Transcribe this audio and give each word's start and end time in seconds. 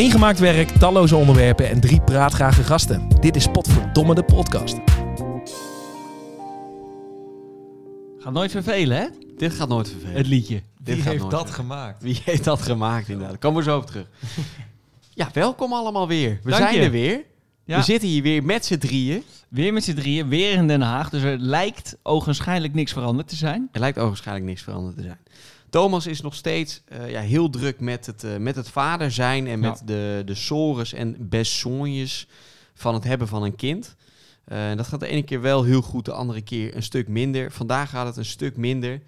Eén 0.00 0.10
gemaakt 0.10 0.38
werk, 0.38 0.68
talloze 0.68 1.16
onderwerpen 1.16 1.68
en 1.68 1.80
drie 1.80 2.00
praatgrage 2.00 2.62
gasten. 2.62 3.08
Dit 3.20 3.36
is 3.36 3.46
Potverdomme 3.46 4.14
de 4.14 4.22
podcast. 4.22 4.76
Gaat 8.18 8.32
nooit 8.32 8.50
vervelen, 8.50 8.96
hè? 8.96 9.06
Dit 9.36 9.52
gaat 9.52 9.68
nooit 9.68 9.88
vervelen. 9.88 10.16
Het 10.16 10.26
liedje. 10.26 10.54
Dit 10.54 10.94
Wie 10.94 11.02
gaat 11.02 11.12
heeft 11.12 11.18
nooit 11.22 11.30
dat 11.30 11.40
vervelen. 11.44 11.68
gemaakt? 11.68 12.02
Wie 12.02 12.20
heeft 12.24 12.44
dat 12.44 12.62
gemaakt 12.62 13.08
inderdaad? 13.08 13.38
Komen 13.38 13.58
we 13.64 13.70
zo 13.70 13.76
op 13.76 13.86
terug. 13.86 14.06
ja, 15.20 15.28
welkom 15.32 15.72
allemaal 15.72 16.08
weer. 16.08 16.40
We 16.42 16.50
Dank 16.50 16.62
zijn 16.62 16.74
je. 16.74 16.80
er 16.80 16.90
weer. 16.90 17.24
Ja. 17.64 17.76
We 17.76 17.82
zitten 17.82 18.08
hier 18.08 18.22
weer 18.22 18.44
met 18.44 18.64
z'n 18.66 18.78
drieën. 18.78 19.22
Weer 19.48 19.72
met 19.72 19.84
z'n 19.84 19.94
drieën, 19.94 20.28
weer 20.28 20.52
in 20.52 20.66
Den 20.66 20.82
Haag. 20.82 21.10
Dus 21.10 21.22
er 21.22 21.38
lijkt 21.38 21.96
ogenschijnlijk 22.02 22.74
niks 22.74 22.92
veranderd 22.92 23.28
te 23.28 23.36
zijn. 23.36 23.68
Er 23.72 23.80
lijkt 23.80 23.98
waarschijnlijk 23.98 24.46
niks 24.46 24.62
veranderd 24.62 24.96
te 24.96 25.02
zijn. 25.02 25.18
Thomas 25.70 26.06
is 26.06 26.20
nog 26.20 26.34
steeds 26.34 26.82
eh, 26.84 27.10
ja, 27.10 27.20
heel 27.20 27.50
druk 27.50 27.80
met 27.80 28.06
het, 28.06 28.24
eh, 28.24 28.36
met 28.36 28.56
het 28.56 28.68
vader 28.68 29.10
zijn 29.12 29.46
en 29.46 29.60
met 29.60 29.82
de, 29.84 30.22
de 30.24 30.34
sores 30.34 30.92
en 30.92 31.16
besognes 31.18 32.26
van 32.74 32.94
het 32.94 33.04
hebben 33.04 33.28
van 33.28 33.42
een 33.42 33.56
kind. 33.56 33.96
Eh, 34.44 34.58
dat 34.76 34.86
gaat 34.86 35.00
de 35.00 35.06
ene 35.06 35.22
keer 35.22 35.40
wel 35.40 35.62
heel 35.62 35.82
goed, 35.82 36.04
de 36.04 36.12
andere 36.12 36.40
keer 36.40 36.76
een 36.76 36.82
stuk 36.82 37.08
minder. 37.08 37.52
Vandaag 37.52 37.90
gaat 37.90 38.06
het 38.06 38.16
een 38.16 38.24
stuk 38.24 38.56
minder. 38.56 39.00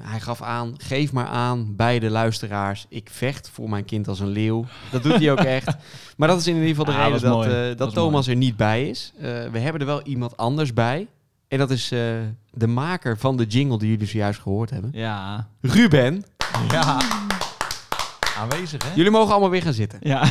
Hij 0.00 0.20
gaf 0.20 0.42
aan, 0.42 0.74
geef 0.76 1.12
maar 1.12 1.26
aan, 1.26 1.76
beide 1.76 2.10
luisteraars. 2.10 2.86
Ik 2.88 3.08
vecht 3.12 3.48
voor 3.48 3.68
mijn 3.68 3.84
kind 3.84 4.08
als 4.08 4.20
een 4.20 4.28
leeuw. 4.28 4.64
Dat 4.90 5.02
doet 5.02 5.14
hij 5.14 5.30
ook 5.30 5.38
echt. 5.38 5.76
Maar 6.16 6.28
dat 6.28 6.40
is 6.40 6.46
in 6.46 6.54
ieder 6.54 6.68
geval 6.68 6.84
de 6.84 6.92
Ah, 6.98 7.04
reden 7.04 7.20
dat 7.20 7.44
dat, 7.44 7.78
Dat 7.78 7.94
Thomas 7.94 8.26
er 8.26 8.36
niet 8.36 8.56
bij 8.56 8.88
is. 8.88 9.12
We 9.52 9.58
hebben 9.58 9.80
er 9.80 9.86
wel 9.86 10.02
iemand 10.02 10.36
anders 10.36 10.72
bij. 10.72 11.08
En 11.52 11.58
dat 11.58 11.70
is 11.70 11.90
eh, 11.90 12.00
de 12.50 12.66
maker 12.66 13.18
van 13.18 13.36
de 13.36 13.44
jingle 13.44 13.78
die 13.78 13.90
jullie 13.90 14.06
zojuist 14.06 14.40
gehoord 14.40 14.70
hebben. 14.70 14.90
Ja. 14.94 15.48
Ruben, 15.60 16.24
Ja. 16.70 17.00
Aanwezig, 18.38 18.84
hè? 18.84 18.94
jullie 18.94 19.10
mogen 19.10 19.30
allemaal 19.30 19.50
weer 19.50 19.62
gaan 19.62 19.72
zitten. 19.72 19.98
Ja. 20.02 20.24
ja 20.24 20.30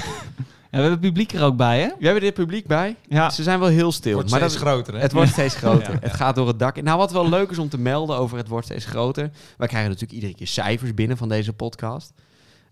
we 0.70 0.78
hebben 0.78 0.92
het 0.92 1.00
publiek 1.00 1.34
er 1.34 1.44
ook 1.44 1.56
bij, 1.56 1.80
hè? 1.82 1.88
We 2.00 2.06
hebben 2.06 2.24
dit 2.24 2.34
publiek 2.34 2.68
bij. 2.68 2.96
Ja. 3.08 3.30
Ze 3.30 3.44
zijn 3.44 3.60
wel 3.60 3.68
heel 3.68 3.92
stil. 3.92 4.14
Wordt 4.14 4.30
maar 4.30 4.40
steeds 4.40 4.54
dat, 4.54 4.64
groter, 4.64 4.94
hè? 4.94 5.00
het 5.00 5.12
wordt 5.12 5.32
steeds 5.32 5.56
groter. 5.56 5.94
Ja. 5.94 6.00
Het 6.02 6.14
gaat 6.14 6.36
door 6.36 6.48
het 6.48 6.60
dak. 6.60 6.82
Nou, 6.82 6.98
wat 6.98 7.12
wel 7.12 7.30
leuk 7.30 7.52
is 7.52 7.58
om 7.58 7.70
te 7.70 7.80
melden 7.80 8.18
over 8.18 8.38
het 8.38 8.48
wordt 8.48 8.66
steeds 8.66 8.86
groter. 8.86 9.32
Wij 9.58 9.68
krijgen 9.68 9.90
natuurlijk 9.90 10.20
iedere 10.20 10.36
keer 10.36 10.48
cijfers 10.48 10.94
binnen 10.94 11.18
van 11.18 11.30
deze 11.30 11.54
podcast. 11.54 12.14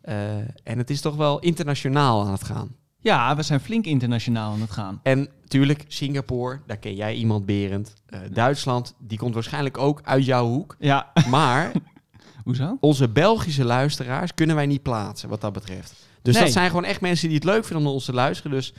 Eh, 0.02 0.38
en 0.63 0.78
het 0.78 0.89
is 0.89 1.02
toch 1.02 1.16
wel 1.16 1.39
internationaal 1.39 2.25
aan 2.25 2.31
het 2.31 2.44
gaan. 2.44 2.75
Ja, 3.02 3.36
we 3.36 3.42
zijn 3.42 3.59
flink 3.59 3.86
internationaal 3.86 4.53
aan 4.53 4.61
het 4.61 4.72
gaan. 4.72 5.00
En 5.03 5.30
natuurlijk 5.42 5.86
Singapore, 5.88 6.59
daar 6.67 6.78
ken 6.78 6.95
jij 6.95 7.16
iemand, 7.16 7.45
Berend. 7.45 7.94
Eh, 8.06 8.19
Duitsland, 8.31 8.95
die 9.00 9.17
komt 9.17 9.33
waarschijnlijk 9.33 9.78
ook 9.78 10.02
uit 10.03 10.25
jouw 10.25 10.47
hoek. 10.47 10.75
Ja. 10.80 11.11
Maar 11.30 11.72
Hoezo? 12.44 12.78
onze 12.80 13.08
Belgische 13.09 13.64
luisteraars 13.66 14.33
kunnen 14.33 14.56
wij 14.56 14.66
niet 14.66 14.81
plaatsen 14.83 15.30
wat 15.30 15.41
dat 15.41 15.53
betreft. 15.53 15.94
Dus 16.22 16.33
Nee. 16.33 16.44
dat 16.44 16.52
zijn 16.53 16.67
gewoon 16.69 16.83
echt 16.86 17.02
mensen 17.02 17.28
die 17.28 17.36
het 17.38 17.45
leuk 17.45 17.61
vinden 17.61 17.78
om 17.78 17.83
naar 17.83 17.91
ons 17.94 18.06
te 18.06 18.14
luisteren. 18.14 18.52
Dus 18.52 18.73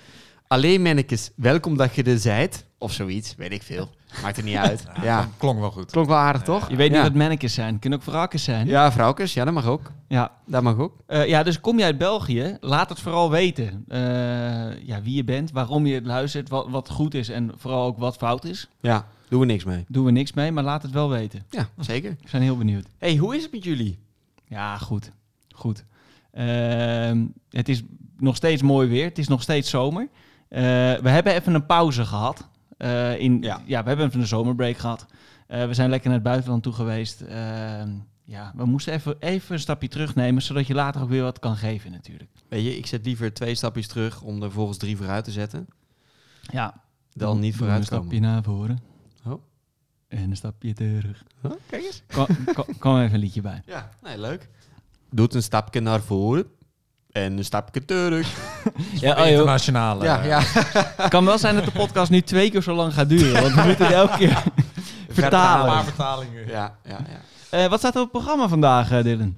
alleen 0.51 0.83
mannetjes, 0.83 1.31
welkom 1.35 1.77
dat 1.77 1.95
je 1.95 2.03
er 2.03 2.19
zijt. 2.19 2.67
Of 2.79 2.93
zoiets, 2.93 3.35
weet 3.37 3.53
ik 3.53 3.63
veel. 3.63 3.91
Maakt 4.23 4.37
er 4.37 4.43
niet 4.45 4.57
uit. 4.69 4.87
Ja, 5.03 5.29
Klonk 5.37 5.59
wel 5.61 5.71
goed. 5.71 5.91
klonk 5.91 6.09
wel 6.09 6.17
aardig 6.17 6.43
toch? 6.43 6.69
Je 6.69 6.77
weet 6.77 6.89
niet 6.89 6.97
ja. 6.99 7.03
wat 7.03 7.15
mannekes 7.15 7.55
zijn. 7.55 7.79
Kunnen 7.79 7.99
ook 7.99 8.05
vrouwkes 8.05 8.45
zijn. 8.45 8.67
Ja, 8.67 8.93
vrouwkes, 8.93 9.35
ja 9.35 9.45
dat 9.45 9.55
mag 9.55 9.67
ook. 9.67 9.93
Ja. 10.09 10.33
Dat 10.47 10.63
mag 10.63 10.77
ook. 10.79 10.97
Eh, 11.07 11.29
ja, 11.29 11.43
dus 11.43 11.61
kom 11.61 11.79
je 11.79 11.85
uit 11.85 11.99
België, 11.99 12.57
laat 12.61 12.89
het 12.89 13.01
vooral 13.01 13.31
weten. 13.31 13.85
Eh, 13.89 13.99
ja, 14.87 15.03
wie 15.03 15.15
je 15.15 15.25
bent, 15.25 15.51
waarom 15.51 15.87
je 15.87 15.95
het 15.95 16.07
luistert, 16.07 16.49
wat, 16.49 16.69
wat 16.69 16.91
goed 16.91 17.15
is 17.15 17.29
en 17.29 17.53
vooral 17.57 17.87
ook 17.87 17.99
wat 17.99 18.17
fout 18.17 18.45
is. 18.45 18.69
Ja, 18.81 19.07
doen 19.29 19.41
we 19.41 19.47
niks 19.47 19.65
mee. 19.65 19.85
Doen 19.89 20.05
we 20.05 20.11
niks 20.11 20.33
mee, 20.33 20.53
maar 20.53 20.65
laat 20.65 20.83
het 20.83 20.93
wel 20.93 21.09
weten. 21.09 21.45
Ja, 21.51 21.69
zeker. 21.79 22.17
We 22.23 22.29
zijn 22.29 22.43
heel 22.43 22.57
benieuwd. 22.57 22.87
hey, 22.99 23.17
hoe 23.17 23.37
is 23.37 23.43
het 23.43 23.53
met 23.53 23.65
jullie? 23.65 23.99
Ja, 24.47 24.79
goed. 24.79 25.11
Goed. 25.55 25.85
Ehm, 26.33 27.25
het 27.51 27.69
is 27.69 27.83
nog 28.19 28.37
steeds 28.37 28.63
mooi 28.63 28.89
weer. 28.89 29.05
Het 29.05 29.19
is 29.19 29.29
nog 29.29 29.43
steeds 29.43 29.71
zomer. 29.71 30.09
Eh, 30.51 30.61
we 31.03 31.09
hebben 31.09 31.33
even 31.35 31.55
een 31.55 31.67
pauze 31.67 32.05
gehad. 32.05 32.49
Eh, 32.77 33.19
in, 33.19 33.43
ja. 33.43 33.61
Ja. 33.65 33.83
we 33.83 33.89
hebben 33.89 34.07
even 34.07 34.21
een 34.21 34.27
zomerbreak 34.27 34.77
gehad. 34.77 35.07
Eh, 35.47 35.67
we 35.67 35.75
zijn 35.75 35.91
lekker 35.91 36.09
naar 36.09 36.19
het 36.19 36.27
buitenland 36.29 36.63
toe 36.63 36.73
geweest. 36.73 37.21
Ehm, 37.21 37.91
ja, 38.25 38.53
we 38.57 38.65
moesten 38.65 38.93
even, 38.93 39.17
even 39.19 39.55
een 39.55 39.61
stapje 39.61 39.89
terugnemen, 39.89 40.43
zodat 40.43 40.67
je 40.67 40.75
later 40.75 41.03
ook 41.03 41.09
weer 41.09 41.23
wat 41.23 41.39
kan 41.39 41.57
geven 41.57 41.91
natuurlijk. 41.91 42.31
Weet 42.49 42.65
je, 42.65 42.77
ik 42.77 42.87
zet 42.87 43.05
liever 43.05 43.35
twee 43.35 43.55
stapjes 43.55 43.87
terug 43.87 44.23
om 44.23 44.43
er 44.43 44.53
volgens 44.53 44.79
drie 44.79 44.97
vooruit 44.97 45.25
te 45.25 45.31
zetten. 45.31 45.67
Ja. 46.41 46.75
Dan 47.13 47.39
niet 47.41 47.57
vooruit 47.57 47.79
Een 47.79 47.85
stapje 47.85 48.09
komen. 48.09 48.21
naar 48.21 48.43
voren. 48.43 48.79
Oh. 49.27 49.43
En 50.09 50.31
een 50.31 50.37
stapje 50.37 50.73
terug. 50.73 51.25
Huh? 51.43 51.53
Kijk 51.67 51.83
eens. 51.85 52.03
Kom, 52.15 52.27
kom, 52.55 52.65
kom 52.79 52.99
even 52.99 53.15
een 53.15 53.21
liedje 53.21 53.41
bij. 53.41 53.63
Ja, 53.67 53.91
nee, 54.03 54.19
leuk. 54.19 54.49
Doet 55.11 55.35
een 55.35 55.43
stapje 55.43 55.81
naar 55.81 56.01
voren 56.01 56.47
en 57.13 57.39
een 57.39 57.45
stapje 57.45 57.85
terug. 57.85 58.29
Ja, 59.01 59.23
oh. 59.23 59.29
Internationale. 59.29 60.05
Ja, 60.05 60.25
ja. 60.25 60.41
Het 60.43 61.09
kan 61.15 61.25
wel 61.25 61.39
zijn 61.39 61.55
dat 61.55 61.65
de 61.65 61.71
podcast 61.71 62.11
nu 62.11 62.21
twee 62.21 62.51
keer 62.51 62.63
zo 62.63 62.75
lang 62.75 62.95
gaat 62.95 63.09
duren. 63.09 63.43
Want 63.43 63.55
we 63.55 63.63
moeten 63.67 63.87
het 63.87 63.95
elke 63.95 64.17
keer 64.17 64.43
Een 65.09 65.15
vertalen. 65.15 65.67
paar 65.73 65.85
vertalingen. 65.85 66.47
Ja, 66.47 66.77
ja, 66.85 66.99
ja. 67.09 67.21
Eh, 67.59 67.71
wat 67.71 67.79
staat 67.79 67.95
er 67.95 68.01
op 68.01 68.13
het 68.13 68.23
programma 68.23 68.49
vandaag, 68.49 68.91
eh, 68.91 69.03
Dylan? 69.03 69.37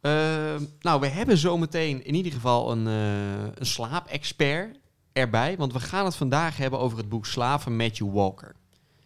Ehm, 0.00 0.62
nou, 0.80 1.00
we 1.00 1.06
hebben 1.06 1.36
zometeen 1.38 2.04
in 2.04 2.14
ieder 2.14 2.32
geval 2.32 2.72
een, 2.72 2.86
eh 2.86 3.50
een 3.54 3.66
slaapexpert 3.66 4.76
erbij. 5.12 5.54
Want 5.56 5.72
we 5.72 5.80
gaan 5.80 6.04
het 6.04 6.16
vandaag 6.16 6.56
hebben 6.56 6.78
over 6.78 6.98
het 6.98 7.08
boek 7.08 7.26
Slaaf 7.26 7.62
van 7.62 7.76
Matthew 7.76 8.12
Walker. 8.12 8.54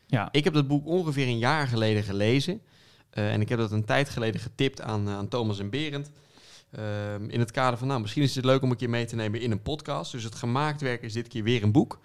Ja. 0.06 0.28
Ik 0.30 0.44
heb 0.44 0.54
dat 0.54 0.68
boek 0.68 0.86
ongeveer 0.86 1.26
een 1.26 1.38
jaar 1.38 1.66
geleden 1.68 2.02
gelezen. 2.02 2.60
Eh, 3.10 3.32
en 3.32 3.40
ik 3.40 3.48
heb 3.48 3.58
dat 3.58 3.72
een 3.72 3.84
tijd 3.84 4.08
geleden 4.08 4.40
getipt 4.40 4.80
aan, 4.80 5.08
eh, 5.08 5.16
aan 5.16 5.28
Thomas 5.28 5.58
en 5.58 5.70
Berend. 5.70 6.10
Ehm, 6.72 7.24
in 7.28 7.40
het 7.40 7.50
kader 7.50 7.78
van, 7.78 7.88
nou, 7.88 8.00
misschien 8.00 8.22
is 8.22 8.34
het 8.34 8.44
leuk 8.44 8.62
om 8.62 8.70
een 8.70 8.76
keer 8.76 8.90
mee 8.90 9.04
te 9.04 9.16
nemen 9.16 9.40
in 9.40 9.50
een 9.50 9.62
podcast. 9.62 10.12
Dus 10.12 10.24
het 10.24 10.34
gemaakt 10.34 10.80
werk 10.80 11.02
is 11.02 11.12
dit 11.12 11.28
keer 11.28 11.42
weer 11.42 11.62
een 11.62 11.72
boek. 11.72 12.00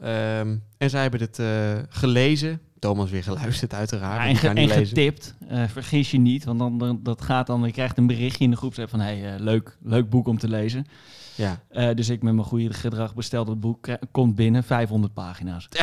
Ehm, 0.00 0.56
en 0.78 0.90
zij 0.90 1.02
hebben 1.02 1.20
het 1.20 1.38
eh, 1.38 1.72
gelezen. 1.88 2.60
Thomas 2.78 3.10
weer 3.10 3.22
geluisterd, 3.22 3.74
uiteraard. 3.74 4.22
Ja, 4.22 4.28
en, 4.28 4.36
ge- 4.36 4.48
en 4.48 4.68
getipt. 4.86 5.34
Eh, 5.48 5.64
vergis 5.68 6.10
je 6.10 6.18
niet, 6.18 6.44
want 6.44 6.58
dan, 6.58 6.78
dan 6.78 7.00
dat 7.02 7.22
gaat 7.22 7.46
dan. 7.46 7.62
Je 7.64 7.72
krijgt 7.72 7.98
een 7.98 8.06
berichtje 8.06 8.44
in 8.44 8.50
de 8.50 8.56
groep 8.56 8.74
van 8.88 9.00
hey, 9.00 9.34
eh, 9.34 9.40
leuk, 9.40 9.76
leuk 9.82 10.10
boek 10.10 10.26
om 10.26 10.38
te 10.38 10.48
lezen. 10.48 10.86
Ja. 11.34 11.60
Dus 11.94 12.08
ik 12.08 12.22
met 12.22 12.34
mijn 12.34 12.46
goede 12.46 12.72
gedrag 12.72 13.14
bestel 13.14 13.44
dat 13.44 13.60
boek. 13.60 13.86
Komt 14.10 14.34
binnen, 14.34 14.64
500 14.64 15.14
pagina's. 15.14 15.68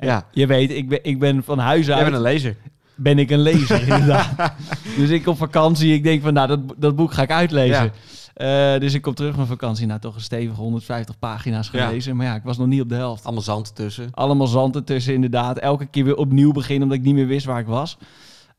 Ja. 0.00 0.26
Je 0.32 0.46
weet, 0.46 0.70
ik 0.70 0.88
ben, 0.88 0.98
ik 1.04 1.18
ben 1.18 1.44
van 1.44 1.58
huis 1.58 1.86
Jij 1.86 1.94
uit 1.94 2.04
bent 2.04 2.16
een 2.16 2.22
lezer. 2.22 2.56
Ben 2.96 3.18
ik 3.18 3.30
een 3.30 3.38
lezer, 3.40 3.80
inderdaad. 3.92 4.52
Dus 4.96 5.10
ik 5.10 5.26
op 5.26 5.36
vakantie, 5.36 5.92
ik 5.94 6.02
denk 6.02 6.22
van 6.22 6.32
nou, 6.32 6.48
dat, 6.48 6.60
dat 6.76 6.96
boek 6.96 7.12
ga 7.12 7.22
ik 7.22 7.30
uitlezen. 7.30 7.92
Eh, 8.34 8.78
dus 8.78 8.94
ik 8.94 9.02
kom 9.02 9.14
terug 9.14 9.34
van 9.34 9.46
vakantie, 9.46 9.86
nou 9.86 10.00
toch 10.00 10.14
een 10.14 10.20
stevige 10.20 10.60
150 10.60 11.18
pagina's 11.18 11.68
Ja. 11.72 11.86
gelezen. 11.86 12.16
Maar 12.16 12.26
ja, 12.26 12.34
ik 12.34 12.42
was 12.42 12.56
nog 12.58 12.66
niet 12.66 12.80
op 12.80 12.88
de 12.88 12.94
helft. 12.94 13.24
Allemaal 13.24 13.42
zand 13.42 13.74
tussen. 13.74 14.08
Allemaal 14.12 14.46
zand 14.46 14.74
ertussen, 14.76 15.14
inderdaad. 15.14 15.58
Elke 15.58 15.86
keer 15.86 16.04
weer 16.04 16.16
opnieuw 16.16 16.52
beginnen, 16.52 16.82
omdat 16.82 16.98
ik 16.98 17.04
niet 17.04 17.14
meer 17.14 17.26
wist 17.26 17.46
waar 17.46 17.60
ik 17.60 17.66
was. 17.66 17.98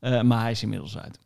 Eh, 0.00 0.22
maar 0.22 0.40
hij 0.40 0.50
is 0.50 0.62
inmiddels 0.62 0.98
uit. 0.98 1.18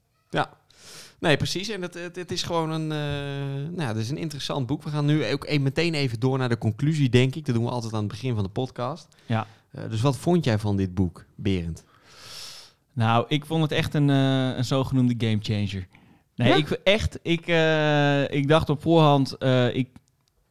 Nee, 1.20 1.36
precies. 1.36 1.68
En 1.68 1.82
het, 1.82 1.94
het, 1.94 2.16
het 2.16 2.30
is 2.30 2.42
gewoon 2.42 2.70
een, 2.70 2.92
eh, 2.92 3.76
nou, 3.76 3.88
het 3.88 3.96
is 3.96 4.10
een 4.10 4.16
interessant 4.16 4.66
boek. 4.66 4.82
We 4.82 4.90
gaan 4.90 5.04
nu 5.04 5.26
ook 5.32 5.44
e- 5.48 5.58
meteen 5.58 5.94
even 5.94 6.20
door 6.20 6.38
naar 6.38 6.48
de 6.48 6.58
conclusie, 6.58 7.08
denk 7.08 7.34
ik. 7.34 7.46
Dat 7.46 7.54
doen 7.54 7.64
we 7.64 7.70
altijd 7.70 7.92
aan 7.92 7.98
het 7.98 8.08
begin 8.08 8.34
van 8.34 8.42
de 8.44 8.50
podcast. 8.50 9.08
Ja. 9.26 9.46
Dus 9.88 10.00
wat 10.00 10.16
vond 10.16 10.44
jij 10.44 10.58
van 10.58 10.76
dit 10.76 10.94
boek, 10.94 11.24
Berend? 11.34 11.84
Nou, 12.94 13.24
ik 13.28 13.46
vond 13.46 13.62
het 13.62 13.72
echt 13.72 13.94
een, 13.94 14.10
eh, 14.10 14.56
een 14.56 14.64
zogenoemde 14.64 15.14
gamechanger. 15.26 15.86
Nee, 16.36 16.48
Ja? 16.48 16.54
ik 16.54 16.70
echt, 16.70 17.18
ik, 17.22 17.46
eh, 17.46 18.30
ik 18.30 18.48
dacht 18.48 18.70
op 18.70 18.82
voorhand, 18.82 19.36
eh, 19.38 19.74
ik, 19.76 19.88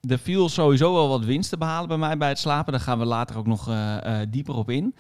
er 0.09 0.19
viel 0.19 0.50
sowieso 0.50 0.93
wel 0.93 1.08
wat 1.09 1.26
winst 1.26 1.49
te 1.49 1.58
behalen 1.58 1.88
bij 1.88 1.97
mij 1.97 2.17
bij 2.17 2.28
het 2.29 2.40
slapen. 2.40 2.72
Daar 2.72 2.82
gaan 2.82 2.99
we 2.99 3.05
later 3.05 3.38
ook 3.38 3.47
nog 3.47 3.67
eh, 3.70 4.22
eh, 4.22 4.28
dieper 4.29 4.55
op 4.55 4.70
in. 4.70 4.96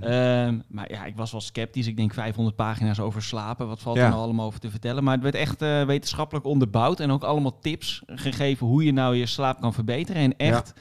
Ehm, 0.00 0.58
maar 0.68 0.92
ja, 0.92 1.04
ik 1.04 1.16
was 1.16 1.32
wel 1.32 1.40
sceptisch. 1.40 1.86
Ik 1.86 1.96
denk 1.96 2.14
500 2.14 2.56
pagina's 2.56 2.98
over 3.00 3.22
slapen. 3.22 3.66
Wat 3.66 3.80
valt 3.80 3.96
Ja. 3.96 4.02
er 4.02 4.08
nou 4.10 4.22
allemaal 4.22 4.46
over 4.46 4.60
te 4.60 4.70
vertellen? 4.70 5.04
Maar 5.04 5.14
het 5.14 5.22
werd 5.22 5.34
echt 5.34 5.62
eh, 5.62 5.82
wetenschappelijk 5.84 6.46
onderbouwd. 6.46 7.00
En 7.00 7.10
ook 7.10 7.24
allemaal 7.24 7.58
tips 7.58 8.02
gegeven 8.06 8.66
hoe 8.66 8.84
je 8.84 8.92
nou 8.92 9.16
je 9.16 9.26
slaap 9.26 9.60
kan 9.60 9.74
verbeteren. 9.74 10.22
En 10.22 10.36
echt, 10.36 10.72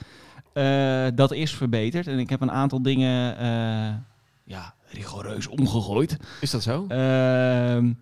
eh, 0.54 1.08
dat 1.16 1.32
is 1.32 1.54
verbeterd. 1.54 2.08
En 2.08 2.20
ik 2.20 2.30
heb 2.30 2.42
een 2.42 2.52
aantal 2.52 2.82
dingen 2.82 3.38
eh, 3.38 3.94
ja, 4.44 4.74
rigoureus 4.94 5.48
omgegooid. 5.48 6.18
Is 6.42 6.52
dat 6.52 6.64
zo? 6.64 6.86
Ehm, 6.88 7.94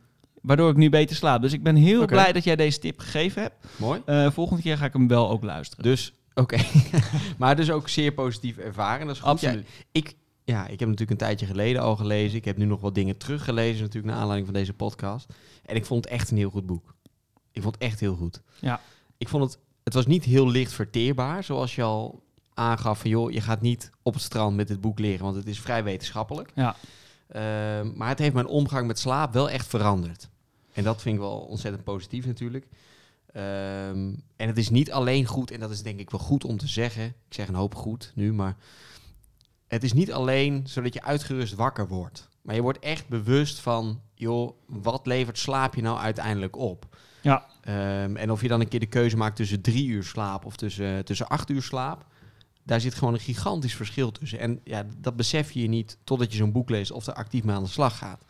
waardoor 0.42 0.70
ik 0.70 0.76
nu 0.76 0.90
beter 0.90 1.16
slaap. 1.16 1.42
Dus 1.42 1.54
ik 1.54 1.64
ben 1.64 1.76
heel 1.76 2.06
blij 2.06 2.34
dat 2.34 2.44
jij 2.44 2.56
deze 2.56 2.80
tip 2.80 3.00
gegeven 3.00 3.42
hebt. 3.42 3.56
Mooi. 3.76 4.02
Eh, 4.06 4.32
volgende 4.32 4.62
keer 4.62 4.78
ga 4.78 4.86
ik 4.86 4.94
hem 4.94 5.08
wel 5.08 5.30
ook 5.30 5.44
luisteren. 5.44 5.84
Dus, 5.84 6.14
oké. 6.34 6.58
maar 7.38 7.56
dus 7.56 7.72
ook 7.72 7.90
zeer 7.90 8.12
positief 8.12 8.58
ervaren. 8.58 9.06
Dat 9.06 9.16
is 9.16 9.22
goed. 9.22 9.30
Absoluut. 9.30 9.68
Ja, 9.68 9.84
ik, 9.92 10.16
ja, 10.44 10.64
ik 10.64 10.80
heb 10.80 10.90
natuurlijk 10.90 11.12
een 11.12 11.28
tijdje 11.28 11.46
geleden 11.46 11.82
al 11.82 11.96
gelezen. 11.96 12.38
Ik 12.38 12.46
heb 12.46 12.58
nu 12.58 12.66
nog 12.66 12.82
wat 12.82 12.96
dingen 12.96 13.18
teruggelezen 13.18 13.82
natuurlijk 13.82 14.14
naar 14.14 14.22
aanleiding 14.22 14.50
van 14.52 14.60
deze 14.60 14.74
podcast. 14.74 15.34
En 15.66 15.76
ik 15.76 15.86
vond 15.86 16.04
het 16.04 16.14
echt 16.14 16.32
een 16.32 16.38
heel 16.38 16.50
goed 16.50 16.66
boek. 16.66 16.96
Ik 17.52 17.62
vond 17.62 17.74
het 17.74 17.84
echt 17.84 18.00
heel 18.00 18.16
goed. 18.16 18.42
Ja. 18.60 18.82
Ik 19.18 19.28
vond 19.28 19.44
het, 19.44 19.60
het 19.84 19.94
was 19.94 20.06
niet 20.06 20.24
heel 20.24 20.50
licht 20.50 20.74
verteerbaar, 20.74 21.44
zoals 21.44 21.76
je 21.76 21.84
al 21.84 22.24
aangaf 22.62 23.00
van 23.00 23.10
joh, 23.10 23.32
je 23.32 23.42
gaat 23.42 23.62
niet 23.62 23.92
op 24.02 24.14
het 24.14 24.24
strand 24.24 24.56
met 24.56 24.68
dit 24.68 24.82
boek 24.82 25.00
leren, 25.00 25.24
want 25.24 25.36
het 25.36 25.48
is 25.48 25.60
vrij 25.60 25.84
wetenschappelijk. 25.84 26.52
Ja. 26.56 26.76
Ehm, 27.28 27.92
maar 27.96 28.10
het 28.10 28.20
heeft 28.20 28.34
mijn 28.34 28.48
omgang 28.48 28.88
met 28.88 29.00
slaap 29.00 29.34
wel 29.34 29.50
echt 29.50 29.68
veranderd. 29.68 30.30
En 30.74 30.84
dat 30.84 31.02
vind 31.02 31.16
ik 31.16 31.22
wel 31.22 31.38
ontzettend 31.38 31.84
positief 31.84 32.26
natuurlijk. 32.26 32.68
Ehm, 33.34 34.14
en 34.36 34.48
het 34.48 34.58
is 34.58 34.70
niet 34.70 34.92
alleen 34.92 35.26
goed, 35.26 35.52
en 35.52 35.60
dat 35.60 35.72
is 35.72 35.84
denk 35.84 36.00
ik 36.00 36.10
wel 36.10 36.20
goed 36.20 36.44
om 36.44 36.58
te 36.58 36.68
zeggen. 36.68 37.06
Ik 37.06 37.34
zeg 37.34 37.48
een 37.48 37.56
hoop 37.56 37.76
goed 37.76 38.12
nu, 38.16 38.34
maar 38.34 38.56
het 39.68 39.84
is 39.84 39.94
niet 39.94 40.12
alleen 40.12 40.62
zodat 40.68 40.94
je 40.94 41.04
uitgerust 41.04 41.54
wakker 41.54 41.88
wordt. 41.88 42.30
Maar 42.42 42.56
je 42.56 42.62
wordt 42.62 42.80
echt 42.80 43.08
bewust 43.08 43.60
van, 43.60 44.02
joh, 44.16 44.52
wat 44.66 45.06
levert 45.06 45.38
slaap 45.38 45.76
je 45.76 45.82
nou 45.82 46.00
uiteindelijk 46.00 46.56
op? 46.56 46.98
Ja. 47.22 47.46
Ehm, 47.62 48.16
en 48.16 48.32
of 48.32 48.42
je 48.42 48.48
dan 48.48 48.60
een 48.60 48.68
keer 48.68 48.80
de 48.80 48.86
keuze 48.86 49.18
maakt 49.18 49.36
tussen 49.36 49.62
drie 49.62 49.88
uur 49.88 50.04
slaap 50.04 50.46
of 50.46 50.56
tussen, 50.56 51.06
tussen 51.06 51.28
acht 51.28 51.50
uur 51.50 51.62
slaap. 51.62 52.06
Daar 52.64 52.82
zit 52.82 52.94
gewoon 52.96 53.14
een 53.14 53.20
gigantisch 53.20 53.76
verschil 53.76 54.12
tussen. 54.12 54.40
En 54.40 54.60
ja, 54.64 54.84
dat 54.98 55.16
besef 55.16 55.52
je 55.52 55.68
niet 55.68 55.98
totdat 56.04 56.32
je 56.32 56.38
zo'n 56.38 56.52
boek 56.52 56.70
leest 56.70 56.92
of 56.92 57.08
er 57.08 57.14
actief 57.14 57.44
mee 57.44 57.56
aan 57.56 57.64
de 57.64 57.70
slag 57.70 57.98
gaat. 57.98 58.26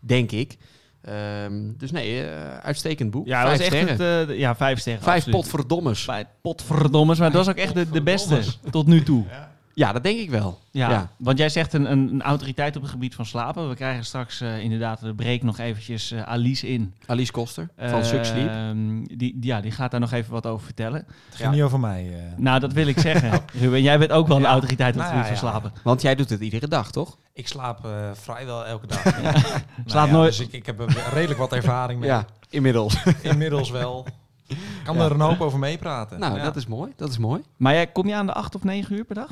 Denk 0.00 0.32
ik. 0.32 0.56
Ehm, 1.02 1.72
dus 1.76 1.90
nee, 1.90 2.22
eh, 2.24 2.56
uitstekend 2.58 3.10
boek. 3.10 3.26
Ja, 3.26 3.44
dat 3.44 3.48
Vijf 3.56 3.58
was 3.58 3.66
echt 3.80 3.88
sterren. 3.88 4.16
het, 4.18 4.28
eh, 4.28 4.34
de- 4.34 4.40
ja, 4.40 4.56
vijf 4.56 4.78
sterren. 4.78 5.02
Vijf 5.02 5.16
absoluut. 5.16 5.40
potverdommes. 5.40 6.04
Vijf 6.04 6.26
potverdommers, 6.40 7.18
maar 7.18 7.30
dat 7.30 7.44
was 7.46 7.54
ook 7.54 7.60
echt 7.60 7.74
de, 7.74 7.90
de 7.90 8.02
beste 8.02 8.40
tot 8.70 8.86
nu 8.86 9.02
toe. 9.02 9.24
Ja, 9.28 9.55
dat 9.76 10.02
denk 10.02 10.18
ik 10.18 10.30
wel. 10.30 10.58
Ja, 10.70 10.90
Ja. 10.90 11.08
want 11.16 11.38
jij 11.38 11.48
zegt 11.48 11.72
een, 11.72 11.90
een, 11.90 12.08
een 12.12 12.22
autoriteit 12.22 12.76
op 12.76 12.82
het 12.82 12.90
gebied 12.90 13.14
van 13.14 13.26
slapen. 13.26 13.68
We 13.68 13.74
krijgen 13.74 14.04
straks 14.04 14.40
eh, 14.40 14.58
inderdaad 14.58 15.00
de 15.00 15.14
break 15.14 15.42
nog 15.42 15.58
eventjes 15.58 16.10
eh, 16.10 16.22
Alice 16.22 16.68
in. 16.68 16.94
Alice 17.06 17.32
Koster 17.32 17.68
van 17.78 18.04
Suck 18.04 18.24
Sleep. 18.24 18.48
Ehm, 18.48 19.04
die, 19.04 19.16
die- 19.16 19.36
ja, 19.40 19.60
die 19.60 19.70
gaat 19.70 19.90
daar 19.90 20.00
nog 20.00 20.12
even 20.12 20.32
wat 20.32 20.46
over 20.46 20.64
vertellen. 20.64 21.04
Het 21.28 21.34
ging 21.36 21.50
niet 21.50 21.62
over 21.62 21.80
mij. 21.80 22.06
eh. 22.14 22.38
Nou, 22.38 22.60
dat 22.60 22.72
wil 22.72 22.86
ik 22.86 22.98
zeggen. 22.98 23.40
Ruben, 23.60 23.82
jij 23.82 23.98
bent 23.98 24.10
ook 24.12 24.26
wel 24.26 24.36
een 24.36 24.42
Ja. 24.42 24.48
autoriteit 24.48 24.94
op 24.94 25.00
het 25.00 25.10
Nou 25.10 25.22
gebied 25.24 25.34
ja, 25.40 25.40
van 25.40 25.48
ja. 25.48 25.60
slapen. 25.60 25.80
Want 25.82 26.02
jij 26.02 26.14
doet 26.14 26.30
het 26.30 26.40
iedere 26.40 26.68
dag, 26.68 26.90
toch? 26.90 27.16
Ik 27.32 27.48
slaap 27.48 27.84
eh, 27.84 27.90
vrijwel 28.12 28.66
elke 28.66 28.86
dag. 28.86 29.04
Nou 29.22 29.38
Slaap 29.86 30.06
ja, 30.06 30.12
nooit- 30.12 30.36
Dus 30.36 30.46
ik, 30.46 30.52
ik 30.52 30.66
heb 30.66 30.80
redelijk 31.12 31.38
wat 31.38 31.52
ervaring 31.52 32.00
mee. 32.00 32.08
Ja, 32.08 32.24
inmiddels. 32.50 32.96
Inmiddels 33.22 33.70
wel. 33.70 34.06
Ik 34.46 34.56
kan 34.84 34.96
Ja. 34.96 35.04
er 35.04 35.10
een 35.10 35.20
hoop 35.20 35.40
over 35.40 35.58
meepraten. 35.58 36.18
nou, 36.18 36.36
Ja. 36.36 36.42
dat 36.44 36.56
is 36.56 36.66
mooi. 36.66 36.92
Dat 36.96 37.08
is 37.10 37.18
mooi. 37.18 37.42
Maar 37.56 37.72
jij, 37.72 37.86
kom 37.86 38.06
je 38.08 38.14
aan 38.14 38.26
de 38.26 38.32
acht 38.32 38.54
of 38.54 38.64
negen 38.64 38.96
uur 38.96 39.04
per 39.04 39.14
dag? 39.14 39.28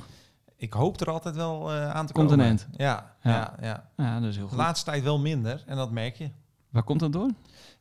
Ik 0.65 0.73
hoop 0.73 1.01
er 1.01 1.11
altijd 1.11 1.37
wel 1.37 1.73
eh, 1.73 1.91
aan 1.91 2.07
te 2.07 2.13
komen. 2.13 2.39
Ja, 2.39 2.57
Ja. 2.77 3.15
ja. 3.23 3.55
Ja, 3.61 3.89
Ja, 3.97 4.21
dat 4.21 4.29
is 4.29 4.35
heel 4.37 4.45
De 4.45 4.51
goed. 4.51 4.59
laatste 4.59 4.91
tijd 4.91 5.03
wel 5.03 5.19
minder 5.19 5.63
en 5.67 5.77
dat 5.77 5.91
merk 5.91 6.17
je. 6.17 6.31
Waar 6.71 6.83
komt 6.83 7.01
dat 7.01 7.13
door? 7.13 7.31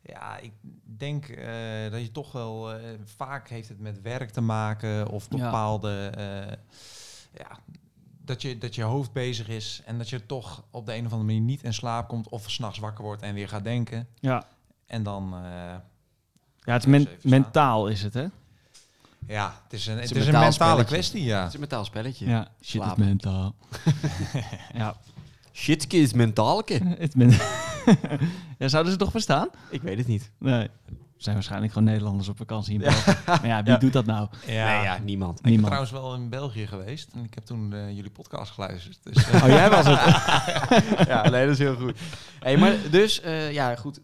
Ja, 0.02 0.36
ik 0.38 0.52
denk 0.98 1.26
eh, 1.28 1.46
dat 1.90 2.00
je 2.00 2.10
toch 2.12 2.32
wel... 2.32 2.72
eh, 2.72 2.80
vaak 3.04 3.48
heeft 3.48 3.68
het 3.68 3.80
met 3.80 4.02
werk 4.02 4.30
te 4.30 4.40
maken 4.40 5.08
of 5.08 5.26
Ja. 5.30 5.36
bepaalde... 5.44 6.10
eh, 6.16 6.56
ja, 7.38 7.58
dat 8.24 8.42
je, 8.42 8.58
dat 8.58 8.74
je 8.74 8.82
hoofd 8.82 9.12
bezig 9.12 9.48
is 9.48 9.82
en 9.86 9.98
dat 9.98 10.08
je 10.08 10.26
toch 10.26 10.64
op 10.70 10.86
de 10.86 10.92
een 10.94 11.06
of 11.06 11.12
andere 11.12 11.30
manier 11.32 11.40
niet 11.46 11.62
in 11.62 11.74
slaap 11.74 12.08
komt 12.08 12.28
of 12.28 12.50
s'nachts 12.50 12.78
wakker 12.78 13.04
wordt 13.04 13.22
en 13.22 13.34
weer 13.34 13.48
gaat 13.48 13.64
denken. 13.64 14.08
Ja, 14.20 14.44
En 14.86 15.02
dan... 15.02 15.34
ja 16.58 16.72
het 16.72 16.82
is 16.84 16.90
men- 16.90 17.08
mentaal 17.22 17.86
is 17.88 18.02
het, 18.02 18.14
hè? 18.14 18.26
Ja, 19.26 19.60
het 19.64 19.72
is 19.72 19.86
een, 19.86 19.98
het 19.98 20.10
een 20.10 20.16
is 20.16 20.26
een 20.26 20.32
mentale 20.32 20.52
spelletje. 20.52 20.84
kwestie, 20.84 21.24
ja. 21.24 21.38
Het 21.38 21.48
is 21.48 21.54
een 21.54 21.60
mentaal 21.60 21.84
spelletje. 21.84 22.26
Ja, 22.26 22.48
shit, 22.62 22.96
mentaal. 22.96 23.54
ja, 24.74 24.96
Shitke 25.52 25.96
is 25.96 26.12
mentaalke. 26.12 26.80
het 26.98 27.14
men 27.16 27.30
ja, 28.58 28.68
zouden 28.68 28.92
ze 28.92 28.98
toch 28.98 29.12
bestaan? 29.12 29.48
Ik 29.70 29.82
weet 29.82 29.98
het 29.98 30.06
niet. 30.06 30.30
Nee. 30.38 30.68
Er 31.16 31.30
zijn 31.30 31.34
waarschijnlijk 31.34 31.72
gewoon 31.72 31.88
Nederlanders 31.88 32.28
op 32.28 32.36
vakantie 32.36 32.74
in 32.74 32.80
België. 32.80 33.14
Maar 33.26 33.46
ja, 33.46 33.62
wie 33.62 33.72
Ja. 33.72 33.78
doet 33.78 33.92
dat 33.92 34.06
nou? 34.06 34.28
Ja. 34.46 34.66
Nee, 34.74 34.82
ja, 34.82 34.98
niemand. 34.98 35.38
Ik 35.42 35.52
ben 35.54 35.64
trouwens 35.64 35.90
wel 35.90 36.14
in 36.14 36.28
België 36.28 36.66
geweest 36.66 37.08
en 37.14 37.24
ik 37.24 37.34
heb 37.34 37.44
toen 37.44 37.72
eh, 37.72 37.90
jullie 37.94 38.10
podcast 38.10 38.50
geluisterd. 38.52 38.98
Dus, 39.02 39.30
eh, 39.30 39.42
Oh, 39.42 39.48
jij 39.48 39.70
was 39.70 39.86
het. 39.86 41.06
ja, 41.08 41.28
nee, 41.28 41.44
dat 41.44 41.52
is 41.54 41.58
heel 41.58 41.74
goed. 41.76 41.98
Hey, 42.40 42.56
maar 42.56 42.74
dus, 42.90 43.20
eh, 43.20 43.52
ja, 43.52 43.76
goed. 43.76 44.00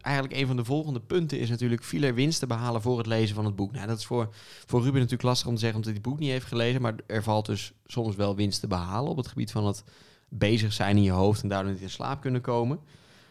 Eigenlijk 0.00 0.36
een 0.36 0.46
van 0.46 0.56
de 0.56 0.64
volgende 0.64 1.00
punten 1.00 1.38
is 1.38 1.50
natuurlijk 1.50 1.84
viel 1.84 2.12
winst 2.12 2.38
te 2.38 2.46
behalen 2.46 2.82
voor 2.82 2.98
het 2.98 3.06
lezen 3.06 3.34
van 3.34 3.44
het 3.44 3.56
boek. 3.56 3.72
Nou, 3.72 3.86
dat 3.86 3.98
is 3.98 4.06
voor, 4.06 4.34
voor 4.66 4.80
Ruben 4.80 4.94
natuurlijk 4.94 5.22
lastig 5.22 5.46
om 5.46 5.54
te 5.54 5.60
zeggen 5.60 5.78
omdat 5.78 5.94
hij 5.94 6.02
het 6.02 6.10
boek 6.10 6.20
niet 6.20 6.30
heeft 6.30 6.46
gelezen. 6.46 6.82
Maar 6.82 6.94
er 7.06 7.22
valt 7.22 7.46
dus 7.46 7.72
soms 7.86 8.16
wel 8.16 8.36
winst 8.36 8.60
te 8.60 8.66
behalen 8.66 9.10
op 9.10 9.16
het 9.16 9.28
gebied 9.28 9.50
van 9.50 9.66
het 9.66 9.84
bezig 10.28 10.72
zijn 10.72 10.96
in 10.96 11.02
je 11.02 11.10
hoofd 11.10 11.42
en 11.42 11.48
daardoor 11.48 11.72
niet 11.72 11.80
in 11.80 11.90
slaap 11.90 12.20
kunnen 12.20 12.40
komen. 12.40 12.78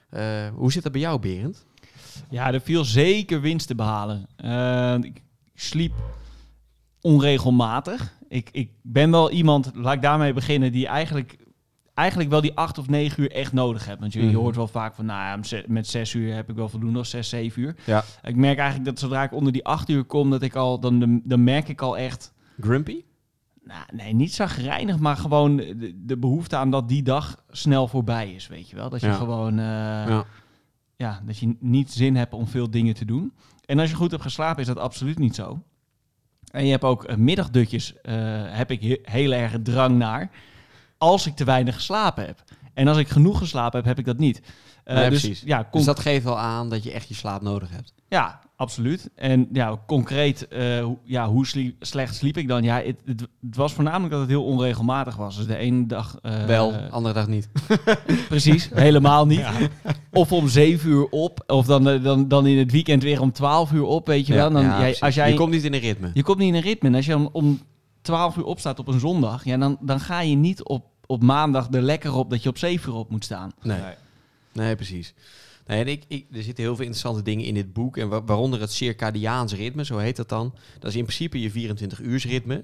Eh, 0.09 0.47
hoe 0.53 0.71
zit 0.71 0.83
dat 0.83 0.91
bij 0.91 1.01
jou, 1.01 1.19
Berend? 1.19 1.65
Ja, 2.29 2.53
er 2.53 2.61
viel 2.61 2.85
zeker 2.85 3.41
winst 3.41 3.67
te 3.67 3.75
behalen. 3.75 4.27
Eh, 4.35 4.95
ik 5.01 5.21
sliep 5.55 5.93
onregelmatig. 7.01 8.17
Ik, 8.27 8.49
ik 8.51 8.71
ben 8.81 9.11
wel 9.11 9.31
iemand, 9.31 9.71
laat 9.73 9.93
ik 9.93 10.01
daarmee 10.01 10.33
beginnen, 10.33 10.71
die 10.71 10.87
eigenlijk, 10.87 11.37
eigenlijk 11.99 12.29
wel 12.29 12.41
die 12.41 12.55
acht 12.57 12.77
of 12.77 12.87
negen 12.89 13.23
uur 13.23 13.31
echt 13.31 13.53
nodig 13.53 13.85
hebt. 13.85 13.99
Want 13.99 14.13
je, 14.13 14.19
je 14.21 14.25
Mhm. 14.27 14.35
hoort 14.35 14.55
wel 14.55 14.67
vaak 14.67 14.93
van, 14.95 15.05
nou 15.05 15.19
ja, 15.21 15.35
met 15.35 15.47
ze- 15.47 15.63
met 15.67 15.87
zes 15.87 16.13
uur 16.13 16.33
heb 16.35 16.49
ik 16.49 16.55
wel 16.55 16.69
voldoende, 16.69 16.99
of 16.99 17.05
zes, 17.05 17.29
zeven 17.29 17.61
uur. 17.61 17.75
Ja. 17.85 18.03
Ik 18.23 18.35
merk 18.35 18.57
eigenlijk 18.57 18.89
dat 18.89 18.99
zodra 18.99 19.23
ik 19.23 19.33
onder 19.33 19.53
die 19.53 19.65
acht 19.65 19.89
uur 19.89 20.03
kom, 20.03 20.29
dat 20.29 20.41
ik 20.41 20.55
al, 20.55 20.79
dan, 20.79 21.21
dan 21.23 21.43
merk 21.43 21.67
ik 21.67 21.81
al 21.81 21.97
echt... 21.97 22.33
Grumpy? 22.61 23.03
Nou, 23.63 23.81
nee, 23.93 24.13
niet 24.13 24.33
zagrijnig, 24.33 24.99
maar 24.99 25.17
gewoon 25.17 25.57
de, 25.57 25.93
de 26.05 26.17
behoefte 26.17 26.55
aan 26.55 26.71
dat 26.71 26.87
die 26.89 27.03
dag 27.03 27.43
snel 27.49 27.87
voorbij 27.87 28.31
is, 28.33 28.47
weet 28.47 28.69
je 28.69 28.75
wel. 28.75 28.89
Dat 28.89 29.01
je 29.01 29.07
Ja. 29.07 29.13
gewoon, 29.13 29.51
eh, 29.59 29.65
ja. 29.65 30.25
Ja. 30.95 31.21
dat 31.25 31.37
je 31.37 31.55
niet 31.59 31.91
zin 31.91 32.15
hebt 32.15 32.33
om 32.33 32.47
veel 32.47 32.69
dingen 32.69 32.93
te 32.93 33.05
doen. 33.05 33.33
En 33.65 33.79
als 33.79 33.89
je 33.89 33.95
goed 33.95 34.11
hebt 34.11 34.23
geslapen, 34.23 34.61
is 34.61 34.67
dat 34.67 34.77
absoluut 34.77 35.19
niet 35.19 35.35
zo. 35.35 35.61
En 36.51 36.65
je 36.65 36.71
hebt 36.71 36.83
ook 36.83 37.03
eh, 37.03 37.15
middagdutjes, 37.15 38.01
eh, 38.01 38.13
heb 38.47 38.71
ik 38.71 38.81
he- 38.81 38.99
heel 39.01 39.31
erg 39.31 39.55
drang 39.63 39.97
naar, 39.97 40.31
als 40.99 41.27
ik 41.27 41.35
te 41.35 41.43
weinig 41.43 41.75
geslapen 41.75 42.25
heb. 42.25 42.43
En 42.73 42.87
als 42.87 42.97
ik 42.97 43.07
genoeg 43.07 43.37
geslapen 43.37 43.77
heb, 43.77 43.87
heb 43.87 43.99
ik 43.99 44.05
dat 44.05 44.17
niet. 44.17 44.41
Eh, 44.83 44.95
Nee, 44.95 45.09
dus, 45.09 45.19
precies. 45.21 45.41
Ja, 45.45 45.67
Dus 45.71 45.83
dat 45.85 45.99
geeft 45.99 46.23
wel 46.23 46.39
aan 46.39 46.69
dat 46.69 46.83
je 46.83 46.91
echt 46.91 47.07
je 47.07 47.13
slaap 47.13 47.41
nodig 47.41 47.69
hebt. 47.71 47.93
ja, 48.09 48.39
absoluut. 48.55 49.09
En 49.15 49.47
ja, 49.51 49.79
concreet, 49.87 50.47
eh, 50.47 50.83
hoe- 50.83 50.97
ja, 51.03 51.27
hoe 51.27 51.47
slie- 51.47 51.75
slecht 51.79 52.15
sliep 52.15 52.37
ik 52.37 52.47
dan? 52.47 52.63
Ja, 52.63 52.81
het, 52.85 52.95
het, 53.05 53.27
was 53.55 53.73
voornamelijk 53.73 54.11
dat 54.11 54.19
het 54.19 54.29
heel 54.29 54.43
onregelmatig 54.45 55.15
was. 55.15 55.37
Dus 55.37 55.45
de 55.47 55.55
ene 55.57 55.85
dag... 55.85 56.17
eh, 56.21 56.45
wel, 56.45 56.73
andere 56.73 57.13
dag 57.13 57.27
niet. 57.27 57.49
Precies, 58.29 58.69
helemaal 58.73 59.25
niet. 59.25 59.45
Of 60.11 60.31
om 60.31 60.47
zeven 60.47 60.89
uur 60.89 61.07
op, 61.09 61.43
of 61.47 61.65
dan, 61.65 61.83
dan, 62.01 62.27
dan 62.27 62.47
in 62.47 62.57
het 62.57 62.71
weekend 62.71 63.03
weer 63.03 63.21
om 63.21 63.31
twaalf 63.31 63.71
uur 63.71 63.83
op, 63.83 64.07
weet 64.07 64.27
je 64.27 64.33
wel. 64.33 64.51
Dan, 64.51 64.61
Ja, 64.61 64.79
jij, 64.79 64.95
als 64.99 65.15
jij, 65.15 65.29
Je 65.29 65.35
komt 65.35 65.51
niet 65.51 65.63
in 65.63 65.73
een 65.73 65.79
ritme. 65.79 66.11
je 66.13 66.23
komt 66.23 66.37
niet 66.37 66.47
in 66.47 66.55
een 66.55 66.61
ritme. 66.61 66.87
En 66.89 66.95
als 66.95 67.05
je 67.05 67.15
om, 67.15 67.29
om 67.31 67.59
twaalf 68.01 68.37
uur 68.37 68.43
opstaat 68.45 68.79
op 68.79 68.87
een 68.87 68.99
zondag, 68.99 69.45
ja, 69.45 69.57
dan, 69.57 69.77
dan 69.81 69.99
ga 69.99 70.21
je 70.21 70.35
niet 70.35 70.63
op, 70.63 70.85
op 71.11 71.23
maandag 71.23 71.67
er 71.71 71.81
lekker 71.81 72.13
op 72.13 72.29
dat 72.29 72.43
je 72.43 72.49
op 72.49 72.57
zeven 72.57 72.89
uur 72.91 72.97
op 72.97 73.09
moet 73.09 73.23
staan. 73.23 73.51
Nee. 73.61 73.81
Nee, 74.53 74.75
precies. 74.75 75.13
Nee, 75.67 75.79
en 75.81 75.87
ik, 75.87 76.03
ik, 76.07 76.25
er 76.31 76.43
zitten 76.43 76.63
heel 76.63 76.75
veel 76.75 76.85
interessante 76.85 77.21
dingen 77.23 77.45
in 77.45 77.53
dit 77.53 77.73
boek. 77.73 77.97
En 77.97 78.09
wa- 78.09 78.23
waaronder 78.23 78.59
het 78.61 78.71
circadiaans 78.71 79.53
ritme, 79.53 79.85
zo 79.85 79.97
heet 79.97 80.15
dat 80.15 80.29
dan. 80.29 80.53
Dat 80.79 80.89
is 80.91 80.95
in 80.97 81.03
principe 81.03 81.41
je 81.41 81.51
24-uursritme. 81.51 82.63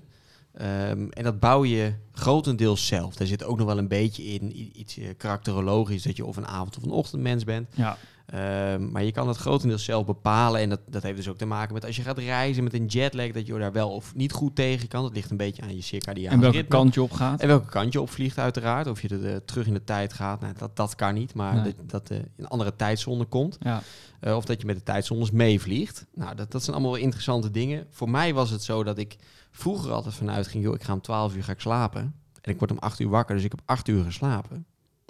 Ehm 0.53 1.07
en 1.09 1.23
dat 1.23 1.39
bouw 1.39 1.63
je 1.65 1.93
grotendeels 2.13 2.87
zelf. 2.87 3.15
Daar 3.15 3.27
zit 3.27 3.43
ook 3.43 3.57
nog 3.57 3.67
wel 3.67 3.77
een 3.77 3.87
beetje 3.87 4.23
in 4.23 4.61
iets 4.79 4.97
eh, 4.97 5.07
karakterologisch, 5.17 6.03
dat 6.03 6.15
je 6.15 6.25
of 6.25 6.37
een 6.37 6.47
avond- 6.47 6.77
of 6.77 6.83
een 6.83 6.89
ochtendmens 6.91 7.43
bent. 7.43 7.67
Ja, 7.75 7.97
Ehm, 8.25 8.91
maar 8.91 9.03
je 9.03 9.11
kan 9.11 9.27
het 9.27 9.37
grotendeels 9.37 9.83
zelf 9.83 10.05
bepalen. 10.05 10.61
En 10.61 10.69
dat, 10.69 10.79
dat 10.87 11.03
heeft 11.03 11.17
dus 11.17 11.27
ook 11.29 11.37
te 11.37 11.45
maken 11.45 11.73
met 11.73 11.85
als 11.85 11.95
je 11.95 12.01
gaat 12.01 12.17
reizen 12.17 12.63
met 12.63 12.73
een 12.73 12.85
jetlag, 12.85 13.31
dat 13.31 13.47
je 13.47 13.57
daar 13.57 13.71
wel 13.71 13.89
of 13.89 14.15
niet 14.15 14.31
goed 14.31 14.55
tegen 14.55 14.87
kan. 14.87 15.03
Dat 15.03 15.13
ligt 15.13 15.31
een 15.31 15.37
beetje 15.37 15.61
aan 15.61 15.75
je 15.75 15.81
circadiaans 15.81 16.33
en 16.35 16.39
welke 16.39 16.57
ritme. 16.57 16.77
kant 16.77 16.93
je 16.93 17.01
op 17.01 17.11
gaat. 17.11 17.41
En 17.41 17.47
welke 17.47 17.69
kant 17.69 17.93
je 17.93 18.01
opvliegt 18.01 18.37
uiteraard. 18.37 18.87
Of 18.87 19.01
je 19.01 19.07
er, 19.07 19.25
eh, 19.33 19.35
terug 19.45 19.67
in 19.67 19.73
de 19.73 19.83
tijd 19.83 20.13
gaat. 20.13 20.41
Nou, 20.41 20.53
dat, 20.57 20.75
dat 20.75 20.95
kan 20.95 21.13
niet. 21.13 21.33
Maar 21.33 21.53
Nee. 21.53 21.63
dat, 21.63 21.89
dat 21.89 22.09
eh, 22.09 22.17
in 22.17 22.25
een 22.37 22.47
andere 22.47 22.75
tijdzone 22.75 23.25
komt. 23.25 23.57
Ja. 23.59 23.81
Eh, 24.19 24.35
of 24.35 24.45
dat 24.45 24.61
je 24.61 24.67
met 24.67 24.75
de 24.75 24.83
tijdzones 24.83 25.31
meevliegt. 25.31 26.05
Nou, 26.13 26.35
dat, 26.35 26.51
dat 26.51 26.63
zijn 26.63 26.75
allemaal 26.75 26.93
wel 26.93 27.03
interessante 27.03 27.51
dingen. 27.51 27.85
Voor 27.89 28.09
mij 28.09 28.33
was 28.33 28.49
het 28.49 28.63
zo 28.63 28.83
dat 28.83 28.97
ik 28.97 29.15
vroeger 29.51 29.91
altijd 29.91 30.13
vanuit 30.15 30.47
ging... 30.47 30.63
joh, 30.63 30.73
ik 30.75 30.83
ga 30.83 30.93
om 30.93 31.01
12 31.01 31.35
uur 31.35 31.43
ga 31.43 31.51
ik 31.51 31.59
slapen. 31.59 32.01
En 32.41 32.51
ik 32.51 32.59
word 32.59 32.71
om 32.71 32.77
8 32.79 32.99
uur 32.99 33.09
wakker, 33.09 33.35
dus 33.35 33.43
ik 33.43 33.51
heb 33.51 33.61
8 33.65 33.87
uur 33.87 34.03
geslapen. 34.03 34.65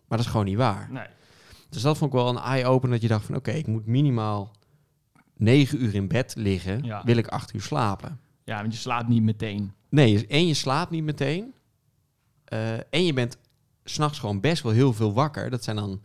Maar 0.07 0.17
dat 0.17 0.19
is 0.19 0.31
gewoon 0.31 0.45
niet 0.45 0.57
waar. 0.57 0.87
Nee. 0.91 1.05
Dus 1.75 1.83
dat 1.83 1.97
vond 1.97 2.13
ik 2.13 2.19
wel 2.19 2.29
een 2.29 2.37
eye-opener. 2.37 2.91
Dat 2.93 3.01
je 3.01 3.07
dacht 3.07 3.25
van, 3.25 3.35
oké, 3.35 3.51
ik 3.51 3.67
moet 3.67 3.85
minimaal 3.85 4.51
9 5.37 5.83
uur 5.83 5.95
in 5.95 6.07
bed 6.07 6.33
liggen. 6.37 6.83
Ja. 6.83 7.01
Wil 7.05 7.17
ik 7.17 7.27
8 7.27 7.53
uur 7.53 7.61
slapen. 7.61 8.19
ja, 8.43 8.61
want 8.61 8.73
je 8.73 8.79
slaapt 8.79 9.07
niet 9.07 9.23
meteen. 9.23 9.71
Nee, 9.89 10.13
dus 10.13 10.27
en 10.27 10.47
je 10.47 10.53
slaapt 10.53 10.91
niet 10.91 11.03
meteen. 11.03 11.53
Eh, 12.45 12.73
en 12.73 13.05
je 13.05 13.13
bent 13.13 13.37
s'nachts 13.83 14.19
gewoon 14.19 14.39
best 14.39 14.63
wel 14.63 14.71
heel 14.71 14.93
veel 14.93 15.13
wakker. 15.13 15.49
Dat 15.49 15.63
zijn 15.63 15.75
dan 15.75 16.01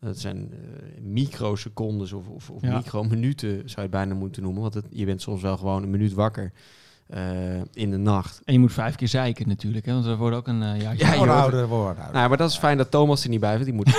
dat 0.00 0.18
zijn, 0.18 0.52
eh, 0.52 1.02
microsecondes 1.02 2.12
of, 2.12 2.28
of, 2.28 2.50
of 2.50 2.62
Ja. 2.62 2.76
microminuten, 2.76 3.48
zou 3.58 3.70
je 3.74 3.80
het 3.80 3.90
bijna 3.90 4.14
moeten 4.14 4.42
noemen. 4.42 4.62
Want 4.62 4.74
het, 4.74 4.86
je 4.90 5.04
bent 5.04 5.22
soms 5.22 5.42
wel 5.42 5.56
gewoon 5.56 5.82
een 5.82 5.90
minuut 5.90 6.12
wakker 6.12 6.52
eh, 7.06 7.22
in 7.72 7.90
de 7.90 7.96
nacht. 7.96 8.40
En 8.44 8.52
je 8.52 8.58
moet 8.58 8.72
vijf 8.72 8.94
keer 8.96 9.08
zeiken 9.08 9.48
natuurlijk, 9.48 9.86
hè, 9.86 9.92
want 9.92 10.04
er 10.06 10.16
wordt 10.16 10.36
ook 10.36 10.48
een 10.48 10.62
eh 10.62 10.80
jaartje 10.80 11.04
Ja, 11.04 11.12
je 11.12 11.18
Worden 11.18 11.34
ouder, 11.34 11.66
worden 11.66 11.96
ouder. 11.96 12.14
Nou, 12.14 12.28
maar 12.28 12.38
dat 12.38 12.50
is 12.50 12.56
fijn 12.58 12.76
dat 12.76 12.90
Thomas 12.90 13.22
er 13.24 13.28
niet 13.28 13.40
bij 13.40 13.58
is. 13.58 13.64
Die 13.64 13.74
moet 13.74 13.86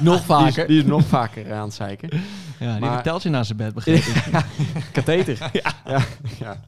die 0.00 0.12
is, 0.14 0.20
vaker. 0.20 0.66
die 0.66 0.78
is 0.78 0.84
nog 0.84 1.04
vaker 1.04 1.52
aan 1.52 1.64
het 1.64 1.74
zeiken. 1.74 2.08
Ja, 2.12 2.18
die 2.58 2.66
Maar- 2.68 2.80
heeft 2.80 2.94
een 2.94 3.02
teltje 3.02 3.30
naast 3.30 3.46
zijn 3.46 3.58
bed, 3.58 3.74
begreep 3.74 3.96
ik. 3.96 4.22
Katheter. 4.92 5.38
ja. 5.52 5.72
Ja, 5.86 6.04
ja. 6.38 6.60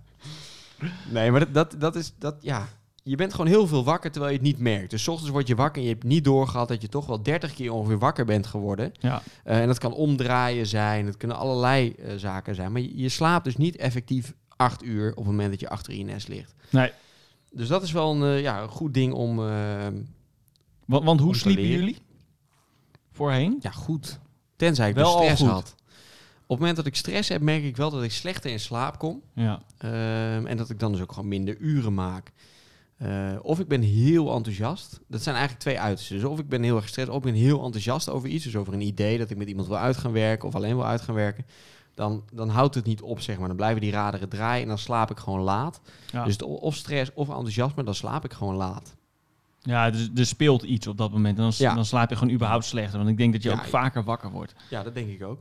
Nee, 1.08 1.30
maar 1.30 1.40
dat, 1.40 1.54
dat, 1.54 1.74
dat 1.80 1.96
is... 1.96 2.12
Dat, 2.18 2.34
ja. 2.40 2.68
je 3.02 3.16
bent 3.16 3.30
gewoon 3.32 3.46
heel 3.46 3.66
veel 3.66 3.84
wakker 3.84 4.10
terwijl 4.10 4.32
je 4.32 4.38
het 4.38 4.46
niet 4.46 4.58
merkt. 4.58 4.90
Dus 4.90 5.02
's 5.02 5.08
ochtends 5.08 5.30
word 5.32 5.46
je 5.46 5.54
wakker 5.54 5.82
en 5.82 5.88
je 5.88 5.92
hebt 5.94 6.04
niet 6.04 6.24
doorgehad 6.24 6.68
dat 6.68 6.82
je 6.82 6.88
toch 6.88 7.06
wel 7.06 7.22
30 7.22 7.54
keer 7.54 7.72
ongeveer 7.72 7.98
wakker 7.98 8.24
bent 8.24 8.46
geworden. 8.46 8.92
Ja. 8.98 9.22
Eh, 9.44 9.60
en 9.60 9.66
dat 9.66 9.78
kan 9.78 9.92
omdraaien 9.92 10.66
zijn, 10.66 11.06
het 11.06 11.16
kunnen 11.16 11.36
allerlei 11.36 11.94
zaken 12.16 12.54
zijn. 12.54 12.72
Maar 12.72 12.80
je, 12.80 12.96
je 12.96 13.08
slaapt 13.08 13.44
dus 13.44 13.56
niet 13.56 13.76
effectief 13.76 14.32
acht 14.56 14.82
uur 14.82 15.10
op 15.10 15.16
het 15.16 15.26
moment 15.26 15.50
dat 15.50 15.60
je 15.60 15.68
achter 15.68 15.92
in 15.92 15.98
je 15.98 16.04
nest 16.04 16.28
ligt. 16.28 16.54
Nee. 16.70 16.90
Dus 17.50 17.68
dat 17.68 17.82
is 17.82 17.92
wel 17.92 18.12
een, 18.14 18.22
eh, 18.36 18.40
ja, 18.42 18.62
een 18.62 18.68
goed 18.68 18.94
ding 18.94 19.12
om... 19.12 19.48
eh, 19.48 19.86
Want, 20.86 21.04
want 21.04 21.20
hoe 21.20 21.28
Om 21.28 21.34
sliepen 21.34 21.62
leren. 21.62 21.78
jullie? 21.80 21.96
Voorheen? 23.12 23.56
ja, 23.60 23.70
goed. 23.70 24.18
Tenzij 24.56 24.88
ik 24.88 24.94
Wel 24.94 25.04
dus 25.16 25.22
stress 25.22 25.42
had. 25.42 25.74
Op 26.46 26.50
het 26.50 26.58
moment 26.58 26.76
dat 26.76 26.86
ik 26.86 26.96
stress 26.96 27.28
heb, 27.28 27.40
merk 27.42 27.62
ik 27.62 27.76
wel 27.76 27.90
dat 27.90 28.02
ik 28.02 28.12
slechter 28.12 28.50
in 28.50 28.60
slaap 28.60 28.98
kom. 28.98 29.22
Ja. 29.34 29.62
Ehm, 29.78 30.46
en 30.46 30.56
dat 30.56 30.70
ik 30.70 30.78
dan 30.78 30.92
dus 30.92 31.00
ook 31.00 31.12
gewoon 31.12 31.28
minder 31.28 31.56
uren 31.58 31.94
maak. 31.94 32.32
Eh, 32.96 33.32
of 33.42 33.60
ik 33.60 33.68
ben 33.68 33.82
heel 33.82 34.34
enthousiast. 34.34 35.00
Dat 35.08 35.22
zijn 35.22 35.34
eigenlijk 35.34 35.64
twee 35.64 35.80
uitersten. 35.80 36.16
Dus 36.16 36.24
of 36.24 36.38
ik 36.38 36.48
ben 36.48 36.62
heel 36.62 36.74
erg 36.74 36.84
gestrest, 36.84 37.08
of 37.08 37.16
ik 37.16 37.22
ben 37.22 37.34
heel 37.34 37.64
enthousiast 37.64 38.08
over 38.10 38.28
iets. 38.28 38.44
Dus 38.44 38.56
over 38.56 38.72
een 38.72 38.80
idee 38.80 39.18
dat 39.18 39.30
ik 39.30 39.36
met 39.36 39.48
iemand 39.48 39.66
wil 39.68 39.76
uit 39.76 39.96
gaan 39.96 40.12
werken 40.12 40.48
of 40.48 40.54
alleen 40.54 40.76
wil 40.76 40.86
uit 40.86 41.00
gaan 41.00 41.14
werken. 41.14 41.46
Dan, 41.94 42.24
dan 42.32 42.48
houdt 42.48 42.74
het 42.74 42.84
niet 42.84 43.02
op, 43.02 43.20
zeg 43.20 43.38
maar. 43.38 43.46
Dan 43.48 43.56
blijven 43.56 43.80
die 43.80 43.90
raderen 43.90 44.28
draaien 44.28 44.62
en 44.62 44.68
dan 44.68 44.78
slaap 44.78 45.10
ik 45.10 45.18
gewoon 45.18 45.40
laat. 45.40 45.80
Ja. 46.10 46.24
Dus 46.24 46.32
het, 46.32 46.42
of 46.42 46.74
stress 46.74 47.10
of 47.14 47.28
enthousiasme, 47.28 47.84
dan 47.84 47.94
slaap 47.94 48.24
ik 48.24 48.32
gewoon 48.32 48.54
laat. 48.54 48.96
Ja, 49.60 49.90
dus 49.90 50.10
er 50.14 50.26
speelt 50.26 50.62
iets 50.62 50.86
op 50.86 50.96
dat 50.98 51.10
moment. 51.10 51.36
En 51.38 51.42
dan, 51.42 51.52
Ja. 51.56 51.74
dan 51.74 51.84
slaap 51.84 52.10
je 52.10 52.16
gewoon 52.16 52.34
überhaupt 52.34 52.64
slechter. 52.64 52.98
Want 52.98 53.10
ik 53.10 53.16
denk 53.16 53.32
dat 53.32 53.42
je 53.42 53.48
Ja, 53.48 53.54
ook 53.54 53.64
vaker 53.64 54.04
wakker 54.04 54.30
wordt. 54.30 54.54
Ja, 54.70 54.82
dat 54.82 54.94
denk 54.94 55.08
ik 55.08 55.22
ook. 55.22 55.38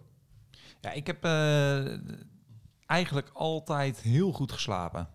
Ja, 0.82 0.92
ik 0.92 1.08
heb 1.08 1.24
eh, 1.24 1.86
eigenlijk 2.86 3.30
altijd 3.34 4.02
heel 4.02 4.32
goed 4.32 4.52
geslapen. 4.52 5.08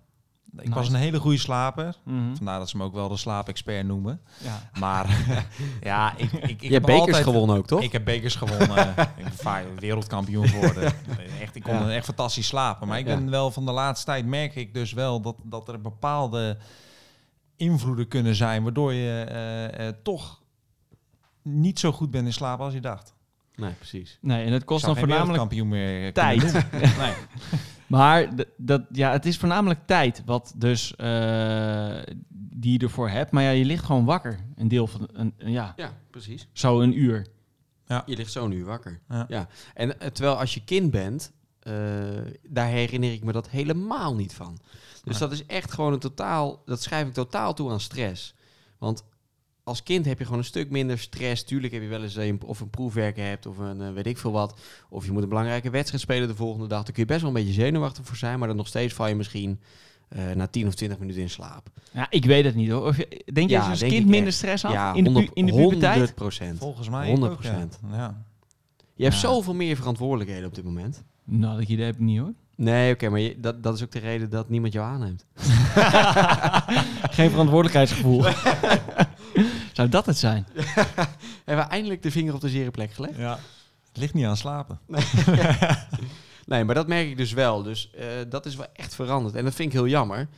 Ik 0.59 0.65
Nice. 0.65 0.79
was 0.79 0.89
een 0.89 0.95
hele 0.95 1.19
goede 1.19 1.39
slaper. 1.39 1.97
Mhm. 2.05 2.35
Vandaar 2.35 2.59
dat 2.59 2.69
ze 2.69 2.77
me 2.77 2.85
ook 2.85 2.95
wel 2.95 3.09
de 3.09 3.17
slaapexpert 3.17 3.87
noemen. 3.87 4.21
Ja. 4.43 4.71
Maar 4.79 5.17
ja, 5.81 6.13
ik, 6.17 6.33
ik, 6.33 6.43
ik 6.49 6.61
je 6.61 6.73
heb 6.73 6.73
hebt 6.73 6.87
bekers 6.87 7.07
altijd, 7.07 7.25
gewonnen 7.25 7.57
ook, 7.57 7.67
toch? 7.67 7.83
Ik 7.83 7.93
heb 7.93 8.05
bekers 8.05 8.35
gewonnen. 8.35 8.89
ik 9.17 9.23
ben 9.25 9.33
vaak 9.33 9.65
wereldkampioen 9.79 10.49
geworden. 10.49 10.93
Echt, 11.41 11.57
ik 11.57 11.63
kon 11.63 11.75
Ja. 11.75 11.91
echt 11.91 12.05
fantastisch 12.05 12.47
slapen. 12.47 12.89
Maar 12.89 12.99
ik 12.99 13.07
Ja. 13.07 13.15
ben 13.15 13.31
wel 13.31 13.51
van 13.51 13.67
de 13.67 13.73
laatste 13.73 14.07
tijd 14.07 14.27
merk 14.27 14.55
ik 14.55 14.75
dus 14.75 14.93
wel 14.93 15.21
dat, 15.21 15.37
dat 15.43 15.69
er 15.69 15.81
bepaalde 15.81 16.57
invloeden 17.57 18.09
kunnen 18.09 18.35
zijn 18.35 18.63
waardoor 18.63 18.93
je 18.93 19.25
eh, 19.29 19.87
eh, 19.89 19.95
toch 20.03 20.43
niet 21.43 21.79
zo 21.79 21.93
goed 21.93 22.11
bent 22.11 22.27
in 22.27 22.33
slapen 22.33 22.65
als 22.65 22.75
je 22.75 22.81
dacht. 22.81 23.15
Nee, 23.57 23.73
precies. 23.73 24.19
Nee, 24.21 24.45
en 24.47 24.53
het 24.53 24.65
kost 24.65 24.81
Ik 24.81 24.87
dan 24.87 24.97
voornamelijk 24.97 25.31
wereldkampioen 25.31 25.69
meer 25.69 26.13
tijd. 26.13 26.53
nee. 26.99 27.13
Maar 27.89 28.29
dat, 28.57 28.83
ja, 28.93 29.13
het 29.13 29.27
is 29.27 29.39
voornamelijk 29.39 29.81
tijd 29.87 30.23
wat 30.25 30.53
dus 30.57 30.97
eh, 30.97 31.97
die 32.31 32.73
je 32.73 32.79
ervoor 32.79 33.09
hebt. 33.09 33.31
Maar 33.31 33.43
ja, 33.43 33.51
je 33.51 33.65
ligt 33.65 33.85
gewoon 33.85 34.05
wakker. 34.05 34.39
Een 34.57 34.69
deel 34.69 34.87
van 34.87 35.09
een, 35.13 35.35
een- 35.39 35.51
ja, 35.53 35.73
Ja, 35.77 35.93
precies. 36.11 36.49
zo 36.53 36.81
een 36.81 36.99
uur. 36.99 37.27
Je 38.07 38.17
ligt 38.17 38.33
zo 38.33 38.47
nu 38.47 38.65
wakker. 38.65 39.01
Ja. 39.29 39.49
En 39.75 40.01
eh, 40.01 40.09
terwijl 40.11 40.39
als 40.39 40.55
je 40.55 40.65
kind 40.65 40.91
bent, 40.91 41.33
eh, 41.61 41.73
daar 42.49 42.67
herinner 42.69 43.13
ik 43.13 43.25
me 43.25 43.33
dat 43.33 43.49
helemaal 43.49 44.15
niet 44.15 44.35
van. 44.35 44.59
Dus 45.05 45.19
dat 45.19 45.33
is 45.33 45.47
echt 45.47 45.73
gewoon 45.73 45.93
een 45.93 45.99
totaal, 45.99 46.63
dat 46.65 46.83
schrijf 46.83 47.07
ik 47.07 47.13
totaal 47.13 47.55
toe 47.55 47.71
aan 47.71 47.81
stress. 47.81 48.35
Want 48.79 49.05
als 49.69 49.83
kind 49.83 50.05
heb 50.07 50.19
je 50.19 50.25
gewoon 50.25 50.39
een 50.39 50.45
stuk 50.45 50.71
minder 50.71 50.99
stress. 50.99 51.45
Tuurlijk 51.45 51.73
heb 51.73 51.83
je 51.83 51.89
wel 51.89 52.03
eens 52.03 52.17
een, 52.17 52.41
of 52.45 52.61
een 52.61 52.71
proefwerk 52.71 53.17
hebt 53.17 53.47
of 53.47 53.59
een 53.59 53.81
eh, 53.83 53.93
weet 53.93 54.07
ik 54.07 54.19
veel 54.19 54.33
wat. 54.33 54.61
Of 54.89 55.05
je 55.05 55.13
moet 55.13 55.23
een 55.23 55.29
belangrijke 55.29 55.71
wedstrijd 55.71 56.03
spelen 56.03 56.29
de 56.29 56.35
volgende 56.35 56.67
dag. 56.67 56.83
Daar 56.83 56.93
kun 56.93 57.03
je 57.03 57.09
best 57.09 57.21
wel 57.21 57.29
een 57.31 57.37
beetje 57.37 57.53
zenuwachtig 57.53 58.07
voor 58.07 58.17
zijn. 58.17 58.39
Maar 58.39 58.49
dan 58.49 58.57
nog 58.57 58.67
steeds 58.67 58.95
val 58.95 59.07
je 59.09 59.15
misschien 59.15 59.61
eh, 60.09 60.31
na 60.35 60.47
10 60.47 60.67
of 60.67 60.75
20 60.75 60.99
minuten 60.99 61.23
in 61.23 61.31
slaap. 61.31 61.69
Ja, 61.93 62.07
ik 62.11 62.25
weet 62.25 62.45
het 62.45 62.55
niet 62.55 62.71
hoor. 62.71 62.87
Of 62.87 62.97
je, 62.97 63.09
denk 63.33 63.49
je 63.49 63.55
Ja, 63.55 63.57
dat 63.57 63.65
je 63.65 63.71
als 63.71 63.79
denk 63.81 63.93
kind 63.93 64.07
minder 64.09 64.33
stress 64.33 64.63
had 64.63 64.73
Ja, 64.73 64.95
in, 64.95 65.05
de, 65.05 65.11
pu- 65.11 65.17
100, 65.17 65.37
in 65.37 65.47
de 65.47 65.53
puberteit? 65.53 65.93
100 65.95 66.15
procent. 66.15 66.59
Volgens 66.59 66.89
mij 66.89 67.17
100%. 67.17 67.21
ook, 67.23 67.43
ja. 67.43 67.67
ja. 67.93 68.23
Je 68.95 69.03
hebt 69.05 69.15
Ja. 69.15 69.21
zoveel 69.21 69.55
meer 69.55 69.77
verantwoordelijkheden 69.77 70.47
op 70.49 70.55
dit 70.55 70.65
moment. 70.65 71.03
Nou, 71.25 71.59
dat 71.61 71.69
idee 71.69 71.85
heb 71.85 71.95
ik 71.95 72.01
niet 72.01 72.19
hoor. 72.19 72.33
Nee, 72.57 72.93
oké, 72.93 73.09
maar 73.09 73.21
je, 73.21 73.41
dat, 73.41 73.63
dat 73.63 73.75
is 73.75 73.83
ook 73.83 73.91
de 73.91 73.99
reden 73.99 74.31
dat 74.31 74.49
niemand 74.49 74.73
jou 74.73 74.87
aanneemt. 74.87 75.25
Geen 77.17 77.31
verantwoordelijkheidsgevoel. 77.31 78.25
Zou 79.79 79.91
dat 79.91 80.07
het 80.07 80.19
zijn? 80.19 80.47
Hebben 81.45 81.65
we 81.65 81.71
eindelijk 81.71 82.03
de 82.03 82.11
vinger 82.11 82.35
op 82.35 82.41
de 82.41 82.49
zere 82.49 82.71
plek 82.71 82.93
gelegd? 82.93 83.17
Ja. 83.17 83.39
Het 83.89 83.97
ligt 83.97 84.15
niet 84.15 84.25
aan 84.25 84.37
slapen. 84.37 84.81
Nee, 86.47 86.65
maar 86.65 86.75
dat 86.75 86.87
merk 86.87 87.09
ik 87.09 87.17
dus 87.17 87.33
wel. 87.33 87.63
Dus 87.63 87.91
eh, 87.91 88.07
dat 88.29 88.47
is 88.47 88.57
wel 88.57 88.67
echt 88.73 88.95
veranderd. 88.95 89.35
En 89.35 89.45
dat 89.45 89.55
vind 89.55 89.69
ik 89.69 89.79
heel 89.79 89.89
jammer. 89.89 90.29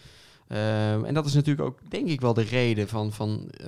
Ehm, 0.49 1.04
en 1.04 1.14
dat 1.14 1.26
is 1.26 1.35
natuurlijk 1.35 1.68
ook, 1.68 1.90
denk 1.90 2.09
ik, 2.09 2.20
wel 2.20 2.35
de 2.35 2.42
reden 2.42 2.88
van, 2.88 3.12
van 3.12 3.50
eh, 3.50 3.66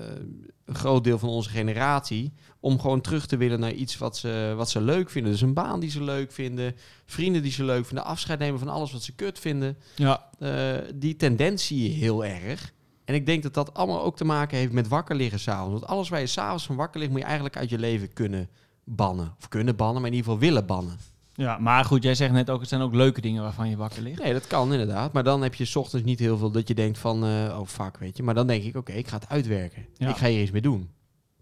een 0.64 0.74
groot 0.74 1.04
deel 1.04 1.18
van 1.18 1.28
onze 1.28 1.50
generatie. 1.50 2.32
Om 2.60 2.80
gewoon 2.80 3.00
terug 3.00 3.26
te 3.26 3.36
willen 3.36 3.60
naar 3.60 3.72
iets 3.72 3.98
wat 3.98 4.16
ze, 4.16 4.52
wat 4.56 4.70
ze 4.70 4.80
leuk 4.80 5.10
vinden. 5.10 5.32
Dus 5.32 5.40
een 5.40 5.54
baan 5.54 5.80
die 5.80 5.90
ze 5.90 6.02
leuk 6.02 6.32
vinden. 6.32 6.76
Vrienden 7.06 7.42
die 7.42 7.52
ze 7.52 7.64
leuk 7.64 7.86
vinden. 7.86 8.04
Afscheid 8.04 8.38
nemen 8.38 8.58
van 8.58 8.68
alles 8.68 8.92
wat 8.92 9.02
ze 9.02 9.14
kut 9.14 9.38
vinden. 9.38 9.78
Ja. 9.96 10.28
Eh, 10.38 10.78
die 10.94 11.16
tendens 11.16 11.66
zie 11.66 11.82
je 11.82 11.98
heel 11.98 12.24
erg. 12.24 12.72
En 13.12 13.18
ik 13.18 13.26
denk 13.26 13.42
dat 13.42 13.54
dat 13.54 13.74
allemaal 13.74 14.02
ook 14.02 14.16
te 14.16 14.24
maken 14.24 14.58
heeft 14.58 14.72
met 14.72 14.88
wakker 14.88 15.16
liggen 15.16 15.40
s'avonds. 15.40 15.80
Want 15.80 15.86
alles 15.86 16.08
waar 16.08 16.20
je 16.20 16.26
s'avonds 16.26 16.66
van 16.66 16.76
wakker 16.76 17.00
ligt, 17.00 17.10
moet 17.10 17.20
je 17.20 17.26
eigenlijk 17.26 17.56
uit 17.56 17.70
je 17.70 17.78
leven 17.78 18.12
kunnen 18.12 18.48
bannen. 18.84 19.34
Of 19.38 19.48
kunnen 19.48 19.76
bannen, 19.76 20.02
maar 20.02 20.10
in 20.10 20.16
ieder 20.16 20.32
geval 20.32 20.48
willen 20.48 20.66
bannen. 20.66 20.96
ja, 21.34 21.58
maar 21.58 21.84
goed, 21.84 22.02
jij 22.02 22.14
zegt 22.14 22.32
net 22.32 22.50
ook, 22.50 22.60
het 22.60 22.68
zijn 22.68 22.80
ook 22.80 22.94
leuke 22.94 23.20
dingen 23.20 23.42
waarvan 23.42 23.68
je 23.68 23.76
wakker 23.76 24.02
ligt. 24.02 24.22
Nee, 24.22 24.32
dat 24.32 24.46
kan 24.46 24.72
inderdaad. 24.72 25.12
Maar 25.12 25.24
dan 25.24 25.42
heb 25.42 25.54
je 25.54 25.64
's 25.64 25.76
ochtends 25.76 26.04
niet 26.06 26.18
heel 26.18 26.38
veel 26.38 26.50
dat 26.50 26.68
je 26.68 26.74
denkt 26.74 26.98
van, 26.98 27.24
eh, 27.24 27.58
oh 27.58 27.66
fuck, 27.66 27.98
weet 27.98 28.16
je. 28.16 28.22
Maar 28.22 28.34
dan 28.34 28.46
denk 28.46 28.64
ik, 28.64 28.76
oké, 28.76 28.92
ik 28.92 29.08
ga 29.08 29.16
het 29.16 29.28
uitwerken. 29.28 29.86
Ja. 29.96 30.08
Ik 30.08 30.16
ga 30.16 30.26
hier 30.26 30.42
iets 30.42 30.50
mee 30.50 30.62
doen. 30.62 30.90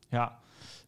Ja. 0.08 0.38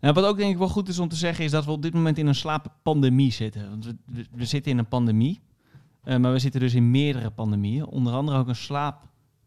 Nou, 0.00 0.14
wat 0.14 0.24
ook 0.24 0.36
denk 0.36 0.52
ik 0.52 0.58
wel 0.58 0.68
goed 0.68 0.88
is 0.88 0.98
om 0.98 1.08
te 1.08 1.16
zeggen, 1.16 1.44
is 1.44 1.50
dat 1.50 1.64
we 1.64 1.70
op 1.70 1.82
dit 1.82 1.94
moment 1.94 2.18
in 2.18 2.26
een 2.26 2.34
slaappandemie 2.34 3.32
zitten. 3.32 3.70
Want 3.70 3.84
we, 3.84 3.96
we, 4.06 4.26
we 4.32 4.44
zitten 4.44 4.72
in 4.72 4.78
een 4.78 4.88
pandemie, 4.88 5.40
eh, 6.02 6.16
maar 6.16 6.32
we 6.32 6.38
zitten 6.38 6.60
dus 6.60 6.74
in 6.74 6.90
meerdere 6.90 7.30
pandemieën. 7.30 7.86
Onder 7.86 8.12
andere 8.12 8.38
ook 8.38 8.48
een 8.48 8.56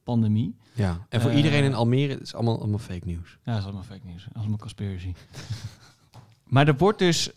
slaappandemie. 0.05 0.55
Ja. 0.73 1.05
En 1.09 1.21
voor 1.21 1.29
Eh. 1.31 1.37
iedereen 1.37 1.63
in 1.63 1.73
Almere, 1.73 2.13
het 2.13 2.21
is 2.21 2.33
allemaal, 2.33 2.59
allemaal 2.59 2.79
fake 2.79 3.05
nieuws. 3.05 3.37
Ja, 3.43 3.51
dat 3.51 3.57
is 3.57 3.63
allemaal 3.63 3.83
fake 3.83 4.05
nieuws. 4.05 4.27
Allemaal 4.33 4.57
conspiracy. 4.57 5.13
maar 6.53 6.67
er 6.67 6.77
wordt 6.77 6.99
dus, 6.99 7.29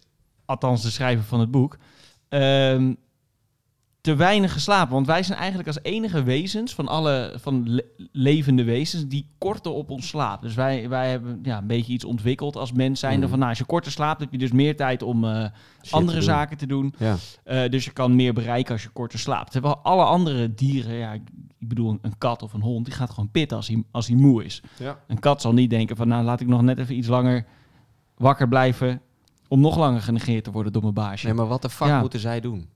althans 0.44 0.82
de 0.82 0.90
schrijver 0.90 1.24
van 1.24 1.40
het 1.40 1.50
boek, 1.50 1.78
ehm, 2.28 2.94
te 4.00 4.14
weinig 4.14 4.52
geslapen. 4.52 4.94
Want 4.94 5.06
wij 5.06 5.22
zijn 5.22 5.38
eigenlijk 5.38 5.68
als 5.68 5.78
enige 5.82 6.22
wezens 6.22 6.74
van 6.74 6.88
alle 6.88 7.32
van 7.36 7.68
le- 7.70 7.82
levende 8.12 8.64
wezens 8.64 9.06
die 9.06 9.26
korter 9.38 9.72
op 9.72 9.90
ons 9.90 10.08
slaap. 10.08 10.42
Dus 10.42 10.54
wij, 10.54 10.88
wij 10.88 11.10
hebben 11.10 11.38
ja, 11.42 11.58
een 11.58 11.66
beetje 11.66 11.92
iets 11.92 12.04
ontwikkeld 12.04 12.56
als 12.56 12.72
mens 12.72 13.00
zijnde 13.00 13.20
Mhm. 13.20 13.28
van 13.28 13.38
nou, 13.38 13.50
als 13.50 13.58
je 13.58 13.64
korter 13.64 13.92
slaapt 13.92 14.20
heb 14.20 14.32
je 14.32 14.38
dus 14.38 14.52
meer 14.52 14.76
tijd 14.76 15.02
om 15.02 15.24
eh, 15.24 15.44
andere 15.90 16.18
te 16.18 16.24
zaken 16.24 16.56
te 16.56 16.66
doen. 16.66 16.94
Ja. 16.98 17.16
Eh, 17.44 17.68
dus 17.70 17.84
je 17.84 17.90
kan 17.90 18.16
meer 18.16 18.32
bereiken 18.32 18.72
als 18.72 18.82
je 18.82 18.88
korter 18.88 19.18
slaapt. 19.18 19.50
Terwijl 19.52 19.76
alle 19.82 20.04
andere 20.04 20.54
dieren, 20.54 20.94
ja, 20.94 21.12
ik, 21.12 21.22
bedoel 21.58 21.90
een, 21.90 21.98
een 22.02 22.18
kat 22.18 22.42
of 22.42 22.52
een 22.52 22.60
hond, 22.62 22.84
die 22.84 22.94
gaat 22.94 23.10
gewoon 23.10 23.30
pitten 23.30 23.56
als 23.56 23.68
hij, 23.68 23.82
als 23.90 24.06
hij 24.06 24.16
moe 24.16 24.44
is. 24.44 24.62
Ja. 24.78 24.98
Een 25.06 25.18
kat 25.18 25.40
zal 25.40 25.52
niet 25.52 25.70
denken 25.70 25.96
van 25.96 26.08
nou 26.08 26.24
laat 26.24 26.40
ik 26.40 26.46
nog 26.46 26.62
net 26.62 26.78
even 26.78 26.96
iets 26.96 27.08
langer 27.08 27.46
wakker 28.16 28.48
blijven 28.48 29.00
om 29.48 29.60
nog 29.60 29.76
langer 29.76 30.00
genegeerd 30.00 30.44
te 30.44 30.50
worden 30.50 30.72
door 30.72 30.82
mijn 30.82 30.94
baasje. 30.94 31.26
Nee, 31.26 31.34
maar 31.34 31.46
wat 31.46 31.62
de 31.62 31.70
fuck 31.70 31.88
Ja. 31.88 32.00
moeten 32.00 32.20
zij 32.20 32.40
doen? 32.40 32.68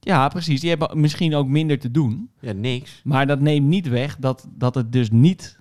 Ja, 0.00 0.28
precies. 0.28 0.60
Die 0.60 0.68
hebben 0.70 1.00
misschien 1.00 1.34
ook 1.34 1.46
minder 1.46 1.78
te 1.78 1.90
doen. 1.90 2.30
Ja, 2.40 2.52
niks. 2.52 3.00
Maar 3.04 3.26
dat 3.26 3.40
neemt 3.40 3.66
niet 3.66 3.88
weg 3.88 4.16
dat, 4.16 4.46
dat 4.50 4.74
het 4.74 4.92
dus 4.92 5.10
niet 5.10 5.58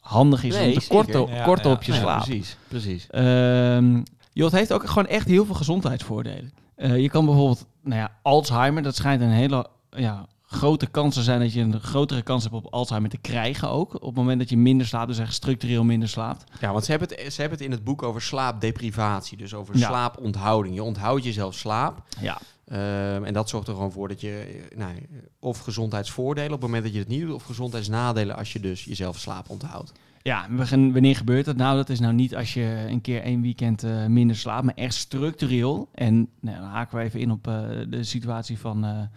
handig 0.00 0.44
is 0.44 0.54
Nee, 0.54 0.74
om 0.88 1.04
te 1.06 1.26
Ja, 1.28 1.42
korten 1.44 1.70
ja. 1.70 1.76
op 1.76 1.82
je 1.82 1.92
Nee, 1.92 2.00
slaap. 2.00 2.22
Precies, 2.24 2.56
precies. 2.68 3.06
Ehm, 3.10 3.94
joh, 4.32 4.44
het 4.46 4.52
heeft 4.52 4.72
ook 4.72 4.86
gewoon 4.88 5.06
echt 5.06 5.26
heel 5.26 5.44
veel 5.44 5.54
gezondheidsvoordelen. 5.54 6.52
Eh, 6.74 6.98
je 7.00 7.10
kan 7.10 7.24
bijvoorbeeld, 7.24 7.66
nou 7.82 8.00
ja, 8.00 8.16
Alzheimer, 8.22 8.82
dat 8.82 8.96
schijnt 8.96 9.20
een 9.22 9.30
hele 9.30 9.66
ja, 9.90 10.26
grote 10.42 10.86
kans 10.86 11.14
te 11.14 11.22
zijn 11.22 11.40
dat 11.40 11.52
je 11.52 11.60
een 11.60 11.80
grotere 11.80 12.22
kans 12.22 12.42
hebt 12.42 12.54
op 12.54 12.66
Alzheimer 12.66 13.10
te 13.10 13.18
krijgen 13.18 13.70
ook. 13.70 13.94
Op 13.94 14.02
het 14.02 14.14
moment 14.14 14.38
dat 14.38 14.48
je 14.50 14.56
minder 14.56 14.86
slaapt, 14.86 15.08
dus 15.08 15.18
echt 15.18 15.34
structureel 15.34 15.84
minder 15.84 16.08
slaapt. 16.08 16.44
Ja, 16.60 16.72
want 16.72 16.84
ze 16.84 16.90
hebben, 16.90 17.08
het, 17.08 17.32
ze 17.32 17.40
hebben 17.40 17.58
het 17.58 17.66
in 17.66 17.72
het 17.74 17.84
boek 17.84 18.02
over 18.02 18.22
slaapdeprivatie. 18.22 19.36
Dus 19.36 19.54
over 19.54 19.76
Ja. 19.78 19.86
slaaponthouding. 19.86 20.74
Je 20.74 20.82
onthoudt 20.82 21.24
jezelf 21.24 21.54
slaap. 21.54 22.02
Ja. 22.20 22.38
Ehm, 22.70 23.24
en 23.24 23.32
dat 23.32 23.48
zorgt 23.48 23.68
er 23.68 23.74
gewoon 23.74 23.92
voor 23.92 24.08
dat 24.08 24.20
je 24.20 24.62
eh, 24.70 24.78
nou, 24.78 24.92
of 25.38 25.58
gezondheidsvoordelen 25.58 26.52
op 26.52 26.60
het 26.60 26.70
moment 26.70 26.82
dat 26.82 26.92
je 26.92 26.98
het 26.98 27.08
niet 27.08 27.20
doet, 27.20 27.34
of 27.34 27.42
gezondheidsnadelen 27.42 28.36
als 28.36 28.52
je 28.52 28.60
dus 28.60 28.84
jezelf 28.84 29.18
slaap 29.18 29.48
onthoudt. 29.48 29.92
Ja, 30.22 30.46
wanneer 30.92 31.16
gebeurt 31.16 31.44
dat 31.44 31.56
nou? 31.56 31.76
Dat 31.76 31.88
is 31.88 32.00
nou 32.00 32.14
niet 32.14 32.36
als 32.36 32.54
je 32.54 32.84
een 32.88 33.00
keer 33.00 33.22
één 33.22 33.42
weekend 33.42 33.82
eh, 33.82 34.06
minder 34.06 34.36
slaapt, 34.36 34.64
maar 34.64 34.74
echt 34.74 34.94
structureel. 34.94 35.88
En 35.94 36.28
nou, 36.40 36.56
dan 36.58 36.68
haken 36.68 36.98
we 36.98 37.04
even 37.04 37.20
in 37.20 37.30
op 37.30 37.46
eh, 37.46 37.54
de 37.88 38.04
situatie 38.04 38.58
van 38.58 39.08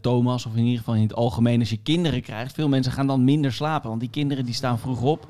Thomas, 0.00 0.46
of 0.46 0.52
in 0.52 0.62
ieder 0.62 0.78
geval 0.78 0.94
in 0.94 1.02
het 1.02 1.14
algemeen 1.14 1.60
als 1.60 1.70
je 1.70 1.82
kinderen 1.82 2.22
krijgt. 2.22 2.54
Veel 2.54 2.68
mensen 2.68 2.92
gaan 2.92 3.06
dan 3.06 3.24
minder 3.24 3.52
slapen, 3.52 3.88
want 3.88 4.00
die 4.00 4.10
kinderen 4.10 4.44
die 4.44 4.54
staan 4.54 4.78
vroeg 4.78 5.02
op. 5.02 5.28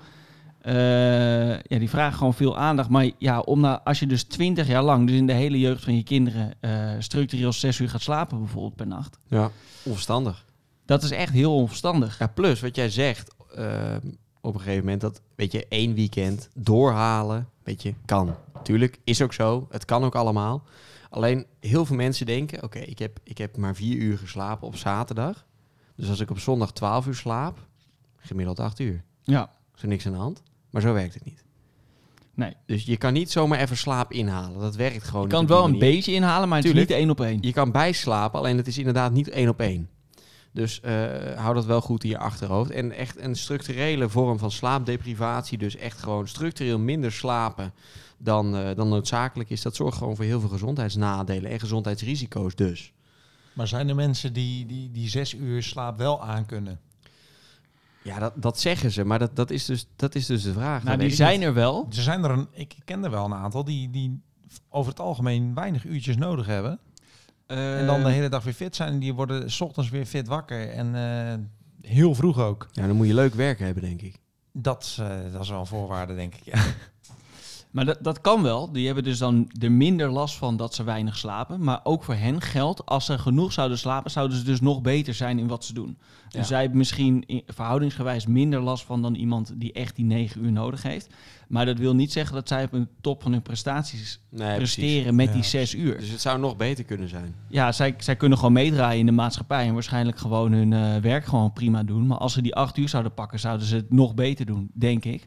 Eh, 0.63 1.51
ja, 1.51 1.79
die 1.79 1.91
vragen 1.91 2.19
gewoon 2.19 2.35
veel 2.35 2.59
aandacht. 2.59 2.89
Maar 2.89 3.11
ja, 3.19 3.41
om 3.41 3.61
nou, 3.61 3.81
als 3.85 3.99
je 3.99 4.07
dus 4.07 4.23
twintig 4.23 4.67
jaar 4.67 4.83
lang, 4.83 5.07
dus 5.07 5.17
in 5.17 5.27
de 5.27 5.33
hele 5.33 5.59
jeugd 5.59 5.85
van 5.85 5.97
je 5.97 6.03
kinderen, 6.03 6.55
eh, 6.61 6.91
structureel 6.99 7.53
zes 7.53 7.79
uur 7.79 7.89
gaat 7.89 8.01
slapen 8.01 8.39
bijvoorbeeld 8.39 8.77
per 8.77 8.87
nacht. 8.87 9.19
Ja. 9.29 9.51
Onverstandig. 9.83 10.45
Dat 10.85 11.03
is 11.03 11.11
echt 11.11 11.33
heel 11.33 11.55
onverstandig. 11.55 12.19
Ja, 12.19 12.27
plus 12.27 12.61
wat 12.61 12.77
jij 12.77 12.91
zegt, 12.91 13.35
eh, 13.55 13.97
op 14.41 14.55
een 14.55 14.61
gegeven 14.61 14.85
moment 14.85 15.01
dat, 15.01 15.21
weet 15.35 15.53
je, 15.53 15.67
één 15.69 15.95
weekend 15.95 16.49
doorhalen, 16.55 17.49
weet 17.63 17.83
je, 17.83 17.95
kan. 18.05 18.35
Tuurlijk, 18.63 18.99
is 19.05 19.23
ook 19.23 19.33
zo. 19.33 19.67
Het 19.71 19.85
kan 19.85 20.05
ook 20.05 20.15
allemaal. 20.15 20.63
Alleen 21.11 21.47
heel 21.61 21.85
veel 21.87 21.97
mensen 21.97 22.27
denken, 22.27 22.63
oké, 22.63 22.79
ik, 22.79 22.99
heb, 22.99 23.19
ik 23.25 23.39
heb 23.39 23.57
maar 23.57 23.75
vier 23.75 23.97
uur 23.97 24.19
geslapen 24.19 24.67
op 24.67 24.77
zaterdag. 24.77 25.47
Dus 25.97 26.09
als 26.09 26.21
ik 26.21 26.31
op 26.31 26.39
zondag 26.39 26.73
12 26.73 27.07
uur 27.07 27.15
slaap, 27.15 27.59
gemiddeld 28.17 28.61
8 28.61 28.79
uur. 28.79 29.05
Ja. 29.23 29.51
Is 29.75 29.83
er 29.83 29.89
niks 29.89 30.07
aan 30.07 30.13
de 30.13 30.19
hand. 30.19 30.43
Maar 30.73 30.83
zo 30.83 30.93
werkt 30.93 31.15
het 31.15 31.25
niet. 31.25 31.45
Nee. 32.35 32.55
Dus 32.67 32.85
je 32.85 32.97
kan 32.97 33.13
niet 33.13 33.31
zomaar 33.31 33.59
even 33.59 33.77
slaap 33.77 34.13
inhalen. 34.13 34.61
Dat 34.61 34.77
werkt 34.77 35.05
gewoon 35.05 35.23
Je 35.23 35.29
kan 35.29 35.41
het 35.41 35.49
wel 35.49 35.65
een 35.65 35.79
beetje 35.79 36.13
inhalen, 36.13 36.49
maar 36.49 36.59
het 36.59 36.67
Tuurlijk. 36.67 36.89
is 36.89 36.97
niet 36.97 37.05
één 37.05 37.11
op 37.11 37.21
één. 37.21 37.39
Je 37.41 37.53
kan 37.53 37.73
bijslapen, 37.73 38.39
alleen 38.39 38.57
het 38.57 38.67
is 38.67 38.79
inderdaad 38.79 39.13
niet 39.13 39.29
één 39.29 39.49
op 39.49 39.61
één. 39.61 39.89
Dus 40.53 40.81
eh, 40.81 40.95
hou 41.37 41.55
dat 41.55 41.65
wel 41.65 41.81
goed 41.81 42.05
in 42.05 42.11
je 42.11 42.19
achterhoofd. 42.19 42.71
En 42.71 42.93
echt 42.93 43.21
een 43.21 43.37
structurele 43.37 44.09
vorm 44.09 44.39
van 44.39 44.51
slaapdeprivatie, 44.51 45.59
dus 45.59 45.77
echt 45.77 45.99
gewoon 45.99 46.29
structureel 46.29 46.79
minder 46.79 47.13
slapen 47.13 47.73
dan, 48.19 48.57
eh, 48.57 48.77
dan 48.77 48.89
noodzakelijk 48.89 49.51
is, 49.51 49.63
dat 49.63 49.77
zorgt 49.77 49.99
gewoon 49.99 50.17
voor 50.17 50.25
heel 50.25 50.41
veel 50.41 50.49
gezondheidsnadelen 50.49 51.51
en 51.51 51.61
gezondheidsrisico's 51.61 52.55
dus. 52.55 52.93
Maar 53.53 53.69
zijn 53.69 53.89
er 53.89 53.95
mensen 53.95 54.33
die, 54.33 54.67
die, 54.67 54.91
die 54.91 55.09
zes 55.09 55.35
uur 55.35 55.63
slaap 55.63 55.99
wel 55.99 56.23
aankunnen? 56.23 56.81
Ja, 58.05 58.19
dat, 58.19 58.33
dat 58.37 58.61
zeggen 58.61 58.91
ze, 58.91 59.05
maar 59.05 59.19
dat, 59.19 59.37
dat, 59.37 59.51
is 59.51 59.65
dus, 59.65 59.87
dat 59.97 60.15
is 60.15 60.27
dus 60.27 60.43
de 60.43 60.53
vraag. 60.53 60.83
Nou, 60.83 60.99
die 60.99 61.11
zijn 61.11 61.39
niet. 61.39 61.49
er 61.49 61.55
wel. 61.55 61.87
Er 61.97 62.03
zijn 62.03 62.25
er 62.25 62.31
een, 62.31 62.49
ik 62.53 62.75
ken 62.85 63.05
er 63.05 63.11
wel 63.11 63.25
een 63.25 63.35
aantal 63.35 63.65
die, 63.65 63.91
die 63.91 64.21
over 64.69 64.91
het 64.91 65.01
algemeen 65.01 65.55
weinig 65.55 65.85
uurtjes 65.85 66.17
nodig 66.17 66.47
hebben. 66.47 66.79
en 67.47 67.87
dan 67.87 68.01
de 68.01 68.07
Eh, 68.09 68.13
hele 68.13 68.29
dag 68.29 68.45
weer 68.45 68.53
fit 68.55 68.77
zijn. 68.77 68.93
En 68.93 68.99
die 68.99 69.15
worden 69.15 69.51
s 69.51 69.61
ochtends 69.61 69.91
weer 69.91 70.07
fit 70.07 70.27
wakker. 70.29 70.71
En 70.71 70.95
eh, 70.95 71.35
heel 71.91 72.15
vroeg 72.15 72.39
ook. 72.39 72.69
Ja, 72.73 72.87
dan 72.87 72.97
moet 72.97 73.07
je 73.07 73.15
leuk 73.15 73.35
werk 73.35 73.59
hebben, 73.59 73.83
denk 73.83 74.03
ik. 74.03 74.17
Dat, 74.53 74.83
is, 74.83 74.99
eh, 74.99 75.09
dat 75.33 75.43
is 75.43 75.49
wel 75.49 75.61
een 75.61 75.67
voorwaarde, 75.67 76.15
denk 76.15 76.35
ik. 76.35 76.45
Ja. 76.45 76.63
Maar 77.73 77.85
dat, 77.85 77.99
dat 78.01 78.21
kan 78.21 78.43
wel. 78.43 78.73
Die 78.73 78.87
hebben 78.87 79.05
dus 79.05 79.19
dan 79.19 79.51
er 79.61 79.73
minder 79.73 80.11
last 80.11 80.37
van 80.37 80.57
dat 80.57 80.75
ze 80.75 80.85
weinig 80.85 81.17
slapen. 81.17 81.65
Maar 81.65 81.81
ook 81.83 82.05
voor 82.05 82.15
hen 82.15 82.41
geldt, 82.41 82.87
als 82.87 83.05
ze 83.05 83.19
genoeg 83.19 83.53
zouden 83.53 83.79
slapen, 83.79 84.11
zouden 84.11 84.37
ze 84.37 84.45
dus 84.45 84.61
nog 84.61 84.81
beter 84.83 85.15
zijn 85.15 85.39
in 85.39 85.47
wat 85.47 85.65
ze 85.65 85.75
doen. 85.75 85.99
Dus 86.29 86.41
Ja. 86.41 86.47
zij 86.47 86.61
hebben 86.61 86.79
misschien 86.79 87.23
in- 87.27 87.43
verhoudingsgewijs 87.47 88.27
minder 88.27 88.61
last 88.61 88.85
van 88.85 89.03
dan 89.03 89.15
iemand 89.15 89.53
die 89.61 89.73
echt 89.73 89.97
die 89.97 90.05
negen 90.05 90.45
uur 90.45 90.53
nodig 90.53 90.83
heeft. 90.83 91.09
Maar 91.49 91.67
dat 91.67 91.79
wil 91.79 91.95
niet 91.95 92.13
zeggen 92.13 92.35
dat 92.35 92.49
zij 92.49 92.65
op 92.65 92.73
een 92.73 92.89
top 93.01 93.23
van 93.23 93.33
hun 93.33 93.43
prestaties 93.43 94.21
Nee, 94.31 94.57
presteren 94.57 95.15
met 95.15 95.27
Ja. 95.27 95.33
die 95.33 95.43
zes 95.45 95.75
uur. 95.75 95.99
Dus 95.99 96.11
het 96.11 96.21
zou 96.21 96.39
nog 96.39 96.57
beter 96.57 96.85
kunnen 96.85 97.09
zijn. 97.09 97.35
Ja, 97.49 97.73
zij, 97.73 97.95
zij 97.99 98.17
kunnen 98.17 98.39
gewoon 98.39 98.53
meedraaien 98.53 99.01
in 99.01 99.07
de 99.07 99.13
maatschappij 99.13 99.67
en 99.67 99.73
waarschijnlijk 99.75 100.19
gewoon 100.19 100.53
hun 100.53 100.73
eh, 100.73 100.97
werk 100.97 101.25
gewoon 101.25 101.53
prima 101.53 101.83
doen. 101.83 102.07
Maar 102.07 102.19
als 102.19 102.33
ze 102.33 102.43
die 102.43 102.55
acht 102.55 102.77
uur 102.77 102.89
zouden 102.89 103.15
pakken, 103.15 103.41
zouden 103.41 103.67
ze 103.67 103.77
het 103.77 103.93
nog 103.93 104.15
beter 104.15 104.47
doen, 104.47 104.71
denk 104.75 105.05
ik. 105.05 105.27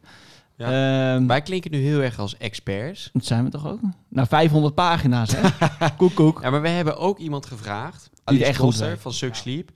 Ehm, 0.57 1.27
Wij 1.27 1.41
klinken 1.41 1.71
nu 1.71 1.77
heel 1.77 2.00
erg 2.01 2.19
als 2.19 2.38
experts. 2.38 3.09
dat 3.13 3.25
zijn 3.25 3.43
we 3.43 3.50
toch 3.50 3.67
ook? 3.67 3.79
Nou, 4.09 4.27
500 4.27 4.75
pagina's, 4.75 5.35
hè? 5.35 5.50
koek, 5.97 6.15
koek. 6.15 6.41
Ja, 6.41 6.50
maar 6.50 6.62
we 6.62 6.69
hebben 6.69 6.97
ook 6.97 7.17
iemand 7.19 7.45
gevraagd, 7.45 8.09
Die 8.25 8.45
echt 8.45 8.59
Koster 8.59 8.97
van 8.97 9.13
Suck 9.13 9.35
Sleep. 9.35 9.71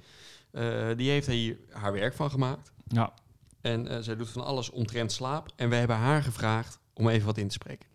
Eh, 0.51 0.63
die 0.97 1.09
heeft 1.09 1.27
hier 1.27 1.57
haar 1.71 1.93
werk 1.93 2.13
van 2.13 2.31
gemaakt. 2.31 2.71
Ja. 2.87 3.11
En 3.61 3.87
eh, 3.87 3.97
zij 3.99 4.15
doet 4.15 4.29
van 4.29 4.45
alles 4.45 4.69
omtrent 4.69 5.11
slaap. 5.11 5.49
En 5.55 5.69
we 5.69 5.75
hebben 5.75 5.95
haar 5.95 6.23
gevraagd 6.23 6.79
om 6.93 7.09
even 7.09 7.25
wat 7.25 7.37
in 7.37 7.47
te 7.47 7.53
spreken. 7.53 7.87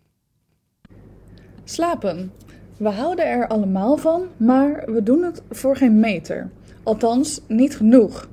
Slapen. 1.63 2.31
We 2.77 2.89
houden 2.89 3.25
er 3.25 3.47
allemaal 3.47 3.97
van, 3.97 4.27
maar 4.37 4.83
we 4.85 5.03
doen 5.03 5.23
het 5.23 5.41
voor 5.49 5.77
geen 5.77 5.99
meter. 5.99 6.51
Althans, 6.83 7.41
niet 7.47 7.77
genoeg. 7.77 8.27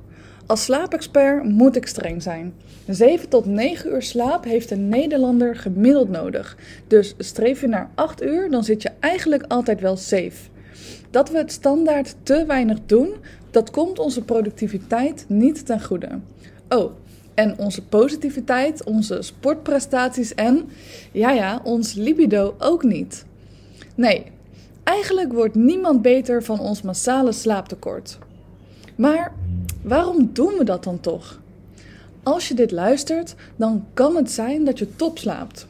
Als 0.45 0.63
slaapexpert 0.63 1.43
moet 1.43 1.75
ik 1.75 1.87
streng 1.87 2.21
zijn. 2.21 2.53
7 2.87 3.29
tot 3.29 3.45
9 3.45 3.93
uur 3.93 4.01
slaap 4.01 4.43
heeft 4.43 4.71
een 4.71 4.89
Nederlander 4.89 5.55
gemiddeld 5.55 6.09
nodig. 6.09 6.57
Dus 6.87 7.15
streef 7.17 7.61
je 7.61 7.67
naar 7.67 7.89
8 7.95 8.23
uur, 8.23 8.51
dan 8.51 8.63
zit 8.63 8.81
je 8.81 8.91
eigenlijk 8.99 9.43
altijd 9.47 9.81
wel 9.81 9.97
safe. 9.97 10.49
Dat 11.09 11.29
we 11.29 11.37
het 11.37 11.51
standaard 11.51 12.15
te 12.23 12.45
weinig 12.45 12.77
doen, 12.85 13.13
dat 13.51 13.71
komt 13.71 13.99
onze 13.99 14.21
productiviteit 14.23 15.25
niet 15.27 15.65
ten 15.65 15.83
goede. 15.83 16.09
Oh, 16.69 16.91
en 17.33 17.57
onze 17.57 17.85
positiviteit, 17.85 18.83
onze 18.83 19.21
sportprestaties 19.21 20.35
en, 20.35 20.69
ja 21.11 21.31
ja, 21.31 21.61
ons 21.63 21.93
libido 21.93 22.55
ook 22.57 22.83
niet. 22.83 23.25
Nee, 23.95 24.23
eigenlijk 24.83 25.33
wordt 25.33 25.55
niemand 25.55 26.01
beter 26.01 26.43
van 26.43 26.59
ons 26.59 26.81
massale 26.81 27.31
slaaptekort. 27.31 28.17
Maar 28.95 29.33
waarom 29.81 30.29
doen 30.33 30.53
we 30.57 30.63
dat 30.63 30.83
dan 30.83 30.99
toch? 30.99 31.39
Als 32.23 32.47
je 32.47 32.53
dit 32.53 32.71
luistert, 32.71 33.35
dan 33.55 33.85
kan 33.93 34.15
het 34.15 34.31
zijn 34.31 34.63
dat 34.63 34.79
je 34.79 34.95
top 34.95 35.17
slaapt. 35.17 35.67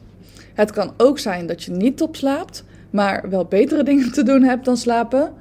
Het 0.54 0.70
kan 0.70 0.92
ook 0.96 1.18
zijn 1.18 1.46
dat 1.46 1.62
je 1.62 1.70
niet 1.70 1.96
top 1.96 2.16
slaapt, 2.16 2.64
maar 2.90 3.30
wel 3.30 3.44
betere 3.44 3.82
dingen 3.90 4.12
te 4.12 4.22
doen 4.22 4.42
hebt 4.42 4.64
dan 4.64 4.76
slapen. 4.76 5.32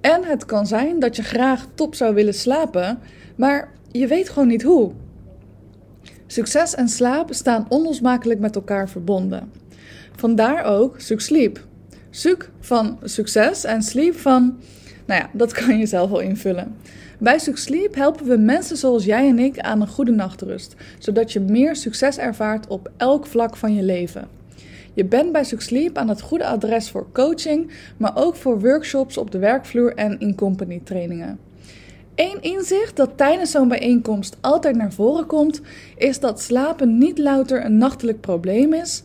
En 0.00 0.24
het 0.24 0.44
kan 0.44 0.66
zijn 0.66 0.98
dat 0.98 1.16
je 1.16 1.22
graag 1.22 1.66
top 1.74 1.94
zou 1.94 2.14
willen 2.14 2.34
slapen, 2.34 2.98
maar 3.36 3.72
je 3.90 4.06
weet 4.06 4.28
gewoon 4.28 4.48
niet 4.48 4.62
hoe. 4.62 4.92
Succes 6.26 6.74
en 6.74 6.88
slaap 6.88 7.32
staan 7.32 7.66
onlosmakelijk 7.68 8.40
met 8.40 8.54
elkaar 8.54 8.88
verbonden. 8.88 9.50
Vandaar 10.16 10.64
ook 10.64 11.00
Suk 11.00 11.20
Sleep. 11.20 11.64
Suk 12.10 12.50
van 12.60 12.98
succes 13.02 13.64
en 13.64 13.82
sleep 13.82 14.16
van, 14.16 14.58
nou 15.06 15.20
ja, 15.20 15.30
dat 15.32 15.52
kan 15.52 15.78
je 15.78 15.86
zelf 15.86 16.10
wel 16.10 16.20
invullen. 16.20 16.76
Bij 17.18 17.38
Suk 17.38 17.56
Sleep 17.56 17.94
helpen 17.94 18.26
we 18.26 18.36
mensen 18.36 18.76
zoals 18.76 19.04
jij 19.04 19.28
en 19.28 19.38
ik 19.38 19.58
aan 19.58 19.80
een 19.80 19.88
goede 19.88 20.10
nachtrust, 20.10 20.74
zodat 20.98 21.32
je 21.32 21.40
meer 21.40 21.76
succes 21.76 22.18
ervaart 22.18 22.66
op 22.66 22.90
elk 22.96 23.26
vlak 23.26 23.56
van 23.56 23.74
je 23.74 23.82
leven. 23.82 24.28
Je 24.94 25.04
bent 25.04 25.32
bij 25.32 25.44
Suk 25.44 25.60
Sleep 25.60 25.98
aan 25.98 26.08
het 26.08 26.20
goede 26.20 26.46
adres 26.46 26.90
voor 26.90 27.06
coaching, 27.12 27.70
maar 27.96 28.12
ook 28.14 28.36
voor 28.36 28.60
workshops 28.60 29.16
op 29.16 29.30
de 29.30 29.38
werkvloer 29.38 29.94
en 29.94 30.20
in-company 30.20 30.80
trainingen. 30.84 31.38
Eén 32.14 32.42
inzicht 32.42 32.96
dat 32.96 33.10
tijdens 33.16 33.50
zo'n 33.50 33.68
bijeenkomst 33.68 34.36
altijd 34.40 34.76
naar 34.76 34.92
voren 34.92 35.26
komt, 35.26 35.60
is 35.96 36.20
dat 36.20 36.40
slapen 36.40 36.98
niet 36.98 37.18
louter 37.18 37.64
een 37.64 37.78
nachtelijk 37.78 38.20
probleem 38.20 38.72
is, 38.72 39.02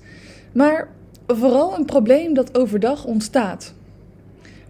maar 0.54 0.88
vooral 1.28 1.78
een 1.78 1.86
probleem 1.86 2.34
dat 2.34 2.58
overdag 2.58 3.06
ontstaat. 3.06 3.74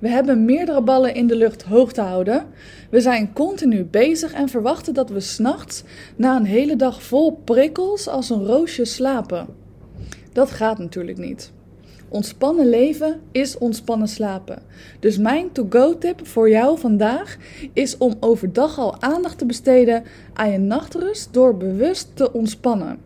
We 0.02 0.10
hebben 0.10 0.46
meerdere 0.46 0.82
ballen 0.82 1.14
in 1.14 1.28
de 1.28 1.36
lucht 1.36 1.64
hoog 1.64 1.92
te 1.92 2.02
houden. 2.02 2.46
We 2.90 3.02
zijn 3.02 3.34
continu 3.34 3.84
bezig 3.84 4.34
en 4.34 4.50
verwachten 4.50 4.94
dat 4.94 5.10
we 5.10 5.20
s'nachts 5.20 5.84
na 6.16 6.36
een 6.36 6.46
hele 6.46 6.76
dag 6.76 7.04
vol 7.04 7.32
prikkels 7.44 8.08
als 8.08 8.30
een 8.30 8.46
roosje 8.46 8.86
slapen. 8.86 9.48
Dat 10.34 10.52
gaat 10.52 10.78
natuurlijk 10.78 11.18
niet. 11.18 11.52
Ontspannen 12.10 12.70
leven 12.70 13.22
is 13.32 13.58
ontspannen 13.58 14.08
slapen. 14.08 14.62
Dus 15.00 15.18
mijn 15.18 15.52
to-go-tip 15.52 16.28
voor 16.28 16.50
jou 16.50 16.80
vandaag 16.80 17.38
is 17.74 17.98
om 17.98 18.16
overdag 18.20 18.78
al 18.80 19.02
aandacht 19.02 19.38
te 19.38 19.46
besteden 19.46 20.04
aan 20.34 20.52
je 20.52 20.58
nachtrust 20.58 21.34
door 21.34 21.58
bewust 21.58 22.10
te 22.14 22.34
ontspannen. 22.34 22.98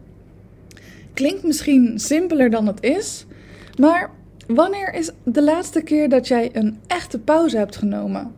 Klinkt 1.14 1.44
misschien 1.44 2.00
simpeler 2.00 2.50
dan 2.50 2.68
het 2.68 2.84
is, 2.84 3.26
maar 3.80 4.12
wanneer 4.48 4.94
is 4.94 5.12
de 5.24 5.44
laatste 5.44 5.82
keer 5.82 6.10
dat 6.10 6.28
jij 6.28 6.50
een 6.54 6.78
echte 6.88 7.20
pauze 7.20 7.58
hebt 7.58 7.76
genomen? 7.76 8.32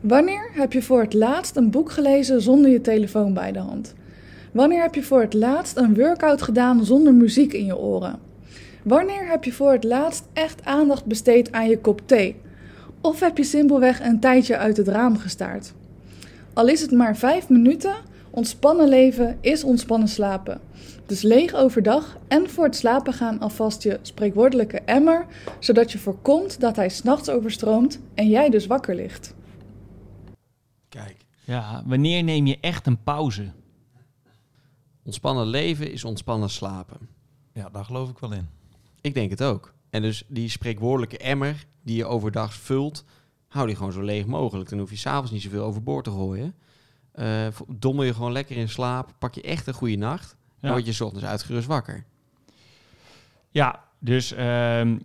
Wanneer 0.00 0.50
heb 0.52 0.72
je 0.72 0.82
voor 0.82 1.00
het 1.00 1.14
laatst 1.14 1.56
een 1.56 1.70
boek 1.70 1.90
gelezen 1.90 2.42
zonder 2.42 2.70
je 2.70 2.80
telefoon 2.80 3.34
bij 3.34 3.52
de 3.52 3.58
hand? 3.58 3.94
Wanneer 4.52 4.82
heb 4.82 4.94
je 4.94 5.02
voor 5.02 5.20
het 5.20 5.34
laatst 5.34 5.76
een 5.76 5.94
workout 5.94 6.42
gedaan 6.42 6.84
zonder 6.84 7.14
muziek 7.14 7.52
in 7.52 7.64
je 7.64 7.78
oren? 7.78 8.18
Wanneer 8.82 9.28
heb 9.28 9.44
je 9.44 9.52
voor 9.52 9.72
het 9.72 9.84
laatst 9.84 10.24
echt 10.32 10.64
aandacht 10.64 11.04
besteed 11.04 11.52
aan 11.52 11.68
je 11.68 11.78
kop 11.78 12.00
thee? 12.06 12.36
Of 13.00 13.20
heb 13.20 13.36
je 13.36 13.44
simpelweg 13.44 14.00
een 14.00 14.20
tijdje 14.20 14.56
uit 14.56 14.76
het 14.76 14.88
raam 14.88 15.16
gestaard? 15.16 15.72
Al 16.52 16.68
is 16.68 16.80
het 16.80 16.90
maar 16.90 17.16
vijf 17.16 17.48
minuten, 17.48 17.94
ontspannen 18.32 18.88
leven 18.88 19.38
is 19.40 19.64
ontspannen 19.64 20.08
slapen. 20.08 20.60
Dus 21.06 21.22
leeg 21.22 21.54
overdag 21.54 22.16
en 22.28 22.50
voor 22.50 22.64
het 22.64 22.76
slapen 22.76 23.12
gaan 23.12 23.40
alvast 23.40 23.82
je 23.82 23.98
spreekwoordelijke 24.02 24.78
emmer, 24.80 25.26
zodat 25.58 25.92
je 25.92 25.98
voorkomt 25.98 26.60
dat 26.60 26.76
hij 26.76 26.88
s'nachts 26.88 27.28
overstroomt 27.30 28.00
en 28.14 28.28
jij 28.28 28.50
dus 28.50 28.66
wakker 28.66 28.94
ligt. 28.94 29.34
Kijk, 30.88 31.16
Ja, 31.44 31.82
wanneer 31.86 32.22
neem 32.24 32.46
je 32.46 32.58
echt 32.60 32.86
een 32.86 33.02
pauze? 33.02 33.52
ontspannen 35.04 35.46
leven 35.46 35.92
is 35.92 36.04
ontspannen 36.04 36.50
slapen. 36.50 36.98
Ja, 37.52 37.68
daar 37.68 37.84
geloof 37.84 38.10
ik 38.10 38.18
wel 38.18 38.32
in. 38.32 38.48
Ik 39.00 39.14
denk 39.14 39.30
het 39.30 39.42
ook. 39.42 39.72
En 39.90 40.02
dus 40.02 40.24
die 40.28 40.48
spreekwoordelijke 40.48 41.18
emmer 41.18 41.66
die 41.82 41.96
je 41.96 42.04
overdag 42.04 42.54
vult, 42.54 43.04
hou 43.48 43.66
die 43.66 43.76
gewoon 43.76 43.92
zo 43.92 44.02
leeg 44.02 44.26
mogelijk. 44.26 44.70
Dan 44.70 44.78
hoef 44.78 44.90
je 44.90 44.96
s'avonds 44.96 45.30
niet 45.30 45.42
zoveel 45.42 45.64
overboord 45.64 46.04
te 46.04 46.10
gooien. 46.10 46.54
Eh, 47.12 47.46
dommel 47.68 48.04
je 48.04 48.14
gewoon 48.14 48.32
lekker 48.32 48.56
in 48.56 48.68
slaap, 48.68 49.14
pak 49.18 49.34
je 49.34 49.42
echt 49.42 49.66
een 49.66 49.74
goede 49.74 49.96
nacht. 49.96 50.36
Dan 50.60 50.70
word 50.70 50.86
je 50.86 50.92
's 50.92 51.00
ochtends 51.00 51.24
uitgerust 51.24 51.66
wakker. 51.66 52.04
Ja, 53.50 53.84
dus 53.98 54.32
ehm, 54.32 54.98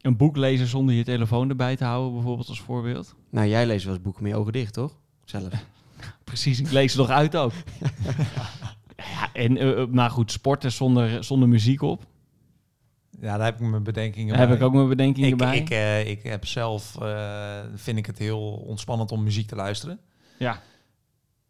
een 0.00 0.16
boek 0.16 0.36
lezen 0.36 0.66
zonder 0.66 0.94
je 0.94 1.04
telefoon 1.04 1.48
erbij 1.48 1.76
te 1.76 1.84
houden, 1.84 2.12
bijvoorbeeld 2.12 2.48
als 2.48 2.60
voorbeeld. 2.60 3.14
Nou, 3.30 3.48
jij 3.48 3.66
leest 3.66 3.84
wel 3.84 3.94
eens 3.94 4.02
boeken 4.02 4.22
met 4.22 4.32
je 4.32 4.38
ogen 4.38 4.52
dicht, 4.52 4.72
toch? 4.72 4.96
Zelf. 5.24 5.52
Precies, 6.24 6.60
ik 6.60 6.70
lees 6.70 6.92
er 6.92 6.98
nog 6.98 7.08
uit 7.08 7.36
ook. 7.36 7.52
ja, 8.96 9.32
en 9.32 9.52
nou 9.94 10.10
goed, 10.10 10.32
sporten 10.32 10.72
zonder, 10.72 11.24
zonder 11.24 11.48
muziek 11.48 11.82
op. 11.82 12.06
Ja, 13.20 13.36
daar 13.36 13.44
heb 13.44 13.60
ik 13.60 13.66
mijn 13.68 13.82
bedenkingen 13.82 14.28
Daar 14.28 14.38
heb 14.38 14.48
bij. 14.48 14.56
ik 14.56 14.62
ook 14.62 14.72
mijn 14.72 14.88
bedenkingen 14.88 15.30
ik, 15.30 15.36
bij. 15.36 15.56
ik, 15.58 15.70
eh, 15.70 16.08
ik 16.08 16.22
heb 16.22 16.46
zelf, 16.46 17.00
eh, 17.00 17.60
vind 17.74 17.98
ik 17.98 18.06
het 18.06 18.18
heel 18.18 18.40
ontspannend 18.50 19.12
om 19.12 19.22
muziek 19.22 19.48
te 19.48 19.56
luisteren. 19.56 19.98
ja. 20.38 20.62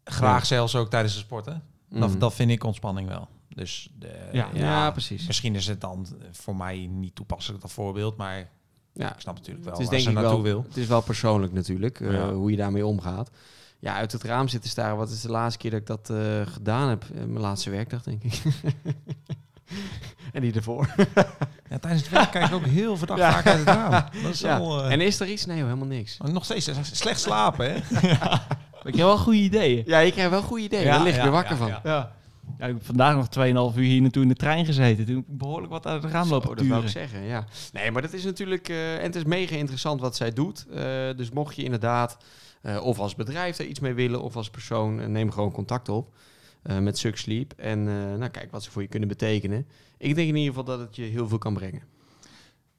Graag 0.03 0.39
Ja. 0.39 0.45
zelfs 0.45 0.75
ook 0.75 0.89
tijdens 0.89 1.13
het 1.13 1.23
sporten. 1.23 1.63
Dat, 1.89 2.09
Mhm. 2.09 2.19
dat 2.19 2.33
vind 2.33 2.51
ik 2.51 2.63
ontspanning 2.63 3.07
wel. 3.07 3.27
Dus 3.49 3.89
de, 3.99 4.29
Ja. 4.31 4.49
Ja, 4.53 4.91
precies. 4.91 5.27
Misschien 5.27 5.55
is 5.55 5.67
het 5.67 5.81
dan 5.81 6.07
voor 6.31 6.55
mij 6.55 6.87
niet 6.91 7.15
toepasselijk 7.15 7.61
dat 7.61 7.71
voorbeeld, 7.71 8.17
maar 8.17 8.49
Ja. 8.93 9.13
ik 9.13 9.19
snap 9.19 9.35
natuurlijk 9.35 9.65
wel 9.65 9.73
Het 9.73 9.81
is 9.83 9.87
waar 9.89 9.95
denk 9.99 10.09
ze 10.09 10.15
ik 10.17 10.23
naartoe 10.23 10.41
wel, 10.43 10.51
wil. 10.53 10.63
het 10.67 10.77
is 10.77 10.87
wel 10.87 11.01
persoonlijk 11.01 11.53
natuurlijk, 11.53 11.99
eh, 11.99 12.27
hoe 12.29 12.51
je 12.51 12.57
daarmee 12.57 12.85
omgaat. 12.85 13.29
Ja, 13.79 13.93
uit 13.95 14.11
het 14.11 14.23
raam 14.23 14.47
zitten 14.47 14.69
staren. 14.69 14.97
Wat 14.97 15.09
is 15.09 15.21
de 15.21 15.29
laatste 15.29 15.59
keer 15.59 15.71
dat 15.71 15.79
ik 15.79 15.87
dat 15.87 16.09
eh, 16.09 16.53
gedaan 16.53 16.89
heb? 16.89 17.03
Eh, 17.03 17.09
mijn 17.17 17.39
laatste 17.39 17.69
werkdag, 17.69 18.03
denk 18.03 18.23
ik. 18.23 18.41
en 20.33 20.41
die 20.41 20.53
ervoor. 20.53 20.87
Ja, 21.69 21.79
tijdens 21.79 22.01
het 22.03 22.11
werk 22.11 22.31
kijk 22.31 22.45
ik 22.47 22.53
ook 22.53 22.65
heel 22.65 22.97
verdacht 22.97 23.19
Ja. 23.19 23.31
vaak 23.31 23.45
uit 23.47 23.57
het 23.57 23.67
raam. 23.67 23.91
Dat 24.23 24.33
is 24.33 24.43
eh, 24.43 24.91
En 24.91 25.01
is 25.01 25.19
er 25.19 25.27
iets? 25.27 25.45
Nee, 25.45 25.57
joh, 25.57 25.65
helemaal 25.65 25.87
niks. 25.87 26.17
nog 26.17 26.43
steeds 26.45 26.69
slecht 26.91 27.19
slapen, 27.19 27.73
hè? 27.73 27.79
Ik 28.85 28.95
heb 28.95 29.05
wel 29.05 29.17
goede 29.17 29.39
ideeën. 29.39 29.83
Ja, 29.85 29.99
je 29.99 30.11
krijgt 30.11 30.31
wel 30.31 30.41
goede 30.41 30.63
ideeën. 30.63 30.85
Daar 30.85 31.03
lig 31.03 31.15
je 31.15 31.21
weer 31.21 31.31
wakker 31.31 31.57
van. 31.57 31.67
ja. 31.67 31.81
Ja. 31.83 32.67
Ik 32.67 32.73
heb 32.73 32.85
vandaag 32.85 33.15
nog 33.15 33.71
2,5 33.73 33.77
uur 33.77 33.83
hier 33.83 34.01
naartoe 34.01 34.21
in 34.21 34.27
de 34.27 34.35
trein 34.35 34.65
gezeten. 34.65 35.05
Toen 35.05 35.15
heb 35.15 35.23
ik 35.27 35.37
behoorlijk 35.37 35.71
wat 35.71 35.87
uit 35.87 36.03
het 36.03 36.11
raam 36.11 36.27
Zo, 36.27 36.33
lopen 36.33 36.55
dat 36.55 36.65
wou 36.65 36.83
ik 36.83 36.89
zeggen, 36.89 37.21
ja. 37.21 37.45
Nee, 37.73 37.91
maar 37.91 38.01
dat 38.01 38.13
is 38.13 38.23
natuurlijk... 38.23 38.69
eh, 38.69 38.95
en 38.95 39.03
het 39.03 39.15
is 39.15 39.23
mega 39.23 39.55
interessant 39.55 40.01
wat 40.01 40.15
zij 40.15 40.33
doet. 40.33 40.65
Eh, 40.67 40.83
dus 41.15 41.31
mocht 41.31 41.55
je 41.55 41.63
inderdaad 41.63 42.17
eh, 42.61 42.85
of 42.85 42.99
als 42.99 43.15
bedrijf 43.15 43.57
er 43.57 43.65
iets 43.65 43.79
mee 43.79 43.93
willen... 43.93 44.21
of 44.21 44.35
als 44.35 44.49
persoon, 44.49 45.11
neem 45.11 45.31
gewoon 45.31 45.51
contact 45.51 45.89
op 45.89 46.15
met 46.79 46.97
Suck 46.97 47.17
Sleep. 47.17 47.53
En 47.57 47.83
nou, 48.17 48.27
kijk 48.27 48.51
wat 48.51 48.63
ze 48.63 48.71
voor 48.71 48.81
je 48.81 48.87
kunnen 48.87 49.09
betekenen. 49.09 49.67
Ik 49.97 50.15
denk 50.15 50.27
in 50.27 50.35
ieder 50.35 50.53
geval 50.53 50.63
dat 50.63 50.79
het 50.79 50.95
je 50.95 51.01
heel 51.01 51.27
veel 51.27 51.37
kan 51.37 51.53
brengen. 51.53 51.81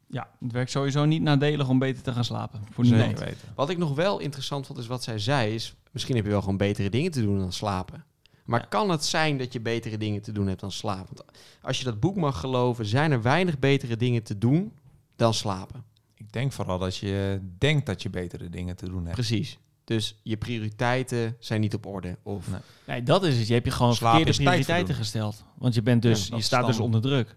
Ja, 0.09 0.29
het 0.41 0.53
werkt 0.53 0.71
sowieso 0.71 1.05
niet 1.05 1.23
nadelig 1.23 1.69
om 1.69 1.79
beter 1.79 2.03
te 2.03 2.13
gaan 2.13 2.25
slapen. 2.25 2.61
Voor 2.71 2.85
niemand. 2.85 3.19
weten. 3.19 3.49
Wat 3.55 3.71
ik 3.71 3.79
nog 3.79 3.95
wel 3.95 4.19
interessant 4.19 4.67
vond, 4.67 4.79
is 4.79 4.87
wat 4.87 5.03
zij 5.03 5.19
zei... 5.19 5.55
is 5.55 5.75
misschien 5.95 6.17
heb 6.17 6.25
je 6.25 6.31
wel 6.31 6.41
gewoon 6.41 6.57
betere 6.57 6.89
dingen 6.91 7.11
te 7.11 7.21
doen 7.23 7.39
dan 7.39 7.53
slapen. 7.53 8.05
Maar 8.45 8.61
Ja. 8.61 8.67
kan 8.67 8.91
het 8.91 9.05
zijn 9.05 9.39
dat 9.39 9.53
je 9.53 9.61
betere 9.61 9.99
dingen 9.99 10.23
te 10.23 10.33
doen 10.33 10.47
hebt 10.47 10.61
dan 10.61 10.73
slapen? 10.73 11.17
Want 11.17 11.29
als 11.63 11.79
je 11.79 11.85
dat 11.85 12.01
boek 12.01 12.17
mag 12.17 12.41
geloven... 12.41 12.87
zijn 12.87 13.13
er 13.13 13.23
weinig 13.23 13.59
betere 13.59 13.97
dingen 13.97 14.23
te 14.23 14.39
doen 14.39 14.73
dan 15.17 15.35
slapen. 15.35 15.85
Ik 16.15 16.33
denk 16.33 16.53
vooral 16.53 16.79
dat 16.79 16.97
je 16.97 17.41
denkt 17.59 17.87
dat 17.87 18.03
je 18.03 18.11
betere 18.11 18.51
dingen 18.51 18.77
te 18.77 18.87
doen 18.89 19.03
hebt. 19.03 19.15
Precies. 19.15 19.59
Dus 19.85 20.21
je 20.23 20.37
prioriteiten 20.37 21.37
zijn 21.39 21.61
niet 21.61 21.75
op 21.75 21.87
orde. 21.87 22.19
Of 22.23 22.49
Nee. 22.51 22.61
Nee, 22.87 23.03
dat 23.03 23.25
is 23.25 23.39
het. 23.39 23.47
Je 23.47 23.53
hebt 23.53 23.67
je 23.67 23.73
gewoon 23.73 23.95
Slapen 23.95 24.17
verkeerde 24.19 24.43
prioriteiten 24.43 24.95
gesteld. 24.95 25.45
Want 25.59 25.75
je, 25.75 25.83
bent 25.83 26.03
dus, 26.03 26.27
Ja, 26.27 26.37
je 26.37 26.43
staat 26.43 26.67
dus 26.67 26.79
onder 26.81 27.01
druk. 27.01 27.37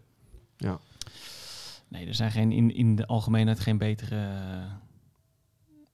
Ja. 0.58 0.80
Nee, 1.88 2.08
er 2.08 2.16
zijn 2.16 2.32
geen, 2.32 2.52
in, 2.52 2.76
in 2.76 2.96
de 2.96 3.06
algemeenheid 3.08 3.60
geen 3.60 3.78
betere... 3.78 4.30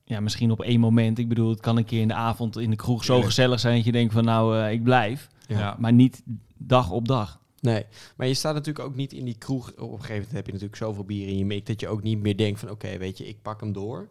Ja, 0.06 0.20
misschien 0.20 0.52
op 0.52 0.62
één 0.62 0.80
moment. 0.80 1.18
Ik 1.18 1.30
bedoel, 1.30 1.50
het 1.50 1.60
kan 1.60 1.78
een 1.78 1.86
keer 1.86 2.02
in 2.02 2.08
de 2.08 2.14
avond 2.14 2.58
in 2.58 2.70
de 2.70 2.76
kroeg 2.76 3.04
zo 3.04 3.22
gezellig 3.22 3.60
zijn... 3.60 3.76
dat 3.76 3.86
je 3.86 3.92
denkt 3.92 4.14
van 4.14 4.24
nou, 4.24 4.58
eh, 4.60 4.72
ik 4.72 4.84
blijf. 4.84 5.30
Ja. 5.48 5.60
Ja. 5.60 5.76
Maar 5.80 5.94
niet 5.94 6.24
dag 6.58 6.92
op 6.92 7.08
dag. 7.08 7.42
Nee, 7.60 7.86
maar 8.16 8.28
je 8.28 8.34
staat 8.34 8.54
natuurlijk 8.54 8.86
ook 8.86 8.96
niet 8.96 9.14
in 9.14 9.26
die 9.26 9.38
kroeg. 9.38 9.68
Op 9.72 9.78
een 9.92 10.00
gegeven 10.00 10.14
moment 10.16 10.32
heb 10.32 10.46
je 10.46 10.52
natuurlijk 10.52 10.78
zoveel 10.80 11.04
bier 11.04 11.28
in 11.28 11.38
je 11.38 11.46
mik 11.46 11.66
dat 11.66 11.80
je 11.80 11.88
ook 11.88 12.04
niet 12.04 12.20
meer 12.22 12.38
denkt 12.38 12.60
van 12.60 12.70
oké, 12.70 12.98
weet 12.98 13.18
je, 13.18 13.28
ik 13.28 13.42
pak 13.42 13.60
hem 13.60 13.74
door 13.74 14.10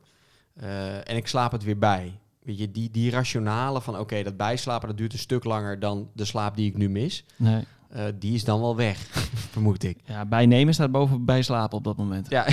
eh, 0.54 0.96
en 0.96 1.16
ik 1.16 1.26
slaap 1.26 1.52
het 1.52 1.64
weer 1.64 1.78
bij. 1.78 2.12
Weet 2.42 2.58
je, 2.58 2.70
die, 2.70 2.90
die 2.90 3.10
rationale 3.10 3.80
van 3.80 3.98
oké, 3.98 4.22
dat 4.22 4.36
bijslapen 4.36 4.88
dat 4.88 4.96
duurt 4.96 5.12
een 5.12 5.18
stuk 5.18 5.44
langer 5.44 5.78
dan 5.78 6.08
de 6.12 6.24
slaap 6.24 6.56
die 6.56 6.68
ik 6.68 6.76
nu 6.76 6.88
mis. 6.88 7.24
Nee. 7.36 7.64
eh, 7.90 8.04
die 8.18 8.34
is 8.34 8.44
dan 8.44 8.60
wel 8.60 8.76
weg, 8.76 8.98
vermoed 9.52 9.82
ik. 9.84 9.98
Ja, 10.04 10.24
bijnemen 10.24 10.74
staat 10.74 10.90
boven 10.90 11.24
bij 11.24 11.42
slapen 11.42 11.78
op 11.78 11.84
dat 11.84 11.96
moment. 11.96 12.30
Ja, 12.30 12.46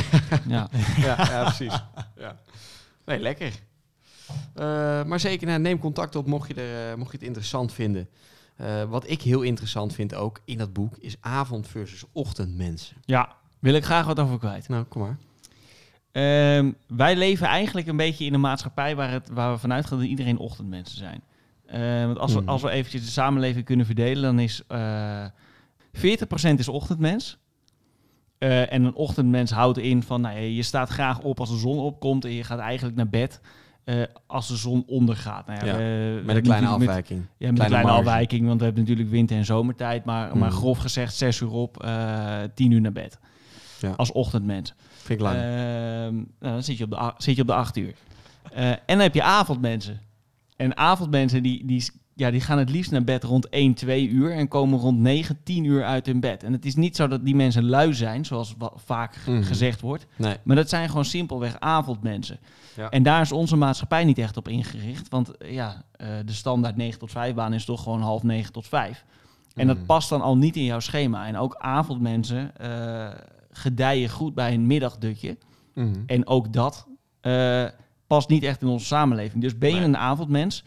Ja. 0.47 0.69
ja, 0.97 1.15
ja 1.17 1.43
precies. 1.43 1.83
Ja. 2.17 2.35
Nee, 3.09 3.19
lekker. 3.19 3.53
Eh, 4.53 5.03
maar 5.03 5.19
zeker, 5.19 5.47
nou, 5.47 5.59
neem 5.59 5.79
contact 5.79 6.15
op 6.15 6.25
mocht 6.27 6.47
je, 6.47 6.53
er, 6.53 6.91
eh, 6.91 6.97
mocht 6.97 7.11
je 7.11 7.17
het 7.17 7.25
interessant 7.25 7.73
vinden. 7.73 8.09
Eh, 8.55 8.83
wat 8.83 9.09
ik 9.09 9.21
heel 9.21 9.41
interessant 9.41 9.93
vind 9.93 10.15
ook 10.15 10.41
in 10.45 10.57
dat 10.57 10.73
boek 10.73 10.97
is 10.97 11.15
avond 11.19 11.67
versus 11.67 12.03
ochtend 12.11 12.55
mensen. 12.57 12.95
ja, 13.05 13.35
wil 13.59 13.73
ik 13.73 13.83
graag 13.83 14.05
wat 14.05 14.19
over 14.19 14.37
kwijt. 14.39 14.67
Nou, 14.67 14.83
kom 14.83 15.01
maar. 15.01 15.17
Ehm, 16.11 16.71
wij 16.87 17.15
leven 17.15 17.47
eigenlijk 17.47 17.87
een 17.87 17.97
beetje 17.97 18.25
in 18.25 18.33
een 18.33 18.39
maatschappij 18.39 18.95
waar, 18.95 19.11
het, 19.11 19.29
waar 19.29 19.51
we 19.51 19.57
vanuit 19.59 19.85
gaan 19.85 19.97
dat 19.99 20.07
iedereen 20.07 20.37
ochtendmensen 20.37 20.97
zijn. 20.97 21.21
Eh, 21.65 22.05
want 22.05 22.17
als 22.19 22.33
we, 22.33 22.39
Mhm. 22.39 22.49
als 22.49 22.61
we 22.61 22.69
eventjes 22.69 23.05
de 23.05 23.11
samenleving 23.11 23.65
kunnen 23.65 23.85
verdelen, 23.85 24.23
dan 24.23 24.39
is 24.39 24.61
eh 24.67 25.25
40% 25.91 26.59
is 26.59 26.67
ochtendmens. 26.67 27.37
Eh, 28.39 28.73
en 28.73 28.83
een 28.83 28.95
ochtendmens 28.95 29.51
houdt 29.51 29.77
in 29.77 30.03
van, 30.03 30.21
nou, 30.21 30.35
ja, 30.35 30.41
je 30.41 30.63
staat 30.63 30.89
graag 30.89 31.19
op 31.19 31.39
als 31.39 31.49
de 31.49 31.57
zon 31.57 31.77
opkomt 31.79 32.25
en 32.25 32.31
je 32.31 32.43
gaat 32.43 32.59
eigenlijk 32.59 32.95
naar 32.97 33.09
bed 33.09 33.41
eh, 33.83 33.95
als 34.27 34.47
de 34.47 34.55
zon 34.55 34.83
ondergaat. 34.87 35.47
Nou 35.47 35.65
Ja, 35.65 35.75
we 35.77 36.21
Met 36.25 36.35
een 36.35 36.41
kleine 36.41 36.45
natuurlijk 36.45 36.79
met- 36.79 36.87
afwijking. 36.89 37.19
ja, 37.37 37.51
met 37.51 37.59
een 37.59 37.65
Kleine 37.65 37.87
marge. 37.87 37.99
afwijking, 37.99 38.45
want 38.47 38.59
we 38.59 38.65
hebben 38.65 38.83
natuurlijk 38.83 39.09
winter- 39.09 39.37
en 39.37 39.45
zomertijd. 39.45 40.05
Maar, 40.05 40.37
maar 40.37 40.49
Mhm. 40.49 40.57
grof 40.57 40.77
gezegd, 40.77 41.13
6 41.15 41.39
uur 41.39 41.51
op, 41.51 41.83
eh 41.83 42.37
10 42.53 42.71
uur 42.71 42.81
naar 42.81 42.91
bed. 42.91 43.19
Ja. 43.79 43.93
Als 43.97 44.11
ochtendmens. 44.11 44.73
Vind 44.87 45.19
ik 45.19 45.25
lang. 45.25 45.35
Ehm, 45.37 45.43
nou, 46.15 46.25
dan 46.39 46.63
zit 46.63 46.77
je 46.77 46.83
op 46.83 46.89
de, 46.89 47.13
zit 47.17 47.35
je 47.35 47.41
op 47.41 47.47
de 47.47 47.53
8 47.53 47.77
uur. 47.77 47.93
Eh, 48.53 48.69
en 48.69 48.77
dan 48.85 48.99
heb 48.99 49.13
je 49.13 49.23
avondmensen. 49.23 49.99
En 50.55 50.77
avondmensen 50.77 51.43
die, 51.43 51.65
die, 51.65 51.85
ja, 52.19 52.31
die 52.31 52.41
gaan 52.41 52.57
het 52.57 52.69
liefst 52.69 52.91
naar 52.91 53.03
bed 53.03 53.23
rond 53.23 53.49
1, 53.49 53.73
2 53.73 54.07
uur 54.09 54.31
en 54.31 54.47
komen 54.47 54.79
rond 54.79 54.99
9, 54.99 55.39
10 55.43 55.63
uur 55.63 55.83
uit 55.83 56.05
hun 56.05 56.19
bed. 56.19 56.43
En 56.43 56.51
het 56.53 56.65
is 56.65 56.75
niet 56.75 56.95
zo 56.95 57.07
dat 57.07 57.25
die 57.25 57.35
mensen 57.35 57.65
lui 57.69 57.93
zijn, 57.93 58.25
zoals 58.25 58.55
vaak 58.75 59.15
Mhm. 59.27 59.41
gezegd 59.43 59.81
wordt. 59.81 60.05
nee. 60.15 60.35
Maar 60.43 60.55
dat 60.55 60.69
zijn 60.69 60.89
gewoon 60.89 61.05
simpelweg 61.05 61.59
avondmensen. 61.59 62.39
Ja. 62.75 62.89
En 62.89 63.03
daar 63.03 63.21
is 63.21 63.31
onze 63.31 63.55
maatschappij 63.55 64.03
niet 64.03 64.17
echt 64.17 64.37
op 64.37 64.47
ingericht. 64.47 65.09
Want 65.09 65.37
eh, 65.37 65.53
ja, 65.53 65.83
eh, 65.91 66.07
de 66.25 66.33
standaard 66.33 66.75
9 66.75 66.99
tot 66.99 67.11
5 67.11 67.33
baan 67.33 67.53
is 67.53 67.65
toch 67.65 67.83
gewoon 67.83 68.01
half 68.01 68.23
9 68.23 68.51
tot 68.53 68.67
5. 68.67 69.05
En 69.55 69.67
dat 69.67 69.75
Mhm. 69.77 69.85
past 69.85 70.09
dan 70.09 70.21
al 70.21 70.37
niet 70.37 70.55
in 70.55 70.63
jouw 70.63 70.79
schema. 70.79 71.27
En 71.27 71.37
ook 71.37 71.55
avondmensen 71.57 72.57
eh, 72.57 73.07
gedijen 73.51 74.09
goed 74.09 74.33
bij 74.33 74.53
een 74.53 74.67
middagdutje. 74.67 75.37
Mhm. 75.73 75.93
En 76.05 76.27
ook 76.27 76.53
dat 76.53 76.87
past 78.07 78.29
niet 78.29 78.43
echt 78.43 78.61
in 78.61 78.67
onze 78.67 78.85
samenleving. 78.85 79.41
Dus 79.41 79.57
ben 79.57 79.69
je 79.69 79.75
Nee. 79.75 79.83
een 79.85 79.97
avondmens, 79.97 80.63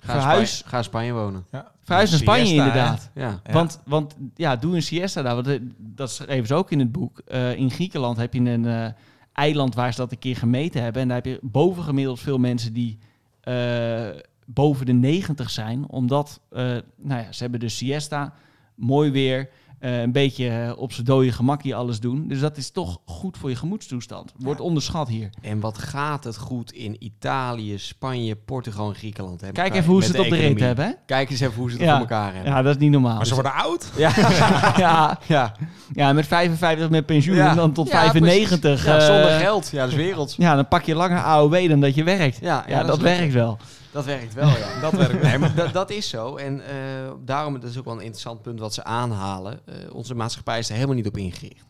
Ga, 0.00 0.14
in 0.14 0.20
verhuis, 0.20 0.56
Spanje, 0.56 0.70
ga 0.70 0.82
Spanje 0.82 1.12
wonen. 1.12 1.46
Ja. 1.50 1.72
verhuis 1.82 2.10
naar 2.10 2.20
Spanje 2.20 2.46
Siesta, 2.46 2.64
inderdaad. 2.64 3.10
Ja. 3.14 3.40
Ja. 3.44 3.52
Want, 3.52 3.80
want 3.84 4.16
ja, 4.34 4.56
doe 4.56 4.74
een 4.74 4.82
siesta 4.82 5.22
daar. 5.22 5.34
Want, 5.34 5.46
eh, 5.46 5.58
dat 5.76 6.10
schreven 6.10 6.46
ze 6.46 6.54
ook 6.54 6.70
in 6.70 6.78
het 6.78 6.92
boek. 6.92 7.18
Eh, 7.18 7.54
in 7.54 7.70
Griekenland 7.70 8.16
heb 8.16 8.34
je 8.34 8.40
een 8.40 8.66
eh, 8.66 8.86
eiland 9.32 9.74
waar 9.74 9.92
ze 9.92 10.00
dat 10.00 10.12
een 10.12 10.18
keer 10.18 10.36
gemeten 10.36 10.82
hebben. 10.82 11.02
En 11.02 11.08
daar 11.08 11.16
heb 11.16 11.26
je 11.26 11.38
bovengemiddeld 11.42 12.20
veel 12.20 12.38
mensen 12.38 12.72
die 12.72 12.98
eh, 13.40 14.08
boven 14.46 14.86
de 14.86 14.92
90 14.92 15.50
zijn. 15.50 15.88
Omdat, 15.88 16.40
eh, 16.50 16.62
nou 16.96 17.22
ja, 17.22 17.32
ze 17.32 17.42
hebben 17.42 17.60
de 17.60 17.68
siesta, 17.68 18.32
mooi 18.74 19.10
weer, 19.10 19.48
eh, 19.80 20.00
een 20.00 20.12
beetje 20.12 20.48
eh, 20.48 20.72
op 20.78 20.92
z'n 20.92 21.02
dode 21.02 21.32
gemakje 21.32 21.74
alles 21.74 22.00
doen. 22.00 22.28
Dus 22.28 22.40
dat 22.40 22.56
is 22.56 22.70
toch 22.70 22.98
goed 23.04 23.36
voor 23.38 23.50
je 23.50 23.56
gemoedstoestand. 23.56 24.32
Wordt 24.38 24.60
onderschat 24.60 25.08
hier. 25.08 25.30
En 25.42 25.60
wat 25.60 25.78
gaat 25.78 26.24
het 26.24 26.36
goed 26.36 26.72
in 26.72 26.96
Italië, 26.98 27.78
Spanje, 27.78 28.36
Portugal 28.36 28.88
en 28.88 28.94
Griekenland. 28.94 29.40
Hè? 29.40 29.52
Kijk 29.52 29.74
even 29.74 29.90
hoe 29.92 30.00
ze 30.02 30.06
het 30.08 30.16
de 30.16 30.22
op 30.22 30.28
de 30.28 30.34
rit 30.34 30.40
economie. 30.44 30.64
hebben, 30.66 30.84
hè? 30.84 30.90
Kijk 31.06 31.30
eens 31.30 31.40
even 31.40 31.54
hoe 31.54 31.70
ze 31.70 31.76
het 31.76 31.84
Ja. 31.84 31.90
voor 31.90 32.00
elkaar 32.00 32.34
hebben. 32.34 32.52
Ja, 32.52 32.62
dat 32.62 32.74
is 32.74 32.80
niet 32.80 32.90
normaal. 32.90 33.16
Maar 33.16 33.26
ze 33.26 33.34
worden 33.34 33.54
oud. 33.54 33.90
Ja, 33.96 34.12
ja, 34.76 35.18
ja. 35.26 35.52
ja, 35.92 36.12
met 36.12 36.26
55 36.26 36.90
met 36.90 37.06
pensioen 37.06 37.36
Ja. 37.36 37.50
en 37.50 37.56
dan 37.56 37.72
tot 37.72 37.88
Ja, 37.90 38.00
95. 38.00 38.60
precies. 38.60 38.84
Ja, 38.84 39.00
zonder 39.00 39.28
eh, 39.30 39.38
geld. 39.38 39.68
Ja, 39.72 39.78
dat 39.82 39.88
is 39.88 39.94
werelds. 39.94 40.34
Ja, 40.36 40.54
dan 40.54 40.68
pak 40.68 40.82
je 40.84 40.94
langer 40.94 41.22
AOW 41.22 41.68
dan 41.68 41.80
dat 41.80 41.94
je 41.94 42.04
werkt. 42.04 42.38
Ja, 42.40 42.64
Ja, 42.68 42.78
ja, 42.78 42.84
dat, 42.84 42.98
werkt 42.98 43.32
wel. 43.32 43.58
Dat 43.92 44.04
werkt 44.04 44.34
wel, 44.34 44.48
ja. 44.48 44.80
Dat 44.80 44.92
werkt. 44.92 45.22
Nee, 45.22 45.38
maar 45.38 45.54
dat, 45.54 45.72
dat 45.72 45.90
is 45.90 46.08
zo. 46.08 46.36
En 46.36 46.66
eh, 46.66 47.12
daarom, 47.24 47.60
dat 47.60 47.70
is 47.70 47.78
ook 47.78 47.84
wel 47.84 47.94
een 47.94 48.00
interessant 48.00 48.42
punt 48.42 48.60
wat 48.60 48.74
ze 48.74 48.84
aanhalen. 48.84 49.66
Eh, 49.66 49.94
onze 49.94 50.14
maatschappij 50.14 50.58
is 50.58 50.68
er 50.68 50.74
helemaal 50.74 50.94
niet 50.96 51.06
op 51.06 51.16
ingericht. 51.16 51.64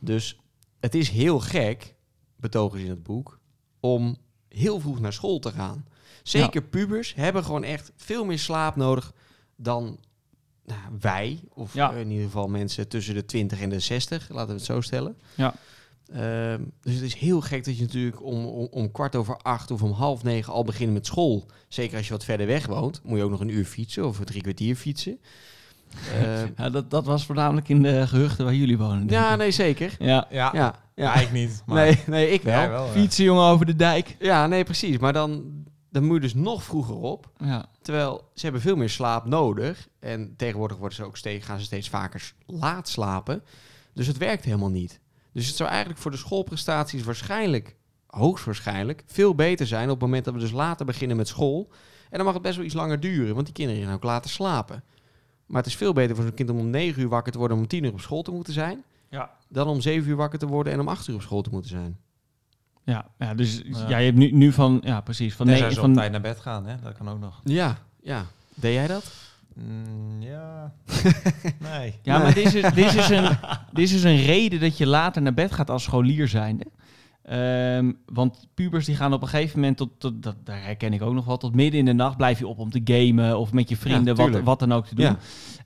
Dus 0.00 0.38
het 0.80 0.94
is 0.94 1.08
heel 1.08 1.40
gek, 1.40 1.94
betogen 2.36 2.78
ze 2.78 2.84
in 2.84 2.90
het 2.90 3.02
boek, 3.02 3.38
om 3.80 4.16
heel 4.48 4.80
vroeg 4.80 5.00
naar 5.00 5.12
school 5.12 5.38
te 5.38 5.52
gaan. 5.52 5.86
Zeker 6.22 6.62
pubers 6.62 7.14
hebben 7.14 7.44
gewoon 7.44 7.64
echt 7.64 7.92
veel 7.96 8.24
meer 8.24 8.38
slaap 8.38 8.76
nodig 8.76 9.12
dan 9.56 9.98
nou, 10.64 10.80
wij. 11.00 11.40
Of 11.48 11.74
Ja. 11.74 11.92
in 11.92 12.10
ieder 12.10 12.24
geval 12.24 12.48
mensen 12.48 12.88
tussen 12.88 13.14
de 13.14 13.24
20 13.24 13.60
en 13.60 13.68
de 13.68 13.80
60, 13.80 14.28
laten 14.28 14.46
we 14.48 14.54
het 14.54 14.64
zo 14.64 14.80
stellen. 14.80 15.18
Ja. 15.34 15.54
Ehm, 16.12 16.62
dus 16.80 16.94
het 16.94 17.02
is 17.02 17.14
heel 17.14 17.40
gek 17.40 17.64
dat 17.64 17.76
je 17.76 17.82
natuurlijk 17.82 18.22
om, 18.22 18.44
om, 18.44 18.68
om 18.70 18.92
kwart 18.92 19.16
over 19.16 19.36
acht 19.36 19.70
of 19.70 19.82
om 19.82 19.92
half 19.92 20.22
negen 20.22 20.52
al 20.52 20.64
begint 20.64 20.92
met 20.92 21.06
school. 21.06 21.46
Zeker 21.68 21.96
als 21.96 22.06
je 22.06 22.12
wat 22.12 22.24
verder 22.24 22.46
weg 22.46 22.66
woont. 22.66 23.00
Moet 23.04 23.18
je 23.18 23.24
ook 23.24 23.30
nog 23.30 23.40
een 23.40 23.48
uur 23.48 23.64
fietsen 23.64 24.06
of 24.06 24.18
drie 24.18 24.42
kwartier 24.42 24.76
fietsen. 24.76 25.18
Ehm, 26.20 26.48
Ja, 26.56 26.70
dat, 26.70 26.90
dat 26.90 27.04
was 27.04 27.26
voornamelijk 27.26 27.68
in 27.68 27.82
de 27.82 28.06
gehuchten 28.06 28.44
waar 28.44 28.54
jullie 28.54 28.78
wonen. 28.78 28.98
denk 28.98 29.10
ja, 29.10 29.32
ik. 29.32 29.38
nee, 29.38 29.50
zeker. 29.50 29.96
ja. 29.98 30.06
Ja, 30.06 30.26
Ja, 30.30 30.50
ja. 30.54 30.74
ja. 30.94 31.14
ik 31.14 31.32
niet. 31.32 31.62
Maar 31.66 31.84
Nee, 31.84 31.98
nee, 32.06 32.30
ik 32.30 32.42
wel. 32.42 32.54
Ja, 32.54 32.70
ja. 32.70 32.86
Fietsen, 32.86 33.24
jongen, 33.24 33.44
over 33.44 33.66
de 33.66 33.76
dijk. 33.76 34.16
nee, 34.46 34.64
precies. 34.64 34.98
Maar 34.98 35.12
dan, 35.12 35.44
dan 35.90 36.04
moet 36.04 36.14
je 36.14 36.20
dus 36.20 36.34
nog 36.34 36.62
vroeger 36.62 36.96
op. 36.96 37.30
Ja. 37.38 37.66
Terwijl 37.82 38.30
ze 38.34 38.42
hebben 38.44 38.60
veel 38.60 38.76
meer 38.76 38.90
slaap 38.90 39.24
nodig. 39.24 39.88
En 40.00 40.34
tegenwoordig 40.36 40.76
worden 40.76 40.96
ze 40.96 41.04
ook 41.04 41.16
steeds, 41.16 41.46
gaan 41.46 41.58
ze 41.58 41.64
steeds 41.64 41.88
vaker 41.88 42.32
laat 42.46 42.88
slapen. 42.88 43.42
Dus 43.94 44.06
het 44.06 44.18
werkt 44.18 44.44
helemaal 44.44 44.70
niet. 44.70 45.00
Dus 45.34 45.46
het 45.46 45.56
zou 45.56 45.68
eigenlijk 45.68 46.00
voor 46.00 46.10
de 46.10 46.16
schoolprestaties 46.16 47.02
waarschijnlijk, 47.02 47.76
hoogstwaarschijnlijk, 48.06 49.02
veel 49.06 49.34
beter 49.34 49.66
zijn 49.66 49.84
op 49.84 49.90
het 49.90 50.00
moment 50.00 50.24
dat 50.24 50.34
we 50.34 50.40
dus 50.40 50.50
later 50.50 50.86
beginnen 50.86 51.16
met 51.16 51.28
school. 51.28 51.68
En 52.10 52.16
dan 52.16 52.24
mag 52.24 52.34
het 52.34 52.42
best 52.42 52.56
wel 52.56 52.64
iets 52.64 52.74
langer 52.74 53.00
duren, 53.00 53.34
want 53.34 53.46
die 53.46 53.54
kinderen 53.54 53.84
gaan 53.84 53.94
ook 53.94 54.02
later 54.02 54.30
slapen. 54.30 54.84
Maar 55.46 55.62
het 55.62 55.70
is 55.70 55.76
veel 55.76 55.92
beter 55.92 56.16
voor 56.16 56.24
zo'n 56.24 56.34
kind 56.34 56.50
om 56.50 56.58
om 56.58 56.70
9 56.70 57.02
uur 57.02 57.08
wakker 57.08 57.32
te 57.32 57.38
worden 57.38 57.56
en 57.56 57.62
om 57.62 57.68
10 57.68 57.84
uur 57.84 57.92
op 57.92 58.00
school 58.00 58.22
te 58.22 58.30
moeten 58.30 58.52
zijn. 58.52 58.82
Ja. 59.10 59.30
Dan 59.48 59.66
om 59.66 59.80
7 59.80 60.10
uur 60.10 60.16
wakker 60.16 60.38
te 60.38 60.46
worden 60.46 60.72
en 60.72 60.80
om 60.80 60.88
8 60.88 61.08
uur 61.08 61.14
op 61.14 61.22
school 61.22 61.42
te 61.42 61.50
moeten 61.50 61.70
zijn. 61.70 61.98
Ja, 62.84 63.08
ja, 63.18 63.34
dus 63.34 63.62
Ja. 63.64 63.88
ja. 63.88 63.98
je 63.98 64.04
hebt 64.04 64.16
nu, 64.16 64.30
nu 64.30 64.52
van, 64.52 64.80
ja 64.84 65.00
precies, 65.00 65.34
van, 65.34 65.46
Nee, 65.46 65.74
van 65.74 65.90
op 65.90 65.96
tijd 65.96 66.12
naar 66.12 66.20
bed 66.20 66.40
gaan, 66.40 66.66
hè? 66.66 66.76
Dat 66.82 66.96
kan 66.96 67.08
ook 67.08 67.20
nog. 67.20 67.40
Ja, 67.44 67.78
ja. 68.02 68.26
Deed 68.54 68.74
jij 68.74 68.86
dat? 68.86 69.12
Mm, 69.54 70.22
ja. 70.22 70.74
nee. 71.72 71.98
Ja, 72.02 72.18
maar 72.18 72.34
dit 72.34 72.54
is, 72.54 72.62
dit, 72.74 72.94
is 72.94 73.08
een, 73.08 73.36
dit 73.72 73.90
is 73.90 74.04
een 74.04 74.22
reden 74.22 74.60
dat 74.60 74.78
je 74.78 74.86
later 74.86 75.22
naar 75.22 75.34
bed 75.34 75.52
gaat 75.52 75.70
als 75.70 75.82
scholier 75.82 76.28
zijnde. 76.28 76.64
Ehm, 77.22 77.92
want 78.06 78.48
pubers 78.54 78.86
die 78.86 78.96
gaan 78.96 79.12
op 79.12 79.22
een 79.22 79.28
gegeven 79.28 79.60
moment, 79.60 79.76
tot, 79.76 79.90
tot, 79.98 80.22
dat, 80.22 80.36
daar 80.44 80.62
herken 80.62 80.92
ik 80.92 81.02
ook 81.02 81.14
nog 81.14 81.24
wel, 81.24 81.36
tot 81.36 81.54
midden 81.54 81.80
in 81.80 81.84
de 81.84 81.92
nacht 81.92 82.16
blijf 82.16 82.38
je 82.38 82.46
op 82.46 82.58
om 82.58 82.70
te 82.70 82.80
gamen 82.84 83.38
of 83.38 83.52
met 83.52 83.68
je 83.68 83.76
vrienden, 83.76 84.16
wat, 84.16 84.40
wat 84.40 84.58
dan 84.58 84.72
ook 84.72 84.86
te 84.86 84.94
doen. 84.94 85.04
Ja. 85.04 85.18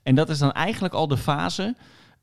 En 0.03 0.15
dat 0.15 0.29
is 0.29 0.37
dan 0.37 0.51
eigenlijk 0.51 0.93
al 0.93 1.07
de 1.07 1.17
fase 1.17 1.75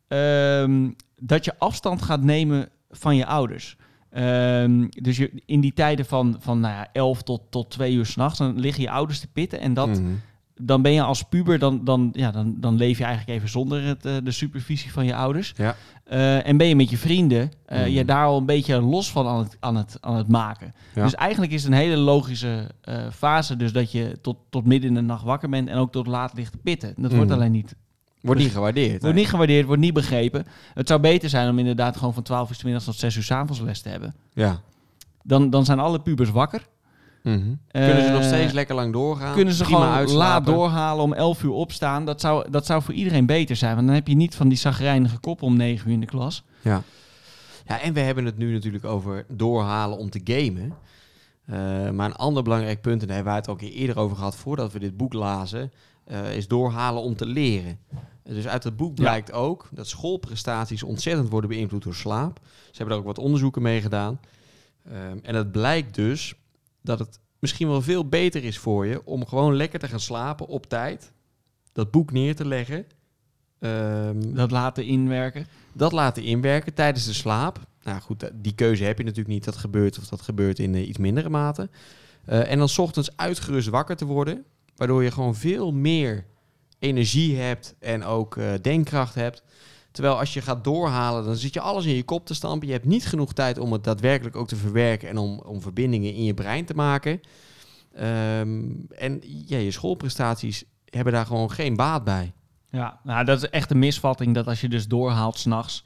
ehm, 0.08 0.90
dat 1.16 1.44
je 1.44 1.58
afstand 1.58 2.02
gaat 2.02 2.22
nemen 2.22 2.68
van 2.90 3.16
je 3.16 3.26
ouders. 3.26 3.76
Ehm, 4.10 4.86
dus 4.88 5.16
je, 5.16 5.42
in 5.46 5.60
die 5.60 5.72
tijden 5.72 6.06
van, 6.06 6.36
van 6.40 6.60
nou 6.60 6.74
ja, 6.74 6.88
11 6.92 7.22
tot, 7.22 7.42
tot 7.50 7.70
2 7.70 7.92
uur 7.94 8.06
s'nachts, 8.06 8.38
dan 8.38 8.58
liggen 8.60 8.82
je 8.82 8.90
ouders 8.90 9.20
te 9.20 9.28
pitten. 9.28 9.60
En 9.60 9.74
dat, 9.74 9.88
Mhm. 9.88 10.12
Dan 10.60 10.82
ben 10.82 10.92
je 10.92 11.02
als 11.02 11.22
puber, 11.22 11.58
dan, 11.58 11.84
dan, 11.84 12.08
ja, 12.12 12.30
dan, 12.30 12.54
dan 12.58 12.76
leef 12.76 12.98
je 12.98 13.04
eigenlijk 13.04 13.36
even 13.38 13.48
zonder 13.50 13.82
het, 13.84 14.04
eh, 14.06 14.14
de 14.24 14.30
supervisie 14.30 14.92
van 14.92 15.04
je 15.04 15.14
ouders. 15.14 15.52
Ja. 15.56 15.74
Eh, 16.04 16.46
en 16.46 16.56
ben 16.56 16.66
je 16.66 16.76
met 16.76 16.90
je 16.90 16.96
vrienden 16.96 17.50
eh, 17.66 17.78
Mhm. 17.80 17.90
je 17.90 18.04
daar 18.04 18.24
al 18.26 18.38
een 18.38 18.46
beetje 18.46 18.80
los 18.80 19.10
van 19.10 19.26
aan 19.26 19.38
het, 19.38 19.56
aan 19.60 19.76
het, 19.76 19.98
aan 20.00 20.16
het 20.16 20.28
maken. 20.28 20.74
Ja. 20.94 21.02
Dus 21.02 21.14
eigenlijk 21.14 21.52
is 21.52 21.62
het 21.62 21.72
een 21.72 21.78
hele 21.78 21.96
logische 21.96 22.70
fase, 23.12 23.56
dus 23.56 23.72
dat 23.72 23.92
je 23.92 24.18
tot, 24.22 24.36
tot 24.50 24.66
midden 24.66 24.88
in 24.88 24.94
de 24.94 25.00
nacht 25.00 25.24
wakker 25.24 25.48
bent 25.48 25.68
en 25.68 25.76
ook 25.76 25.92
tot 25.92 26.06
laat 26.06 26.32
ligt 26.34 26.52
te 26.52 26.58
pitten. 26.58 26.94
Dat 26.96 27.12
wordt 27.12 27.30
Mhm. 27.30 27.38
alleen 27.38 27.52
niet, 27.52 27.74
Wordt 28.20 28.40
niet 28.40 28.52
gewaardeerd. 28.52 29.02
wordt 29.02 29.16
niet 29.16 29.28
gewaardeerd, 29.28 29.66
wordt 29.66 29.82
niet 29.82 29.94
begrepen. 29.94 30.46
Het 30.74 30.88
zou 30.88 31.00
beter 31.00 31.28
zijn 31.28 31.48
om 31.50 31.58
inderdaad 31.58 31.96
gewoon 31.96 32.14
van 32.14 32.22
12 32.22 32.48
uur 32.48 32.54
's 32.56 32.62
middags 32.62 32.84
tot 32.84 32.94
6 32.96 33.16
uur 33.16 33.22
's 33.22 33.30
avonds 33.30 33.60
les 33.60 33.80
te 33.80 33.88
hebben. 33.88 34.14
Ja. 34.32 34.60
Dan, 35.22 35.50
dan 35.50 35.64
zijn 35.64 35.78
alle 35.78 36.00
pubers 36.00 36.30
wakker. 36.30 36.66
Mhm. 37.34 37.54
Kunnen 37.70 38.02
ze 38.04 38.10
nog 38.10 38.20
Eh, 38.20 38.26
steeds 38.26 38.52
lekker 38.52 38.74
lang 38.74 38.92
doorgaan? 38.92 39.34
kunnen 39.34 39.54
ze 39.54 39.64
gewoon 39.64 39.82
uitslapen? 39.88 40.16
laat 40.18 40.46
doorhalen 40.46 41.04
om 41.04 41.12
11 41.12 41.42
uur 41.42 41.50
opstaan. 41.50 42.04
Dat 42.04 42.20
zou, 42.20 42.50
dat 42.50 42.66
zou 42.66 42.82
voor 42.82 42.94
iedereen 42.94 43.26
beter 43.26 43.56
zijn. 43.56 43.74
Want 43.74 43.86
dan 43.86 43.94
heb 43.94 44.08
je 44.08 44.14
niet 44.16 44.34
van 44.34 44.48
die 44.48 44.58
zagrijnige 44.58 45.18
kop 45.18 45.42
om 45.42 45.56
9 45.56 45.86
uur 45.88 45.94
in 45.94 46.00
de 46.00 46.06
klas. 46.06 46.42
Ja. 46.62 46.82
ja, 47.66 47.80
en 47.80 47.92
we 47.92 48.00
hebben 48.00 48.24
het 48.24 48.38
nu 48.38 48.52
natuurlijk 48.52 48.84
over 48.84 49.24
doorhalen 49.28 49.98
om 49.98 50.10
te 50.10 50.20
gamen. 50.24 50.72
Eh, 51.46 51.90
maar 51.90 52.06
een 52.06 52.16
ander 52.16 52.42
belangrijk 52.42 52.80
punt, 52.80 53.00
en 53.00 53.06
daar 53.06 53.16
hebben 53.16 53.32
we 53.34 53.38
het 53.38 53.48
ook 53.48 53.60
een 53.60 53.68
keer 53.68 53.76
eerder 53.76 53.98
over 53.98 54.16
gehad 54.16 54.36
voordat 54.36 54.72
we 54.72 54.78
dit 54.78 54.96
boek 54.96 55.12
lazen, 55.12 55.72
eh, 56.04 56.36
is 56.36 56.48
doorhalen 56.48 57.02
om 57.02 57.16
te 57.16 57.26
leren. 57.26 57.78
Dus 58.22 58.46
uit 58.46 58.64
het 58.64 58.76
boek 58.76 58.96
Ja. 58.96 59.02
blijkt 59.02 59.32
ook 59.32 59.68
dat 59.70 59.86
schoolprestaties 59.88 60.82
ontzettend 60.82 61.28
worden 61.28 61.50
beïnvloed 61.50 61.82
door 61.82 61.94
slaap. 61.94 62.40
Ze 62.64 62.76
hebben 62.76 62.94
er 62.94 63.00
ook 63.00 63.06
wat 63.06 63.18
onderzoeken 63.18 63.62
mee 63.62 63.80
gedaan. 63.80 64.20
Ehm, 64.90 65.18
en 65.22 65.34
het 65.34 65.52
blijkt 65.52 65.94
dus 65.94 66.34
dat 66.86 66.98
het 66.98 67.18
misschien 67.38 67.68
wel 67.68 67.82
veel 67.82 68.08
beter 68.08 68.44
is 68.44 68.58
voor 68.58 68.86
je 68.86 69.04
om 69.04 69.26
gewoon 69.26 69.56
lekker 69.56 69.78
te 69.78 69.88
gaan 69.88 70.00
slapen 70.00 70.46
op 70.46 70.66
tijd. 70.66 71.12
Dat 71.72 71.90
boek 71.90 72.12
neer 72.12 72.36
te 72.36 72.46
leggen. 72.46 72.86
Ehm, 73.58 74.34
Dat 74.34 74.50
laten 74.50 74.84
inwerken. 74.84 75.46
dat 75.72 75.92
laten 75.92 76.22
inwerken 76.22 76.74
tijdens 76.74 77.06
de 77.06 77.12
slaap. 77.12 77.60
Nou 77.82 78.00
goed, 78.00 78.22
eh, 78.22 78.30
die 78.34 78.54
keuze 78.54 78.84
heb 78.84 78.98
je 78.98 79.04
natuurlijk 79.04 79.34
niet. 79.34 79.44
Dat 79.44 79.56
gebeurt 79.56 79.98
of 79.98 80.06
dat 80.08 80.20
gebeurt 80.20 80.58
in 80.58 80.74
eh, 80.74 80.88
iets 80.88 80.98
mindere 80.98 81.28
mate. 81.28 81.68
Eh, 82.24 82.50
en 82.50 82.58
dan 82.58 82.68
's 82.68 82.78
ochtends 82.78 83.16
uitgerust 83.16 83.68
wakker 83.68 83.96
te 83.96 84.04
worden. 84.04 84.44
Waardoor 84.76 85.02
je 85.02 85.10
gewoon 85.10 85.34
veel 85.34 85.72
meer 85.72 86.26
energie 86.78 87.36
hebt 87.36 87.74
en 87.78 88.04
ook 88.04 88.36
eh, 88.36 88.52
denkkracht 88.62 89.14
hebt. 89.14 89.42
Terwijl 89.96 90.18
als 90.18 90.34
je 90.34 90.40
gaat 90.40 90.64
doorhalen, 90.64 91.24
dan 91.24 91.36
zit 91.36 91.54
je 91.54 91.60
alles 91.60 91.84
in 91.84 91.94
je 91.94 92.02
kop 92.02 92.26
te 92.26 92.34
stampen. 92.34 92.66
Je 92.66 92.72
hebt 92.72 92.84
niet 92.84 93.06
genoeg 93.06 93.32
tijd 93.32 93.58
om 93.58 93.72
het 93.72 93.84
daadwerkelijk 93.84 94.36
ook 94.36 94.48
te 94.48 94.56
verwerken 94.56 95.08
en 95.08 95.18
om, 95.18 95.38
om 95.38 95.60
verbindingen 95.60 96.14
in 96.14 96.24
je 96.24 96.34
brein 96.34 96.64
te 96.64 96.74
maken. 96.74 97.20
Ehm, 97.94 98.70
en 98.90 99.20
ja, 99.46 99.58
je 99.58 99.70
schoolprestaties 99.70 100.64
hebben 100.84 101.12
daar 101.12 101.26
gewoon 101.26 101.50
geen 101.50 101.76
baat 101.76 102.04
bij. 102.04 102.32
Ja, 102.70 103.00
nou, 103.02 103.24
dat 103.24 103.42
is 103.42 103.50
echt 103.50 103.70
een 103.70 103.78
misvatting 103.78 104.34
dat 104.34 104.46
als 104.46 104.60
je 104.60 104.68
dus 104.68 104.88
doorhaalt 104.88 105.38
s'nachts. 105.38 105.84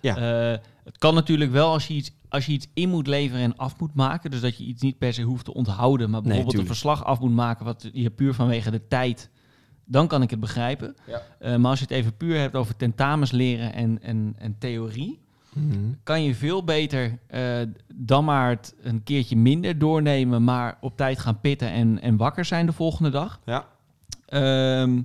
Ja. 0.00 0.16
Eh, 0.16 0.58
het 0.84 0.98
kan 0.98 1.14
natuurlijk 1.14 1.50
wel 1.50 1.72
als 1.72 1.86
je, 1.86 1.94
iets, 1.94 2.10
als 2.28 2.46
je 2.46 2.52
iets 2.52 2.66
in 2.74 2.88
moet 2.88 3.06
leveren 3.06 3.42
en 3.42 3.56
af 3.56 3.80
moet 3.80 3.94
maken. 3.94 4.30
Dus 4.30 4.40
dat 4.40 4.58
je 4.58 4.64
iets 4.64 4.82
niet 4.82 4.98
per 4.98 5.14
se 5.14 5.22
hoeft 5.22 5.44
te 5.44 5.54
onthouden. 5.54 6.10
Maar 6.10 6.22
bijvoorbeeld 6.22 6.58
een 6.58 6.66
verslag 6.66 7.04
af 7.04 7.20
moet 7.20 7.34
maken 7.34 7.64
wat 7.64 7.88
je 7.92 8.10
puur 8.10 8.34
vanwege 8.34 8.70
de 8.70 8.86
tijd. 8.86 9.29
Dan 9.90 10.06
kan 10.08 10.22
ik 10.22 10.30
het 10.30 10.40
begrijpen. 10.40 10.96
Ja. 11.06 11.22
Eh, 11.38 11.56
maar 11.56 11.70
als 11.70 11.78
je 11.78 11.84
het 11.84 11.94
even 11.94 12.16
puur 12.16 12.38
hebt 12.38 12.54
over 12.54 12.76
tentamens 12.76 13.30
leren 13.30 13.72
en, 13.72 14.02
en, 14.02 14.34
en 14.38 14.56
theorie. 14.58 15.20
kan 16.02 16.22
je 16.22 16.34
veel 16.34 16.64
beter 16.64 17.18
eh, 17.26 17.58
dan 17.94 18.24
maar 18.24 18.48
het 18.48 18.74
een 18.82 19.02
keertje 19.02 19.36
minder 19.36 19.78
doornemen, 19.78 20.44
maar 20.44 20.78
op 20.80 20.96
tijd 20.96 21.18
gaan 21.18 21.40
pitten 21.40 21.70
en, 21.70 22.00
en 22.00 22.16
wakker 22.16 22.44
zijn 22.44 22.66
de 22.66 22.72
volgende 22.72 23.10
dag. 23.10 23.40
Ja. 23.44 23.66
Ehm, 24.26 25.00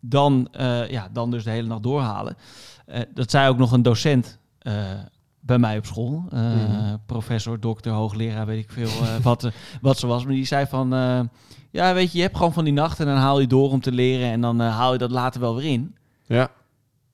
dan, 0.00 0.48
eh, 0.52 0.90
ja, 0.90 1.08
dan 1.12 1.30
dus 1.30 1.44
de 1.44 1.50
hele 1.50 1.68
nacht 1.68 1.82
doorhalen. 1.82 2.36
Eh, 2.86 3.00
dat 3.14 3.30
zei 3.30 3.48
ook 3.48 3.58
nog 3.58 3.72
een 3.72 3.82
docent 3.82 4.38
eh, 4.58 4.74
bij 5.46 5.58
mij 5.58 5.78
op 5.78 5.86
school. 5.86 6.24
Eh, 6.30 6.40
Mhm. 6.40 6.96
Professor, 7.06 7.60
dokter, 7.60 7.92
hoogleraar, 7.92 8.46
weet 8.46 8.64
ik 8.64 8.70
veel 8.72 8.86
eh, 9.02 9.16
wat, 9.22 9.50
wat 9.80 9.98
ze 9.98 10.06
was. 10.06 10.24
Maar 10.24 10.34
die 10.34 10.46
zei 10.46 10.66
van, 10.66 10.94
eh, 10.94 11.20
ja 11.70 11.94
weet 11.94 12.10
je, 12.12 12.16
je 12.18 12.24
hebt 12.24 12.36
gewoon 12.36 12.52
van 12.52 12.64
die 12.64 12.72
nachten 12.72 13.06
en 13.06 13.12
dan 13.12 13.22
haal 13.22 13.40
je 13.40 13.46
door 13.46 13.70
om 13.70 13.80
te 13.80 13.92
leren 13.92 14.30
en 14.30 14.40
dan 14.40 14.60
haal 14.60 14.92
je 14.92 14.98
dat 14.98 15.10
later 15.10 15.40
wel 15.40 15.54
weer 15.56 15.70
in. 15.72 15.96
Ja. 16.26 16.48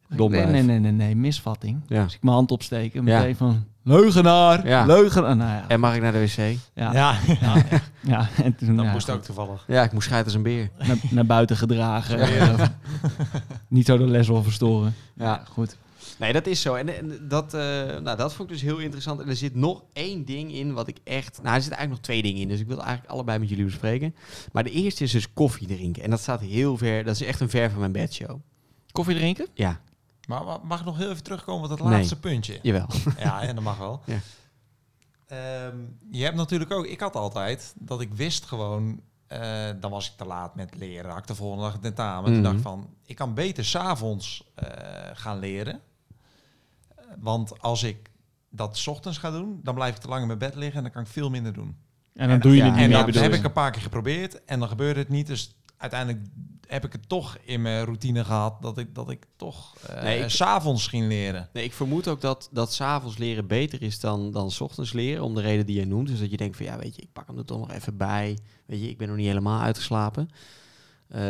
Dom 0.09 0.31
nee, 0.31 0.47
nee, 0.47 0.63
nee, 0.63 0.79
nee, 0.79 0.93
nee, 0.93 1.17
misvatting. 1.17 1.81
Ja. 1.87 2.05
Dus 2.05 2.15
ik 2.15 2.23
mijn 2.23 2.35
hand 2.35 2.51
opsteken, 2.51 3.07
Ja. 3.07 3.19
meteen 3.19 3.37
van, 3.37 3.65
leugenaar, 3.83 4.67
Ja. 4.69 4.85
leugenaar. 4.87 5.37
Nou 5.37 5.51
ja, 5.51 5.65
En 5.69 5.81
mag 5.81 5.95
ik 5.95 6.03
naar 6.03 6.13
de 6.13 6.19
wc? 6.21 6.37
ja, 6.75 6.93
ja. 6.93 7.15
Ja, 7.41 7.55
ja, 8.01 8.29
en 8.43 8.55
toen 8.57 8.77
dat 8.77 8.85
ja, 8.85 8.93
moest 8.93 9.05
goed, 9.09 9.15
ook 9.15 9.23
toevallig. 9.23 9.65
Ja, 9.67 9.83
ik 9.83 9.93
moest 9.93 10.05
scheiden 10.07 10.29
als 10.33 10.37
een 10.37 10.43
beer. 10.45 10.71
naar, 10.87 10.97
naar 11.11 11.27
buiten 11.27 11.57
gedragen. 11.57 12.29
Niet 13.69 13.87
zo 13.87 13.99
de 13.99 14.07
les 14.07 14.29
wil 14.29 14.43
verstoren. 14.43 14.95
Ja, 15.15 15.43
goed. 15.51 15.77
Nee, 16.21 16.33
dat 16.33 16.47
is 16.47 16.61
zo. 16.61 16.75
En, 16.75 16.97
en 16.97 17.29
dat, 17.29 17.55
eh, 17.55 17.61
nou, 17.99 18.17
dat 18.17 18.35
vond 18.35 18.49
ik 18.51 18.55
dus 18.55 18.65
heel 18.65 18.79
interessant. 18.79 19.21
En 19.21 19.29
er 19.29 19.37
zit 19.37 19.55
nog 19.55 19.83
één 19.93 20.25
ding 20.25 20.53
in 20.53 20.73
wat 20.73 20.89
ik 20.89 20.99
echt... 21.05 21.43
Nou, 21.43 21.55
er 21.55 21.61
zitten 21.63 21.79
eigenlijk 21.79 21.91
nog 21.91 21.99
twee 22.01 22.23
dingen 22.23 22.41
in. 22.43 22.49
Dus 22.49 22.61
ik 22.61 22.67
wil 22.67 22.79
eigenlijk 22.83 23.11
allebei 23.13 23.39
met 23.39 23.49
jullie 23.49 23.65
bespreken. 23.65 24.15
Maar 24.53 24.65
de 24.65 24.71
eerste 24.71 25.05
is 25.05 25.13
dus 25.13 25.33
koffie 25.33 25.67
drinken. 25.67 26.03
En 26.03 26.11
dat 26.11 26.21
staat 26.21 26.41
heel 26.41 26.77
ver... 26.77 27.05
Dat 27.05 27.15
is 27.15 27.23
echt 27.23 27.41
een 27.41 27.51
ver 27.51 27.71
van 27.71 27.79
mijn 27.81 27.93
bedshow. 27.93 28.39
Koffie 28.93 29.15
drinken? 29.17 29.47
Ja, 29.55 29.81
Maar 30.29 30.45
ma- 30.45 30.61
mag 30.63 30.79
ik 30.81 30.85
nog 30.87 30.97
heel 30.97 31.11
even 31.11 31.23
terugkomen 31.23 31.63
op 31.63 31.69
dat 31.79 31.89
Nee. 31.89 31.97
laatste 31.99 32.19
puntje? 32.19 32.59
jawel. 32.63 32.87
Ja, 33.19 33.43
ja, 33.43 33.53
dat 33.53 33.63
mag 33.63 33.79
wel. 33.79 34.01
Ja. 34.07 34.19
Ehm, 35.27 35.77
je 36.11 36.23
hebt 36.25 36.37
natuurlijk 36.37 36.71
ook, 36.73 36.87
ik 36.87 37.01
had 37.01 37.17
altijd 37.17 37.75
dat 37.79 38.01
ik 38.01 38.15
wist 38.15 38.45
gewoon, 38.45 39.01
eh, 39.27 39.69
dan 39.81 39.91
was 39.91 40.11
ik 40.11 40.17
te 40.17 40.25
laat 40.25 40.55
met 40.55 40.75
leren, 40.79 41.11
had 41.11 41.19
ik 41.19 41.27
de 41.27 41.35
volgende 41.35 41.65
dag 41.65 41.79
tentamen. 41.81 42.25
Toen 42.25 42.33
Mhm. 42.35 42.43
dacht 42.43 42.57
ik 42.57 42.63
van, 42.63 42.89
ik 43.07 43.17
kan 43.17 43.35
beter 43.35 43.65
s'avonds 43.65 44.45
eh 44.55 44.67
gaan 45.13 45.39
leren. 45.39 45.81
Want 47.19 47.61
als 47.63 47.83
ik 47.83 48.11
dat 48.51 48.79
's 48.79 48.87
ochtends 48.87 49.19
ga 49.19 49.31
doen, 49.31 49.61
dan 49.63 49.75
blijf 49.75 49.95
ik 49.95 50.01
te 50.01 50.09
lang 50.09 50.21
in 50.21 50.27
mijn 50.27 50.39
bed 50.39 50.55
liggen 50.55 50.77
en 50.77 50.83
dan 50.83 50.93
kan 50.93 51.03
ik 51.03 51.09
veel 51.09 51.31
minder 51.31 51.53
doen. 51.53 51.77
En 52.15 52.29
dan 52.29 52.39
doe 52.39 52.51
je 52.51 52.57
ja, 52.57 52.65
het 52.65 52.73
niet 52.75 52.83
en 52.83 52.89
meer, 52.91 53.05
dat 53.05 53.15
heb 53.23 53.33
je? 53.33 53.39
ik 53.39 53.45
een 53.45 53.53
paar 53.53 53.71
keer 53.71 53.83
geprobeerd 53.83 54.45
en 54.45 54.59
dan 54.59 54.69
gebeurde 54.69 55.01
het 55.01 55.09
niet. 55.09 55.27
Dus 55.27 55.55
uiteindelijk 55.77 56.25
heb 56.67 56.85
ik 56.85 56.93
het 56.93 57.09
toch 57.09 57.39
in 57.45 57.63
mijn 57.63 57.85
routine 57.85 58.25
gehad 58.25 58.63
dat 58.63 58.79
ik, 58.79 58.95
dat 58.95 59.11
ik 59.11 59.27
toch 59.37 59.75
eh 59.87 60.03
Nee, 60.03 60.21
ik- 60.23 60.29
s 60.31 60.37
s'avonds 60.37 60.87
ging 60.87 61.07
leren. 61.09 61.49
Nee, 61.53 61.65
ik 61.65 61.73
vermoed 61.73 62.09
ook 62.09 62.21
dat, 62.21 62.49
dat 62.53 62.73
s'avonds 62.73 63.19
leren 63.19 63.47
beter 63.47 63.83
is 63.83 64.01
dan, 64.01 64.31
dan 64.31 64.51
's 64.51 64.61
ochtends 64.61 64.93
leren. 64.93 65.25
Om 65.25 65.35
de 65.35 65.41
reden 65.41 65.67
die 65.67 65.77
jij 65.77 65.85
noemt. 65.85 66.09
Dus 66.09 66.21
dat 66.21 66.31
je 66.31 66.37
denkt 66.37 66.57
van, 66.57 66.67
ja, 66.67 66.79
weet 66.79 66.97
je, 66.97 67.03
ik 67.03 67.13
pak 67.13 67.27
hem 67.27 67.39
er 67.39 67.45
toch 67.45 67.59
nog 67.59 67.71
even 67.73 67.97
bij. 67.97 68.39
Weet 68.67 68.81
je, 68.81 68.89
ik 68.89 68.99
ben 68.99 69.09
nog 69.09 69.17
niet 69.17 69.27
helemaal 69.27 69.61
uitgeslapen. 69.61 70.29
Eh, 71.09 71.21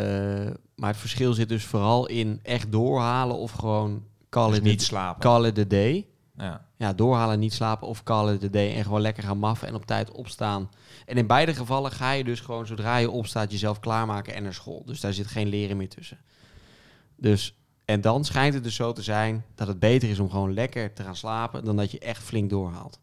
maar 0.76 0.88
het 0.90 0.96
verschil 0.96 1.32
zit 1.32 1.48
dus 1.48 1.64
vooral 1.64 2.06
in 2.06 2.40
echt 2.42 2.72
doorhalen 2.72 3.36
of 3.36 3.52
gewoon 3.52 4.02
call, 4.30 4.48
Dus 4.48 4.56
it, 4.56 4.62
niet 4.62 4.82
slapen. 4.82 5.20
call 5.20 5.44
it 5.44 5.58
a 5.58 5.64
day. 5.64 6.06
Ja. 6.36 6.68
Ja, 6.76 6.92
doorhalen, 6.92 7.38
niet 7.38 7.52
slapen 7.52 7.88
of 7.88 8.02
call 8.02 8.34
it 8.34 8.44
a 8.44 8.48
day. 8.48 8.74
En 8.74 8.82
gewoon 8.84 9.00
lekker 9.00 9.22
gaan 9.22 9.38
maffen 9.38 9.68
en 9.68 9.74
op 9.74 9.86
tijd 9.86 10.10
opstaan. 10.10 10.70
En 11.06 11.16
in 11.16 11.26
beide 11.26 11.54
gevallen 11.54 11.90
ga 11.90 12.10
je 12.12 12.24
dus 12.24 12.40
gewoon 12.40 12.66
zodra 12.66 12.96
je 12.96 13.10
opstaat 13.10 13.50
jezelf 13.52 13.80
klaarmaken 13.80 14.34
en 14.34 14.42
naar 14.42 14.54
school. 14.54 14.82
Dus 14.84 15.00
daar 15.00 15.12
zit 15.12 15.26
geen 15.26 15.48
leren 15.48 15.76
meer 15.76 15.88
tussen. 15.88 16.18
Dus, 17.16 17.54
en 17.84 18.00
dan 18.00 18.24
schijnt 18.24 18.54
het 18.54 18.64
dus 18.64 18.74
zo 18.74 18.92
te 18.92 19.02
zijn 19.02 19.44
dat 19.54 19.68
het 19.68 19.78
beter 19.78 20.08
is 20.08 20.18
om 20.18 20.30
gewoon 20.30 20.54
lekker 20.54 20.92
te 20.92 21.02
gaan 21.02 21.16
slapen 21.16 21.64
dan 21.64 21.76
dat 21.76 21.90
je 21.90 21.98
echt 21.98 22.22
flink 22.22 22.50
doorhaalt. 22.50 23.00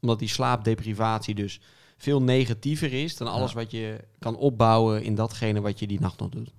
Omdat 0.00 0.18
die 0.18 0.28
slaapdeprivatie 0.28 1.34
dus 1.34 1.60
veel 1.96 2.22
negatiever 2.22 2.92
is 2.92 3.16
dan 3.16 3.28
alles 3.28 3.52
wat 3.52 3.70
je 3.70 4.04
kan 4.18 4.36
opbouwen 4.36 5.02
in 5.02 5.14
datgene 5.14 5.60
wat 5.60 5.78
je 5.78 5.86
die 5.86 6.00
nacht 6.00 6.18
nog 6.18 6.28
doet. 6.28 6.50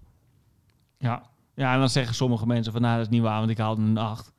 Ja. 0.98 1.30
Ja, 1.60 1.74
en 1.74 1.80
dan 1.80 1.90
zeggen 1.90 2.16
sommige 2.16 2.46
mensen 2.46 2.72
van, 2.72 2.82
nou, 2.82 2.96
dat 2.98 3.06
is 3.06 3.12
niet 3.12 3.22
waar, 3.22 3.40
want 3.40 3.50
ik 3.52 3.58
haalde 3.58 3.82
een 3.82 3.98
8. 3.98 4.32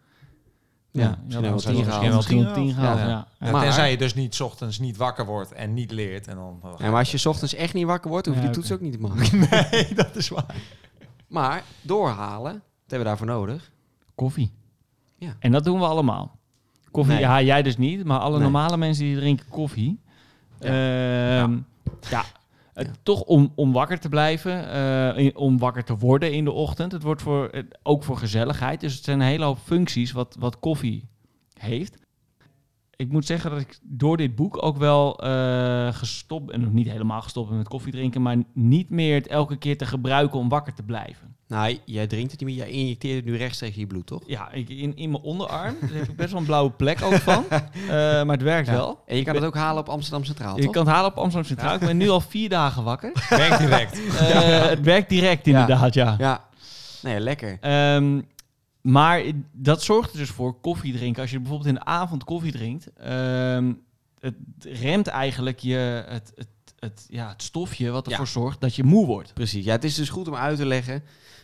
Ja, 0.93 1.03
Ja, 1.03 1.09
misschien 1.09 1.29
ja, 1.29 1.41
wel 1.41 1.51
dat 1.51 1.61
tien 1.75 1.75
was 1.75 1.85
gehaald. 1.85 2.15
misschien 2.15 2.17
Misschien 2.17 2.37
wel 2.37 2.45
wel 2.45 2.55
10 2.55 2.65
tien 2.65 2.75
gehaald. 2.75 2.99
gehaald. 2.99 3.27
Ja. 3.39 3.47
Ja, 3.47 3.53
Maar- 3.53 3.63
tenzij 3.63 3.91
je 3.91 3.97
dus 3.97 4.15
niet 4.15 4.35
's 4.35 4.41
ochtends 4.41 4.79
niet 4.79 4.97
wakker 4.97 5.27
wordt 5.27 5.53
en 5.53 5.75
niet 5.75 5.91
leert. 5.91 6.27
En 6.29 6.37
dan, 6.37 6.61
Ja, 6.79 6.91
maar 6.91 6.99
als 6.99 7.11
je 7.11 7.19
's 7.19 7.27
ochtends 7.27 7.55
echt 7.55 7.75
niet 7.75 7.87
wakker 7.87 8.11
wordt, 8.11 8.27
hoef 8.27 8.35
je 8.37 8.41
Ja, 8.41 8.47
die 8.47 8.57
toets 8.57 8.73
ook 8.73 8.81
niet 8.81 8.93
te 8.93 8.99
maken. 9.01 9.39
Nee, 9.71 9.95
dat 9.95 10.17
is 10.17 10.29
waar. 10.29 10.55
Maar 11.29 11.63
doorhalen, 11.83 12.53
wat 12.53 12.63
hebben 12.81 12.99
we 12.99 13.05
daarvoor 13.05 13.27
nodig? 13.27 13.71
Koffie. 14.15 14.53
Ja. 15.17 15.37
En 15.39 15.53
dat 15.53 15.65
doen 15.65 15.79
we 15.79 15.85
allemaal. 15.85 16.39
Koffie, 16.91 17.13
Nee. 17.15 17.23
ja, 17.23 17.43
jij 17.43 17.63
dus 17.63 17.77
niet, 17.77 18.05
maar 18.05 18.19
alle 18.19 18.33
Nee. 18.35 18.43
normale 18.43 18.77
mensen 18.77 19.05
die 19.05 19.17
drinken 19.17 19.47
koffie. 19.49 20.01
Ja. 20.61 20.67
Ehm, 21.43 21.57
ja. 22.11 22.25
Ja. 22.87 22.91
Toch 23.03 23.21
om, 23.23 23.53
om 23.55 23.73
wakker 23.73 23.99
te 24.01 24.09
blijven, 24.09 24.71
eh, 25.17 25.31
om 25.35 25.59
wakker 25.59 25.85
te 25.85 25.97
worden 25.97 26.33
in 26.33 26.45
de 26.45 26.53
ochtend. 26.53 26.93
Het 26.93 27.03
wordt 27.03 27.23
voor, 27.23 27.49
het- 27.51 27.79
ook 27.83 28.05
voor 28.05 28.17
gezelligheid. 28.17 28.81
Dus 28.81 28.95
het 28.95 29.05
zijn 29.05 29.21
een 29.21 29.27
hele 29.27 29.45
hoop 29.45 29.59
functies 29.59 30.13
wat, 30.13 30.37
wat 30.39 30.59
koffie 30.59 31.09
heeft. 31.59 31.97
Ik 33.01 33.13
moet 33.13 33.27
zeggen 33.27 33.51
dat 33.51 33.61
ik 33.61 33.79
door 33.83 34.17
dit 34.17 34.35
boek 34.37 34.63
ook 34.63 34.77
wel 34.77 35.19
eh, 35.19 35.89
gestopt 35.93 36.51
en 36.51 36.61
nog 36.61 36.73
niet 36.73 36.91
helemaal 36.91 37.23
gestopt 37.23 37.49
ben 37.49 37.59
met 37.59 37.69
koffie 37.69 37.93
drinken, 37.93 38.23
maar 38.23 38.37
niet 38.55 38.91
meer 38.91 39.15
het 39.15 39.27
elke 39.27 39.57
keer 39.57 39.79
te 39.79 39.87
gebruiken 39.87 40.39
om 40.39 40.49
wakker 40.49 40.75
te 40.75 40.83
blijven. 40.83 41.35
Nou, 41.49 41.79
jij 41.85 42.07
drinkt 42.07 42.31
het 42.31 42.41
niet 42.41 42.49
meer, 42.49 42.59
jij 42.59 42.69
injecteert 42.71 43.17
het 43.17 43.25
nu 43.25 43.37
rechtstreeks 43.37 43.75
in 43.75 43.81
je 43.81 43.87
bloed, 43.87 44.07
toch? 44.07 44.23
Ja, 44.27 44.53
ik, 44.53 44.69
in, 44.69 44.97
in 44.97 45.11
mijn 45.11 45.23
onderarm. 45.23 45.75
Daar 45.81 45.91
heb 45.93 46.09
ik 46.09 46.17
best 46.17 46.31
wel 46.31 46.41
een 46.41 46.47
blauwe 46.47 46.71
plek 46.71 47.03
ook 47.03 47.15
van. 47.15 47.45
Eh, 47.51 47.97
maar 47.97 48.27
het 48.37 48.43
werkt 48.43 48.67
Ja. 48.69 48.73
wel. 48.73 48.99
En 49.07 49.17
je 49.17 49.23
kan 49.23 49.35
het 49.35 49.45
ook 49.45 49.55
halen 49.55 49.81
op 49.83 49.89
Amsterdam 49.89 50.25
Centraal, 50.25 50.57
Je 50.57 50.63
toch? 50.63 50.73
kan 50.73 50.85
het 50.87 50.95
halen 50.95 51.11
op 51.11 51.17
Amsterdam 51.17 51.45
Centraal. 51.49 51.75
Ik 51.75 51.81
ben 51.81 51.97
nu 51.97 52.09
al 52.09 52.21
vier 52.21 52.49
dagen 52.49 52.85
wakker. 52.85 53.13
Werkt 53.29 53.59
direct. 53.59 54.01
Eh, 54.19 54.63
Het 54.69 54.81
werkt 54.81 55.09
direct 55.09 55.47
inderdaad, 55.47 55.95
ja. 55.95 56.15
Ja. 56.19 56.45
Nee, 57.03 57.21
lekker. 57.21 57.57
Ehm, 57.61 58.21
maar 58.81 59.23
dat 59.53 59.83
zorgt 59.83 60.13
er 60.13 60.19
dus 60.19 60.31
voor 60.31 60.61
koffie 60.61 60.93
drinken. 60.93 61.23
Als 61.23 61.31
je 61.31 61.39
bijvoorbeeld 61.39 61.69
in 61.69 61.75
de 61.75 61.85
avond 61.85 62.25
koffie 62.25 62.53
drinkt, 62.53 62.93
ehm, 62.93 63.73
het 64.19 64.35
remt 64.61 65.07
eigenlijk 65.07 65.59
je, 65.59 66.05
het, 66.07 66.33
het, 66.35 66.49
het, 66.79 67.07
ja, 67.09 67.29
het 67.29 67.43
stofje 67.43 67.91
wat 67.91 68.09
ervoor 68.09 68.27
zorgt 68.27 68.61
dat 68.61 68.75
je 68.75 68.85
moe 68.85 69.07
wordt. 69.07 69.35
Precies. 69.35 69.65
Ja, 69.65 69.73
het 69.73 69.85
is 69.85 69.95
dus 69.95 70.09
goed 70.09 70.29
om 70.29 70.35
uit 70.35 70.57
te 70.57 70.67
leggen. 70.67 71.03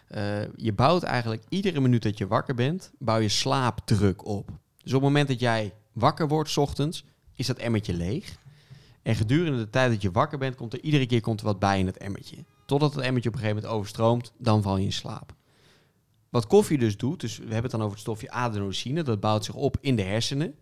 eh, 0.08 0.54
je 0.56 0.72
bouwt 0.72 1.02
eigenlijk 1.02 1.42
iedere 1.48 1.80
minuut 1.80 2.02
dat 2.02 2.18
je 2.18 2.26
wakker 2.26 2.54
bent, 2.54 2.92
bouw 2.98 3.18
je 3.18 3.28
slaapdruk 3.28 4.26
op. 4.26 4.48
Dus 4.82 4.92
op 4.92 5.00
het 5.00 5.08
moment 5.10 5.28
dat 5.28 5.40
jij 5.40 5.72
wakker 5.92 6.28
wordt 6.28 6.50
's 6.50 6.56
ochtends, 6.56 7.04
is 7.34 7.46
dat 7.46 7.56
emmertje 7.58 7.94
leeg. 7.94 8.36
En 9.02 9.14
gedurende 9.14 9.58
de 9.58 9.70
tijd 9.70 9.90
dat 9.92 10.02
je 10.02 10.10
wakker 10.10 10.38
bent, 10.38 10.54
komt 10.56 10.72
er 10.72 10.80
iedere 10.80 11.06
keer 11.06 11.20
komt 11.20 11.40
er 11.40 11.46
wat 11.46 11.58
bij 11.58 11.78
in 11.78 11.86
het 11.86 11.96
emmertje. 11.98 12.36
Totdat 12.66 12.94
het 12.94 13.04
emmertje 13.04 13.28
op 13.28 13.34
een 13.34 13.40
gegeven 13.40 13.62
moment 13.62 13.78
overstroomt, 13.78 14.32
dan 14.38 14.62
val 14.62 14.76
je 14.76 14.84
in 14.84 14.92
slaap. 14.92 15.34
Wat 16.36 16.46
koffie 16.46 16.78
dus 16.78 16.96
doet, 16.96 17.20
dus 17.20 17.36
we 17.36 17.42
hebben 17.42 17.62
het 17.62 17.70
dan 17.70 17.80
over 17.80 17.92
het 17.92 18.00
stofje 18.00 18.30
adenosine, 18.30 19.02
dat 19.02 19.20
bouwt 19.20 19.44
zich 19.44 19.54
op 19.54 19.76
in 19.80 19.96
de 19.96 20.02
hersenen. 20.02 20.54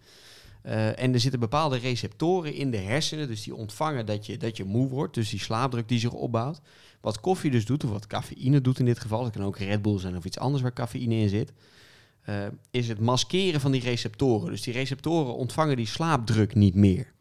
Eh, 0.62 1.02
en 1.02 1.12
er 1.12 1.20
zitten 1.20 1.40
bepaalde 1.40 1.76
receptoren 1.76 2.54
in 2.54 2.70
de 2.70 2.76
hersenen, 2.76 3.28
dus 3.28 3.42
die 3.42 3.54
ontvangen 3.54 4.06
dat 4.06 4.26
je, 4.26 4.36
dat 4.36 4.56
je 4.56 4.64
moe 4.64 4.88
wordt, 4.88 5.14
dus 5.14 5.30
die 5.30 5.40
slaapdruk 5.40 5.88
die 5.88 5.98
zich 5.98 6.12
opbouwt. 6.12 6.60
Wat 7.00 7.20
koffie 7.20 7.50
dus 7.50 7.64
doet, 7.64 7.84
of 7.84 7.90
wat 7.90 8.06
cafeïne 8.06 8.60
doet 8.60 8.78
in 8.78 8.84
dit 8.84 8.98
geval, 8.98 9.24
het 9.24 9.32
kan 9.32 9.44
ook 9.44 9.58
Red 9.58 9.82
Bull 9.82 9.98
zijn 9.98 10.16
of 10.16 10.24
iets 10.24 10.38
anders 10.38 10.62
waar 10.62 10.72
cafeïne 10.72 11.14
in 11.14 11.28
zit, 11.28 11.52
eh, 12.22 12.46
is 12.70 12.88
het 12.88 13.00
maskeren 13.00 13.60
van 13.60 13.72
die 13.72 13.82
receptoren. 13.82 14.50
Dus 14.50 14.62
die 14.62 14.72
receptoren 14.72 15.34
ontvangen 15.34 15.76
die 15.76 15.86
slaapdruk 15.86 16.54
niet 16.54 16.74
meer. 16.74 17.12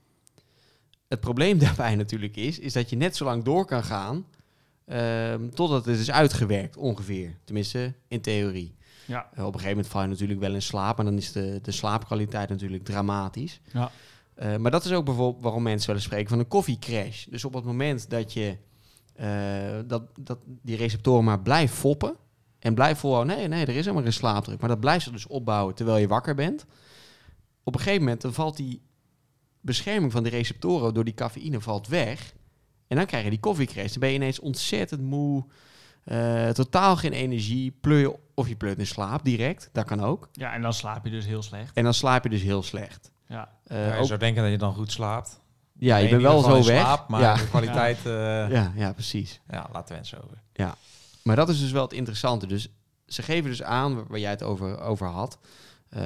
Het 1.07 1.19
probleem 1.19 1.57
daarbij 1.65 1.95
natuurlijk 1.95 2.35
is, 2.35 2.59
is 2.59 2.73
dat 2.73 2.89
je 2.89 2.95
net 2.95 3.15
zo 3.15 3.25
lang 3.25 3.43
door 3.43 3.65
kan 3.65 3.83
gaan 3.83 4.25
ehm, 4.85 5.49
totdat 5.49 5.85
het 5.85 5.99
is 5.99 6.11
uitgewerkt, 6.11 6.77
ongeveer. 6.77 7.37
Tenminste, 7.43 7.93
in 8.07 8.21
theorie. 8.21 8.75
Ja. 9.05 9.29
Eh, 9.33 9.45
op 9.45 9.53
een 9.53 9.59
gegeven 9.59 9.69
moment 9.69 9.87
val 9.87 10.01
je 10.01 10.07
natuurlijk 10.07 10.39
wel 10.39 10.53
in 10.53 10.61
slaap, 10.61 10.95
maar 10.95 11.05
dan 11.05 11.17
is 11.17 11.31
de, 11.31 11.59
de 11.61 11.71
slaapkwaliteit 11.71 12.49
natuurlijk 12.49 12.83
dramatisch. 12.83 13.59
Ja. 13.73 13.91
Eh, 14.33 14.55
maar 14.55 14.71
dat 14.71 14.85
is 14.85 14.91
ook 14.91 15.05
bijvoorbeeld 15.05 15.43
waarom 15.43 15.63
mensen 15.63 15.87
wel 15.87 15.95
eens 15.95 16.05
spreken 16.05 16.29
van 16.29 16.39
een 16.39 16.47
koffiecrash. 16.47 17.25
Dus 17.25 17.45
op 17.45 17.53
het 17.53 17.63
moment 17.63 18.09
dat 18.09 18.33
je 18.33 18.57
eh, 19.13 19.79
dat, 19.85 20.03
dat 20.19 20.39
die 20.45 20.77
receptoren 20.77 21.23
maar 21.23 21.41
blijft 21.41 21.73
foppen 21.73 22.15
en 22.59 22.73
blijft 22.73 22.99
volhouden, 22.99 23.35
nee, 23.35 23.47
nee, 23.47 23.65
er 23.65 23.75
is 23.75 23.81
helemaal 23.81 24.03
geen 24.03 24.13
slaapdruk, 24.13 24.59
maar 24.59 24.69
dat 24.69 24.79
blijft 24.79 25.03
zich 25.03 25.13
dus 25.13 25.27
opbouwen 25.27 25.75
terwijl 25.75 25.97
je 25.97 26.07
wakker 26.07 26.35
bent. 26.35 26.65
Op 27.63 27.73
een 27.73 27.79
gegeven 27.79 28.03
moment 28.03 28.21
dan 28.21 28.33
valt 28.33 28.57
die 28.57 28.81
bescherming 29.61 30.11
van 30.11 30.23
die 30.23 30.31
receptoren 30.31 30.93
door 30.93 31.03
die 31.03 31.13
cafeïne 31.13 31.61
valt 31.61 31.87
weg. 31.87 32.33
En 32.93 32.99
dan 32.99 33.07
krijg 33.07 33.23
je 33.23 33.29
die 33.29 33.39
koffiecrash. 33.39 33.89
Dan 33.89 33.99
ben 33.99 34.09
je 34.09 34.15
ineens 34.15 34.39
ontzettend 34.39 35.01
moe, 35.01 35.45
eh, 36.03 36.49
totaal 36.49 36.95
geen 36.95 37.11
energie, 37.13 37.77
pleur 37.81 37.99
je, 37.99 38.15
of 38.33 38.47
je 38.47 38.55
pleurt 38.55 38.77
in 38.79 38.87
slaap 38.87 39.23
direct, 39.25 39.69
dat 39.71 39.85
kan 39.85 40.01
ook. 40.03 40.29
Ja, 40.31 40.53
en 40.53 40.61
dan 40.61 40.73
slaap 40.73 41.05
je 41.05 41.11
dus 41.11 41.25
heel 41.25 41.41
slecht. 41.43 41.75
En 41.75 41.83
dan 41.83 41.93
slaap 41.93 42.23
je 42.23 42.29
dus 42.29 42.41
heel 42.41 42.63
slecht. 42.63 43.11
Ja. 43.27 43.49
Eh, 43.67 43.87
Ja, 43.87 43.93
je 43.93 43.99
ook- 43.99 44.07
zou 44.07 44.19
denken 44.19 44.41
dat 44.43 44.51
je 44.51 44.57
dan 44.57 44.73
goed 44.73 44.91
slaapt. 44.91 45.39
ja, 45.79 45.97
je 45.97 46.09
bent 46.09 46.21
wel 46.21 46.41
zo 46.41 46.53
weg. 46.63 46.63
slaap, 46.81 47.07
maar 47.09 47.21
ja. 47.21 47.35
de 47.35 47.47
kwaliteit... 47.47 47.97
eh, 47.97 48.13
ja. 48.13 48.47
Ja, 48.49 48.71
ja, 48.75 48.93
precies. 48.93 49.41
laten 49.47 49.87
we 49.87 49.93
het 49.93 50.07
zo 50.07 50.15
over. 50.23 50.37
Maar 51.23 51.35
dat 51.35 51.49
is 51.49 51.59
dus 51.59 51.71
wel 51.71 51.83
het 51.83 51.93
interessante. 51.93 52.47
Dus 52.47 52.69
ze 53.07 53.21
geven 53.21 53.49
dus 53.49 53.63
aan, 53.63 53.95
waar- 53.95 54.05
waar 54.07 54.19
jij 54.19 54.29
het 54.29 54.43
over, 54.43 54.79
over 54.79 55.07
had, 55.07 55.37
eh, 55.89 56.01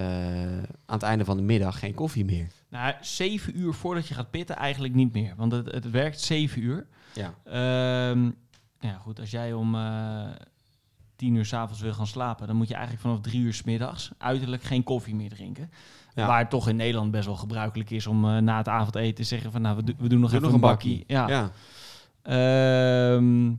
aan 0.61 0.67
het 0.85 1.03
einde 1.03 1.25
van 1.25 1.37
de 1.37 1.43
middag 1.43 1.79
geen 1.79 1.93
koffie 1.93 2.25
meer. 2.25 2.47
Nou, 2.69 2.93
zeven 3.01 3.59
uur 3.59 3.73
voordat 3.73 4.07
je 4.07 4.13
gaat 4.13 4.29
pitten 4.31 4.55
eigenlijk 4.55 4.93
niet 4.93 5.13
meer. 5.13 5.33
Want 5.37 5.51
het, 5.51 5.71
het 5.71 5.89
werkt 5.91 6.19
zeven 6.21 6.61
uur. 6.61 6.87
Ja. 7.13 7.33
Ehm, 7.43 8.25
ja, 8.79 8.97
goed, 9.01 9.19
als 9.19 9.31
jij 9.31 9.53
om 9.53 9.75
eh 9.75 10.25
tien 11.15 11.35
uur 11.35 11.45
s'avonds 11.45 11.81
wil 11.81 11.93
gaan 11.93 12.07
slapen, 12.07 12.47
dan 12.47 12.55
moet 12.55 12.67
je 12.67 12.73
eigenlijk 12.73 13.03
vanaf 13.03 13.19
drie 13.21 13.41
uur 13.41 13.53
s 13.53 13.63
middags 13.63 14.11
uiterlijk 14.17 14.63
geen 14.63 14.83
koffie 14.83 15.15
meer 15.15 15.29
drinken. 15.29 15.71
Ja. 16.13 16.27
Waar 16.27 16.39
het 16.39 16.49
toch 16.49 16.67
in 16.69 16.75
Nederland 16.75 17.11
best 17.11 17.25
wel 17.25 17.35
gebruikelijk 17.35 17.89
is 17.89 18.07
om 18.07 18.25
eh, 18.25 18.37
na 18.37 18.57
het 18.57 18.67
avondeten 18.67 19.15
te 19.15 19.23
zeggen 19.23 19.51
van 19.51 19.61
nou, 19.61 19.75
we, 19.75 19.83
do- 19.83 19.93
we 19.97 20.07
doen 20.09 20.19
nog 20.19 20.29
even 20.29 20.41
nog 20.41 20.53
een 20.53 20.59
bakkie. 20.59 21.03
Ja. 21.07 21.27
ja. 21.27 21.51
Ehm, 22.21 23.51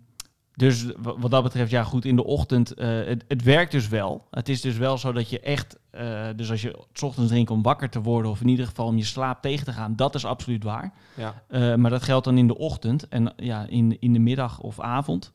dus 0.55 0.85
wa- 0.97 1.19
wat 1.19 1.31
dat 1.31 1.43
betreft, 1.43 1.71
ja 1.71 1.85
goed, 1.85 2.05
in 2.05 2.17
de 2.17 2.25
ochtend, 2.25 2.75
eh, 2.75 2.89
het, 2.89 3.25
het 3.29 3.43
werkt 3.43 3.73
dus 3.73 3.89
wel. 3.89 4.27
Het 4.31 4.49
is 4.49 4.61
dus 4.61 4.77
wel 4.77 4.99
zo 4.99 5.13
dat 5.13 5.31
je 5.31 5.41
echt, 5.41 5.79
eh, 5.99 6.27
dus 6.37 6.51
als 6.51 6.63
je 6.63 6.79
's 6.93 7.03
ochtends 7.03 7.31
drinkt 7.31 7.51
om 7.51 7.63
wakker 7.63 7.91
te 7.91 8.01
worden, 8.03 8.31
of 8.31 8.41
in 8.41 8.49
ieder 8.49 8.67
geval 8.67 8.87
om 8.87 8.97
je 8.97 9.05
slaap 9.05 9.43
tegen 9.43 9.65
te 9.65 9.73
gaan, 9.73 9.97
dat 9.97 10.15
is 10.15 10.25
absoluut 10.25 10.65
waar. 10.65 10.93
Ja. 11.17 11.43
Eh, 11.49 11.75
maar 11.75 11.91
dat 11.91 12.03
geldt 12.03 12.25
dan 12.25 12.39
in 12.39 12.47
de 12.47 12.59
ochtend 12.59 13.09
en 13.09 13.33
ja, 13.37 13.67
in, 13.69 13.97
in 14.01 14.13
de 14.13 14.19
middag 14.19 14.61
of 14.61 14.81
avond. 14.81 15.33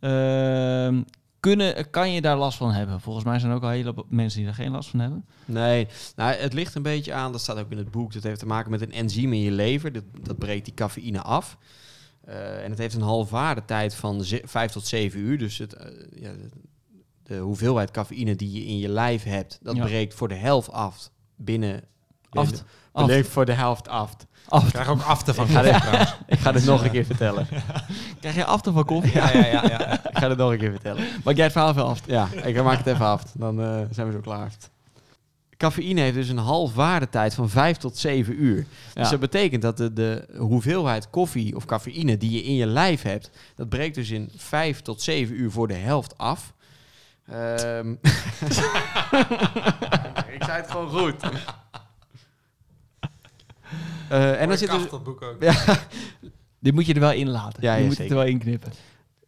Ehm, 0.00 1.02
kunnen, 1.40 1.90
kan 1.90 2.12
je 2.12 2.20
daar 2.20 2.36
last 2.36 2.58
van 2.58 2.72
hebben? 2.72 3.00
Volgens 3.00 3.24
mij 3.24 3.38
zijn 3.38 3.50
er 3.50 3.56
ook 3.56 3.62
al 3.62 3.68
hele 3.68 3.94
mensen 4.08 4.38
die 4.38 4.46
daar 4.46 4.56
geen 4.56 4.70
last 4.70 4.88
van 4.90 5.00
hebben. 5.00 5.24
Nee, 5.44 5.86
nou, 6.16 6.34
het 6.34 6.52
ligt 6.52 6.74
een 6.74 6.82
beetje 6.82 7.12
aan, 7.12 7.32
dat 7.32 7.40
staat 7.40 7.58
ook 7.58 7.70
in 7.70 7.78
het 7.78 7.90
boek, 7.90 8.12
dat 8.12 8.22
heeft 8.22 8.38
te 8.38 8.46
maken 8.46 8.70
met 8.70 8.80
een 8.80 8.92
enzym 8.92 9.32
in 9.32 9.40
je 9.40 9.50
lever. 9.50 9.92
Dat, 9.92 10.04
dat 10.22 10.38
breekt 10.38 10.64
die 10.64 10.74
cafeïne 10.74 11.22
af. 11.22 11.58
Eh, 12.24 12.64
en 12.64 12.70
het 12.70 12.78
heeft 12.78 12.94
een 12.94 13.00
halfwaardetijd 13.02 13.94
van 13.94 14.24
ze- 14.24 14.42
vijf 14.44 14.72
tot 14.72 14.86
zeven 14.86 15.20
uur. 15.20 15.38
Dus 15.38 15.58
het, 15.58 15.76
ja, 16.14 16.30
de, 17.26 17.36
hoeveelheid 17.36 17.90
cafeïne 17.90 18.36
die 18.36 18.52
je 18.52 18.64
in 18.64 18.78
je 18.78 18.88
lijf 18.88 19.22
hebt, 19.22 19.58
dat 19.62 19.76
Ja. 19.76 19.84
breekt 19.84 20.14
voor 20.14 20.28
de 20.28 20.34
helft 20.34 20.72
af 20.72 21.10
binnen... 21.36 21.82
Aft. 22.30 22.64
Breekt 22.92 23.28
voor 23.28 23.44
de 23.44 23.52
helft 23.52 23.88
af. 23.88 24.16
Af. 24.48 24.64
Ik 24.66 24.72
krijg 24.72 24.88
ook 24.88 25.02
afte 25.02 25.34
van 25.34 25.44
Ik 25.46 25.50
ga 25.50 25.60
koffie 25.60 25.72
dit- 25.72 25.82
trouwens. 25.82 26.16
Ik 26.26 26.38
ga 26.38 26.52
dit 26.52 26.64
nog 26.64 26.84
een 26.84 26.90
keer 26.90 27.04
vertellen. 27.04 27.46
Krijg 28.20 28.34
je 28.34 28.44
afte 28.44 28.72
van 28.72 28.84
koffie? 28.84 29.12
Ja, 29.12 29.30
ja, 29.32 29.46
ja. 29.46 29.64
ja. 29.68 29.92
Ik 30.10 30.18
ga 30.18 30.28
dit 30.28 30.36
nog 30.36 30.50
een 30.50 30.58
keer 30.58 30.70
vertellen. 30.70 31.04
Maak 31.24 31.34
jij 31.34 31.44
het 31.44 31.52
verhaal 31.52 31.74
veel 31.74 31.84
af? 31.84 32.00
Ja, 32.06 32.28
ik 32.44 32.62
maak 32.62 32.78
het 32.78 32.86
even 32.86 33.06
af. 33.06 33.22
Dan 33.34 33.60
eh, 33.62 33.80
zijn 33.90 34.06
we 34.06 34.12
zo 34.12 34.20
klaar. 34.20 34.52
Cafeïne 35.56 36.00
heeft 36.00 36.14
dus 36.14 36.28
een 36.28 36.38
half 36.38 36.74
waardetijd 36.74 37.34
van 37.34 37.48
5 37.48 37.76
tot 37.76 37.96
7 37.96 38.42
uur. 38.42 38.66
Dus 38.94 39.10
dat 39.10 39.20
betekent 39.20 39.62
dat 39.62 39.76
de, 39.76 39.92
de 39.92 40.28
hoeveelheid 40.38 41.10
koffie 41.10 41.56
of 41.56 41.64
cafeïne 41.64 42.16
die 42.16 42.30
je 42.30 42.42
in 42.42 42.54
je 42.54 42.66
lijf 42.66 43.02
hebt, 43.02 43.30
dat 43.54 43.68
breekt 43.68 43.94
dus 43.94 44.10
in 44.10 44.30
5 44.36 44.80
tot 44.82 45.02
7 45.02 45.40
uur 45.40 45.50
voor 45.50 45.68
de 45.68 45.74
helft 45.74 46.18
af. 46.18 46.54
Ehm, 47.26 47.90
ik 50.36 50.42
zei 50.44 50.60
het 50.60 50.70
gewoon 50.70 50.88
goed. 50.88 51.14
Eh, 54.08 54.40
en 54.40 54.48
dan 54.48 54.58
zit 54.58 54.70
dus, 54.70 54.90
dat 54.90 55.04
boek 55.04 55.22
ook. 55.22 55.40
Dit 56.58 56.74
moet 56.74 56.86
je 56.86 56.94
er 56.94 57.00
wel 57.00 57.12
in 57.12 57.28
laten. 57.28 57.62
Ja, 57.62 57.74
je 57.74 57.80
ja, 57.80 57.86
moet 57.86 57.98
het 57.98 58.10
er 58.10 58.16
wel 58.16 58.24
in 58.24 58.38
knippen. 58.38 58.72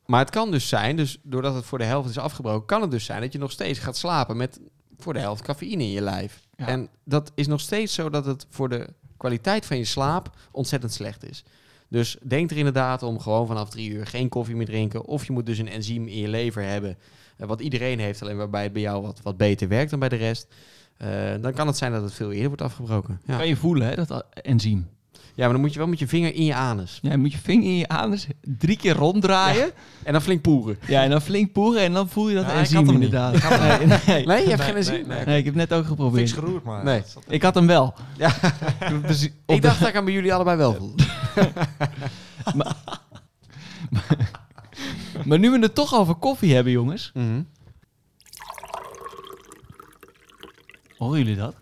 maar 0.07 0.21
het 0.21 0.31
kan 0.31 0.51
dus 0.51 0.69
zijn, 0.69 0.97
dus 0.97 1.19
doordat 1.23 1.55
het 1.55 1.65
voor 1.65 1.79
de 1.79 1.85
helft 1.85 2.11
is 2.11 2.19
afgebroken, 2.19 2.67
kan 2.67 2.81
het 2.81 2.91
dus 2.91 3.05
zijn 3.05 3.21
dat 3.21 3.33
je 3.33 3.39
nog 3.39 3.51
steeds 3.51 3.79
gaat 3.79 3.97
slapen 3.97 4.37
met 4.37 4.61
voor 4.99 5.13
de 5.13 5.19
helft 5.19 5.43
cafeïne 5.43 5.83
in 5.83 5.91
je 5.91 6.01
lijf. 6.01 6.47
Ja. 6.57 6.67
En 6.67 6.89
dat 7.05 7.33
is 7.35 7.47
nog 7.47 7.61
steeds 7.61 7.95
zo 7.95 8.11
dat 8.11 8.25
het 8.25 8.47
voor 8.51 8.69
de 8.69 8.89
kwaliteit 9.17 9.67
van 9.67 9.77
je 9.77 9.85
slaap 9.85 10.31
ontzettend 10.51 10.93
slecht 10.93 11.25
is. 11.25 11.45
Dus 11.89 12.17
denk 12.23 12.51
er 12.51 12.57
inderdaad 12.57 13.03
om 13.03 13.21
gewoon 13.21 13.47
vanaf 13.47 13.71
drie 13.71 13.91
uur 13.91 14.07
geen 14.07 14.29
koffie 14.29 14.57
meer 14.57 14.67
drinken. 14.67 15.05
Of 15.05 15.27
je 15.27 15.33
moet 15.33 15.47
dus 15.47 15.59
een 15.59 15.69
enzym 15.69 16.07
in 16.07 16.19
je 16.19 16.29
lever 16.29 16.63
hebben. 16.63 16.99
Wat 17.47 17.61
iedereen 17.61 17.99
heeft, 17.99 18.23
alleen 18.23 18.37
waarbij 18.37 18.63
het 18.63 18.73
bij 18.73 18.83
jou 18.83 19.03
wat, 19.03 19.21
wat 19.23 19.37
beter 19.37 19.69
werkt 19.69 19.91
dan 19.91 19.99
bij 19.99 20.09
de 20.09 20.17
rest. 20.17 20.47
Eh, 20.97 21.09
dan 21.41 21.53
kan 21.53 21.67
het 21.67 21.77
zijn 21.77 21.93
dat 21.93 22.03
het 22.03 22.13
veel 22.15 22.31
eerder 22.31 22.47
wordt 22.47 22.63
afgebroken. 22.63 23.21
Ja. 23.25 23.37
Kan 23.37 23.47
je 23.49 23.57
voelen, 23.57 23.89
hè, 23.89 23.95
dat 23.95 24.25
enzym. 24.43 24.89
Ja, 25.13 25.45
maar 25.45 25.53
dan 25.53 25.61
moet 25.63 25.73
je 25.73 25.79
wel 25.79 25.89
met 25.89 25.99
je 25.99 26.09
vinger 26.09 26.35
in 26.35 26.45
je 26.45 26.55
anus. 26.55 26.99
Ja, 27.03 27.11
je 27.11 27.17
moet 27.17 27.33
je 27.33 27.39
vinger 27.39 27.65
in 27.69 27.77
je 27.77 27.89
anus 27.89 28.27
drie 28.41 28.77
keer 28.77 28.95
ronddraaien. 28.95 29.71
En 30.03 30.13
dan 30.13 30.23
flink 30.23 30.43
poeren. 30.43 30.79
Ja, 30.87 31.03
en 31.03 31.11
dan 31.11 31.21
flink 31.23 31.53
poeren 31.53 31.83
en 31.83 31.93
dan 31.93 32.09
voel 32.09 32.29
je 32.29 32.35
dat 32.35 32.45
Ja, 32.45 32.51
ik 32.53 32.57
enzym 32.59 32.77
had 32.77 32.87
hem 32.87 32.99
niet. 32.99 33.13
hem 33.13 33.79
Nee, 33.79 33.99
nee. 34.07 34.27
Nee, 34.27 34.43
je 34.43 34.49
hebt 34.49 34.59
Nee, 34.59 34.67
geen 34.67 34.75
nee, 34.75 34.83
zin? 34.83 35.07
nee. 35.09 35.25
Nee, 35.25 35.39
ik 35.39 35.45
heb 35.45 35.55
net 35.55 35.73
ook 35.73 35.79
Fix 35.79 35.89
geprobeerd. 35.89 36.33
geroerd, 36.33 36.65
maar... 36.65 36.85
Nee. 36.85 37.03
Ik 37.29 37.43
had 37.43 37.55
hem 37.55 37.67
wel. 37.67 37.95
Ja. 38.17 38.33
Dus 39.07 39.23
Ik 39.25 39.33
de- 39.47 39.59
dacht 39.61 39.79
dat 39.81 39.89
ik 39.89 39.97
aan 39.97 40.05
bij 40.05 40.15
jullie 40.15 40.35
allebei 40.35 40.57
wel 40.57 40.75
voelde. 40.75 41.03
Maar 42.55 42.77
nu 45.25 45.51
we 45.51 45.59
het 45.59 45.75
toch 45.75 45.95
over 45.95 46.15
koffie 46.15 46.55
hebben, 46.55 46.73
jongens. 46.73 47.11
Mhm. 47.15 47.43
Horen 50.97 51.19
jullie 51.19 51.37
dat? 51.37 51.55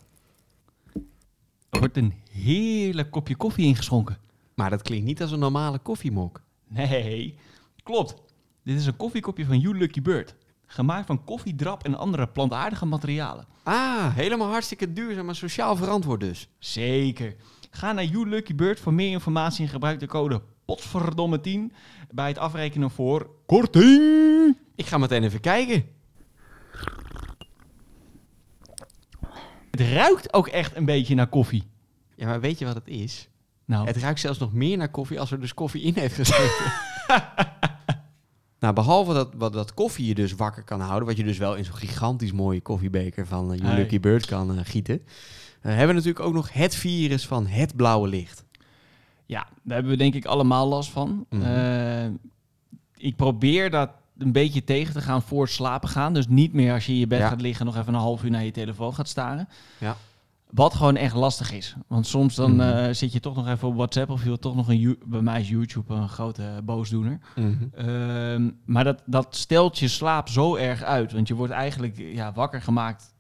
Er 1.71 1.79
wordt 1.79 1.97
een 1.97 2.15
heerlijk 2.31 3.11
kopje 3.11 3.37
koffie 3.37 3.67
ingeschonken. 3.67 4.19
Maar 4.55 4.71
dat 4.71 4.83
klinkt 4.83 5.07
niet 5.07 5.21
als 5.21 5.31
een 5.31 5.39
normale 5.39 5.79
koffiemok. 5.79 6.43
Nee, 6.69 7.39
klopt. 7.83 8.15
Dit 8.63 8.79
is 8.79 8.87
een 8.87 8.97
koffiekopje 8.97 9.45
van 9.45 9.59
You 9.59 9.79
Lucky 9.79 10.03
Bird. 10.03 10.35
Gemaakt 10.67 11.07
van 11.07 11.25
koffiedrap 11.25 11.85
en 11.85 11.95
andere 11.95 12.27
plantaardige 12.27 12.87
materialen. 12.87 13.47
Ah, 13.63 14.15
helemaal 14.15 14.51
hartstikke 14.51 14.93
duurzaam 14.93 15.29
en 15.29 15.37
sociaal 15.37 15.77
verantwoord 15.77 16.21
dus. 16.21 16.49
Zeker. 16.59 17.37
Ga 17.71 17.93
naar 17.93 18.05
You 18.05 18.29
Lucky 18.29 18.55
Bird 18.55 18.81
voor 18.81 18.95
meer 18.95 19.11
informatie 19.11 19.65
en 19.65 19.71
gebruik 19.71 20.01
de 20.01 20.07
code 20.07 20.43
POTVERDOMME10 20.67 21.75
bij 22.11 22.29
het 22.29 22.39
afrekenen 22.39 22.91
voor 22.91 23.31
korting. 23.47 24.57
Ik 24.75 24.87
ga 24.87 24.99
meteen 24.99 25.23
even 25.23 25.41
kijken. 25.41 25.85
Het 29.71 29.81
ruikt 29.81 30.33
ook 30.33 30.47
echt 30.49 30.77
een 30.77 30.85
beetje 30.85 31.15
naar 31.15 31.27
koffie. 31.27 31.65
Ja, 32.15 32.27
maar 32.27 32.41
weet 32.41 32.59
je 32.59 32.65
wat 32.65 32.75
het 32.75 32.89
is? 32.89 33.29
Nou, 33.65 33.87
Het 33.87 33.97
ruikt 33.97 34.21
zelfs 34.21 34.39
nog 34.39 34.53
meer 34.53 34.77
naar 34.77 34.91
koffie 34.91 35.21
als 35.21 35.31
er 35.31 35.41
dus 35.41 35.55
koffie 35.55 35.83
in 35.83 35.95
heeft 35.95 36.15
gezeten. 36.15 36.73
nou, 38.61 38.75
behalve 38.75 39.13
dat, 39.13 39.35
wat, 39.37 39.53
dat 39.53 39.75
koffie 39.75 40.07
je 40.07 40.15
dus 40.15 40.33
wakker 40.35 40.63
kan 40.63 40.81
houden, 40.81 41.09
wat 41.09 41.17
je 41.17 41.25
dus 41.25 41.39
wel 41.39 41.55
in 41.55 41.65
zo'n 41.65 41.75
gigantisch 41.77 42.33
mooie 42.33 42.61
koffiebeker 42.61 43.27
van 43.27 43.53
uh, 43.53 43.61
Hey. 43.61 43.77
Lucky 43.77 44.01
Bird 44.01 44.27
kan 44.27 44.59
eh, 44.59 44.65
gieten, 44.65 45.03
eh, 45.61 45.71
hebben 45.71 45.87
we 45.87 45.93
natuurlijk 45.93 46.25
ook 46.25 46.35
nog 46.35 46.53
het 46.53 46.75
virus 46.75 47.27
van 47.27 47.47
het 47.47 47.77
blauwe 47.77 48.09
licht. 48.09 48.45
Ja, 49.27 49.47
daar 49.63 49.75
hebben 49.75 49.93
we 49.93 49.99
denk 49.99 50.15
ik 50.15 50.25
allemaal 50.25 50.69
last 50.69 50.91
van. 50.91 51.27
Mhm. 51.31 51.43
Eh, 51.43 52.05
ik 52.97 53.17
probeer 53.17 53.71
dat 53.71 53.91
een 54.19 54.33
beetje 54.33 54.65
tegen 54.65 54.93
te 54.95 55.01
gaan 55.01 55.23
voor 55.23 55.43
het 55.43 55.53
slapen 55.53 55.89
gaan. 55.89 56.15
Dus 56.15 56.27
niet 56.29 56.53
meer 56.53 56.73
als 56.73 56.87
je 56.87 56.93
in 56.93 56.99
je 56.99 57.07
bed 57.07 57.19
Ja. 57.19 57.29
gaat 57.29 57.41
liggen 57.41 57.67
nog 57.67 57.77
even 57.77 57.95
een 57.95 58.01
half 58.01 58.25
uur 58.25 58.31
naar 58.31 58.45
je 58.45 58.51
telefoon 58.51 58.95
gaat 58.95 59.09
staren. 59.09 59.49
Ja. 59.79 59.97
Wat 60.51 60.75
gewoon 60.75 60.97
echt 60.97 61.15
lastig 61.15 61.53
is. 61.53 61.75
Want 61.87 62.07
soms 62.07 62.35
dan 62.35 62.51
Mhm. 62.57 62.61
eh, 62.61 62.93
zit 62.95 63.13
je 63.13 63.21
toch 63.21 63.37
nog 63.37 63.49
even 63.49 63.69
op 63.69 63.75
WhatsApp 63.77 64.11
of 64.11 64.21
je 64.23 64.27
wilt 64.29 64.41
toch 64.41 64.55
nog 64.57 64.69
een... 64.69 64.99
Bij 65.07 65.21
mij 65.21 65.41
is 65.41 65.49
YouTube 65.49 65.95
een 65.95 66.09
grote 66.09 66.61
boosdoener. 66.65 67.19
Ehm, 67.75 68.51
maar 68.65 68.85
dat, 68.85 69.03
dat 69.07 69.37
stelt 69.37 69.79
je 69.79 69.89
slaap 69.89 70.29
zo 70.29 70.55
erg 70.57 70.83
uit. 70.83 71.13
Want 71.13 71.29
je 71.29 71.35
wordt 71.35 71.53
eigenlijk 71.53 71.99
ja, 71.99 72.33
wakker 72.33 72.63
gemaakt 72.63 73.15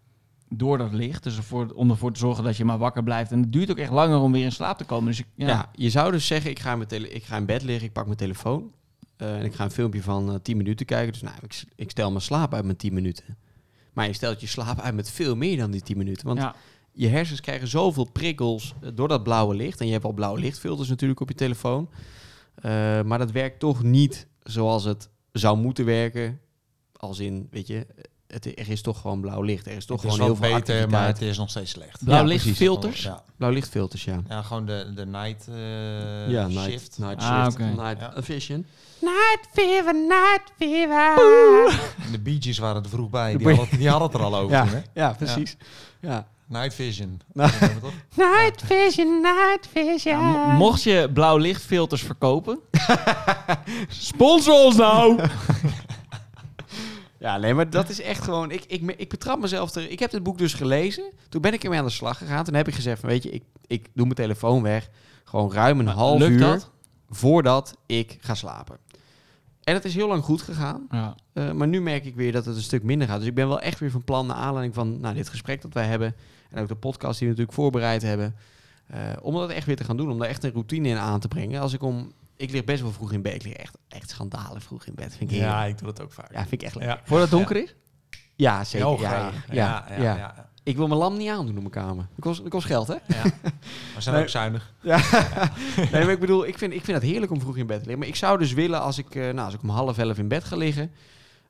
door 0.49 0.78
dat 0.78 0.92
licht. 0.92 1.22
Dus 1.22 1.36
ervoor, 1.36 1.70
om 1.74 1.90
ervoor 1.90 2.12
te 2.12 2.18
zorgen 2.18 2.44
dat 2.44 2.57
je 2.57 2.64
maar 2.64 2.78
wakker 2.78 3.03
blijft. 3.03 3.32
En 3.32 3.40
het 3.40 3.53
duurt 3.53 3.70
ook 3.70 3.78
echt 3.78 3.90
langer 3.90 4.18
om 4.18 4.32
weer 4.32 4.44
in 4.44 4.53
slaap 4.53 4.78
te 4.78 4.84
komen. 4.84 5.07
Dus 5.07 5.18
ik, 5.18 5.26
ja, 5.34 5.47
Ja. 5.47 5.70
je 5.72 5.90
zou 5.90 6.12
dus 6.12 6.26
zeggen, 6.26 6.51
ik 6.51 6.59
ga, 6.59 6.76
mijn 6.76 6.88
tele- 6.88 7.09
ik 7.09 7.24
ga 7.24 7.36
in 7.36 7.47
bed 7.47 7.62
liggen, 7.62 7.86
ik 7.86 7.92
pak 7.92 8.05
mijn 8.05 8.16
telefoon 8.16 8.72
eh, 9.16 9.38
en 9.38 9.44
ik 9.44 9.55
ga 9.55 9.64
een 9.64 9.70
filmpje 9.70 10.03
van 10.03 10.28
eh 10.32 10.34
10 10.42 10.57
minuten 10.57 10.86
kijken. 10.86 11.12
Dus 11.12 11.22
nou, 11.22 11.34
ik, 11.42 11.64
ik 11.76 11.90
stel 11.90 12.11
mijn 12.11 12.22
slaap 12.22 12.55
uit 12.55 12.64
met 12.64 12.78
10 12.78 12.94
minuten. 12.94 13.36
Maar 13.92 14.07
je 14.07 14.12
stelt 14.12 14.40
je 14.40 14.47
slaap 14.47 14.80
uit 14.80 14.94
met 14.94 15.11
veel 15.11 15.36
meer 15.36 15.57
dan 15.57 15.70
die 15.70 15.82
10 15.82 15.97
minuten. 15.97 16.26
Want 16.26 16.38
ja, 16.38 16.55
je 16.92 17.09
hersens 17.09 17.40
krijgen 17.40 17.68
zoveel 17.68 18.11
prikkels 18.12 18.74
eh, 18.80 18.90
door 18.94 19.09
dat 19.09 19.22
blauwe 19.22 19.55
licht. 19.55 19.80
En 19.80 19.86
je 19.86 19.92
hebt 19.92 20.05
al 20.05 20.12
blauwe 20.12 20.38
lichtfilters 20.40 20.88
natuurlijk 20.88 21.20
op 21.20 21.28
je 21.28 21.34
telefoon. 21.34 21.88
Maar 23.05 23.18
dat 23.18 23.30
werkt 23.30 23.59
toch 23.59 23.82
niet 23.82 24.26
zoals 24.42 24.84
het 24.84 25.09
zou 25.32 25.57
moeten 25.59 25.84
werken. 25.84 26.40
Als 26.92 27.18
in, 27.18 27.49
weet 27.51 27.66
je, 27.66 27.86
het, 28.45 28.59
er 28.59 28.70
is 28.70 28.82
toch 28.82 29.01
gewoon 29.01 29.20
blauw 29.20 29.43
licht. 29.43 29.66
Er 29.66 29.72
is 29.72 29.84
toch 29.87 30.03
het 30.03 30.11
is 30.11 30.16
gewoon 30.16 30.28
wel 30.30 30.37
heel 30.41 30.49
veel 30.49 30.59
beter, 30.59 30.74
activiteit. 30.74 30.91
maar 30.91 31.07
het 31.07 31.22
is 31.22 31.39
nog 31.39 31.51
steeds 31.51 31.70
slecht. 31.70 32.05
blauw 32.05 32.18
Ja, 32.18 32.24
lichtfilters. 32.24 33.03
Ja. 33.03 33.22
Blauw 33.37 33.51
lichtfilters, 33.51 34.05
ja. 34.05 34.22
ja, 34.28 34.43
gewoon 34.43 34.66
de, 34.66 34.93
de 34.95 35.07
night 35.07 35.49
eh, 35.49 36.28
ja, 36.30 36.47
night, 36.47 36.70
shift. 36.70 36.99
night 36.99 37.22
Ah, 37.22 37.43
shift, 37.45 37.57
oké. 37.61 37.64
night 37.82 38.01
Ja. 38.01 38.22
vision. 38.22 38.66
En 42.05 42.12
de 42.12 42.18
Bee 42.22 42.37
Gees 42.41 42.59
waren 42.59 42.82
er 42.82 42.89
vroeg 42.89 43.11
bij. 43.11 43.37
Die 43.37 43.55
hadden, 43.55 43.78
die 43.78 43.89
hadden 43.89 44.09
het 44.09 44.16
er 44.18 44.24
al 44.24 44.37
over 44.37 44.57
Ja, 44.57 44.62
toen, 44.64 44.72
hè? 44.74 44.80
ja, 44.95 45.12
precies. 45.12 45.57
Ja. 46.01 46.26
Night 46.49 46.74
Vision. 46.74 47.20
Dat 47.34 47.51
hebben 47.51 47.80
we 47.80 47.80
toch? 47.80 47.93
Night 48.26 48.62
vision, 48.64 49.20
night 49.20 49.68
vision. 49.72 50.18
Mo- 50.24 50.47
mocht 50.47 50.82
je 50.82 51.11
blauw 51.12 51.37
lichtfilters 51.37 52.03
verkopen, 52.03 52.59
sponsor 53.89 54.55
ons 54.64 54.76
nou! 54.76 55.20
Ja, 57.18 57.36
nee, 57.36 57.54
maar 57.54 57.70
dat 57.70 57.88
is 57.88 58.00
echt 58.00 58.22
gewoon... 58.22 58.50
Ik, 58.50 58.64
ik, 58.64 58.94
ik 58.96 59.08
betrap 59.08 59.40
mezelf 59.40 59.74
er... 59.74 59.90
Ik 59.90 59.98
heb 59.98 60.10
dit 60.10 60.22
boek 60.22 60.38
dus 60.38 60.54
gelezen. 60.54 61.12
Toen 61.28 61.40
ben 61.40 61.52
ik 61.52 61.64
ermee 61.64 61.78
aan 61.78 61.84
de 61.84 61.90
slag 61.90 62.18
gegaan. 62.18 62.44
Toen 62.44 62.54
heb 62.54 62.68
ik 62.68 62.74
gezegd 62.74 63.00
van, 63.00 63.08
weet 63.08 63.22
je, 63.22 63.30
ik, 63.30 63.42
ik 63.66 63.88
doe 63.94 64.04
mijn 64.04 64.14
telefoon 64.14 64.62
weg. 64.62 64.88
Gewoon 65.24 65.52
ruim 65.52 65.80
een 65.80 65.86
half 65.86 66.22
uur 66.22 66.38
dat? 66.38 66.70
voordat 67.08 67.76
ik 67.86 68.16
ga 68.20 68.34
slapen. 68.34 68.78
En 69.62 69.74
het 69.74 69.84
is 69.84 69.94
heel 69.94 70.08
lang 70.08 70.24
goed 70.24 70.42
gegaan. 70.42 70.86
Ja. 70.90 71.14
Eh, 71.32 71.52
maar 71.52 71.68
nu 71.68 71.80
merk 71.80 72.04
ik 72.04 72.14
weer 72.14 72.32
dat 72.32 72.44
het 72.44 72.56
een 72.56 72.62
stuk 72.62 72.82
minder 72.82 73.08
gaat. 73.08 73.18
Dus 73.18 73.28
ik 73.28 73.34
ben 73.34 73.48
wel 73.48 73.60
echt 73.60 73.80
weer 73.80 73.90
van 73.90 74.04
plan, 74.04 74.26
naar 74.26 74.36
aanleiding 74.36 74.74
van 74.74 75.00
nou, 75.00 75.14
dit 75.14 75.28
gesprek 75.28 75.62
dat 75.62 75.72
wij 75.72 75.86
hebben... 75.86 76.14
en 76.50 76.62
ook 76.62 76.68
de 76.68 76.74
podcast 76.74 77.18
die 77.18 77.28
we 77.28 77.34
natuurlijk 77.34 77.58
voorbereid 77.58 78.02
hebben... 78.02 78.36
eh, 78.86 79.00
om 79.22 79.34
dat 79.34 79.50
echt 79.50 79.66
weer 79.66 79.76
te 79.76 79.84
gaan 79.84 79.96
doen. 79.96 80.10
Om 80.10 80.18
daar 80.18 80.28
echt 80.28 80.44
een 80.44 80.52
routine 80.52 80.88
in 80.88 80.96
aan 80.96 81.20
te 81.20 81.28
brengen. 81.28 81.60
Als 81.60 81.72
ik 81.72 81.82
om... 81.82 82.12
Ik 82.37 82.51
lig 82.51 82.64
best 82.64 82.82
wel 82.82 82.93
vroeg 82.93 83.12
in 83.12 83.22
bed. 83.22 83.34
Ik 83.34 83.43
lig 83.43 83.53
echt, 83.53 83.76
echt 83.89 84.11
schandalig 84.11 84.62
vroeg 84.62 84.84
in 84.87 84.95
bed. 84.95 85.16
Vind 85.16 85.30
ik. 85.30 85.37
Ja, 85.37 85.64
ik 85.64 85.78
doe 85.78 85.87
dat 85.87 86.01
ook 86.03 86.12
vaak. 86.12 86.32
Ja, 86.32 86.39
vind 86.41 86.53
ik 86.53 86.62
echt 86.62 86.74
leuk. 86.74 86.84
Ja. 86.84 87.01
Voordat 87.05 87.28
het 87.30 87.39
donker 87.39 87.57
is? 87.57 87.74
Ja, 88.34 88.64
zeker. 88.64 88.87
Heel 88.87 89.01
ja, 89.01 89.11
ja, 89.12 89.32
Ja, 89.51 89.84
ja, 89.89 89.97
ja, 89.97 90.03
ja. 90.03 90.16
ja. 90.16 90.49
Ik 90.62 90.76
wil 90.76 90.87
mijn 90.87 91.01
lamp 91.01 91.18
niet 91.18 91.28
aandoen 91.28 91.49
op 91.57 91.72
mijn 91.72 91.87
kamer. 91.87 92.07
Dat 92.11 92.20
kost, 92.20 92.41
dat 92.41 92.49
kost 92.51 92.66
geld, 92.66 92.87
hè? 92.89 92.95
Ja. 92.95 93.22
We 93.95 94.01
zijn 94.01 94.14
Nee. 94.14 94.24
ook 94.24 94.30
zuinig. 94.30 94.72
Ja. 94.80 94.97
nee, 95.93 96.03
maar 96.05 96.11
ik 96.11 96.20
bedoel, 96.20 96.47
ik 96.47 96.59
vind, 96.59 96.72
ik 96.72 96.84
vind 96.84 96.97
het 97.03 97.07
heerlijk 97.11 97.32
om 97.32 97.41
vroeg 97.41 97.57
in 97.57 97.66
bed 97.66 97.76
te 97.78 97.82
liggen. 97.82 97.99
Maar 97.99 98.09
ik 98.09 98.16
zou 98.16 98.39
dus 98.39 98.53
willen, 98.53 98.80
als 98.80 98.99
ik, 98.99 99.14
eh, 99.14 99.22
nou, 99.22 99.39
als 99.39 99.55
ik 99.55 99.62
om 99.62 99.68
half 99.68 99.99
elf 99.99 100.18
in 100.18 100.28
bed 100.28 100.45
ga 100.45 100.57
liggen... 100.57 100.91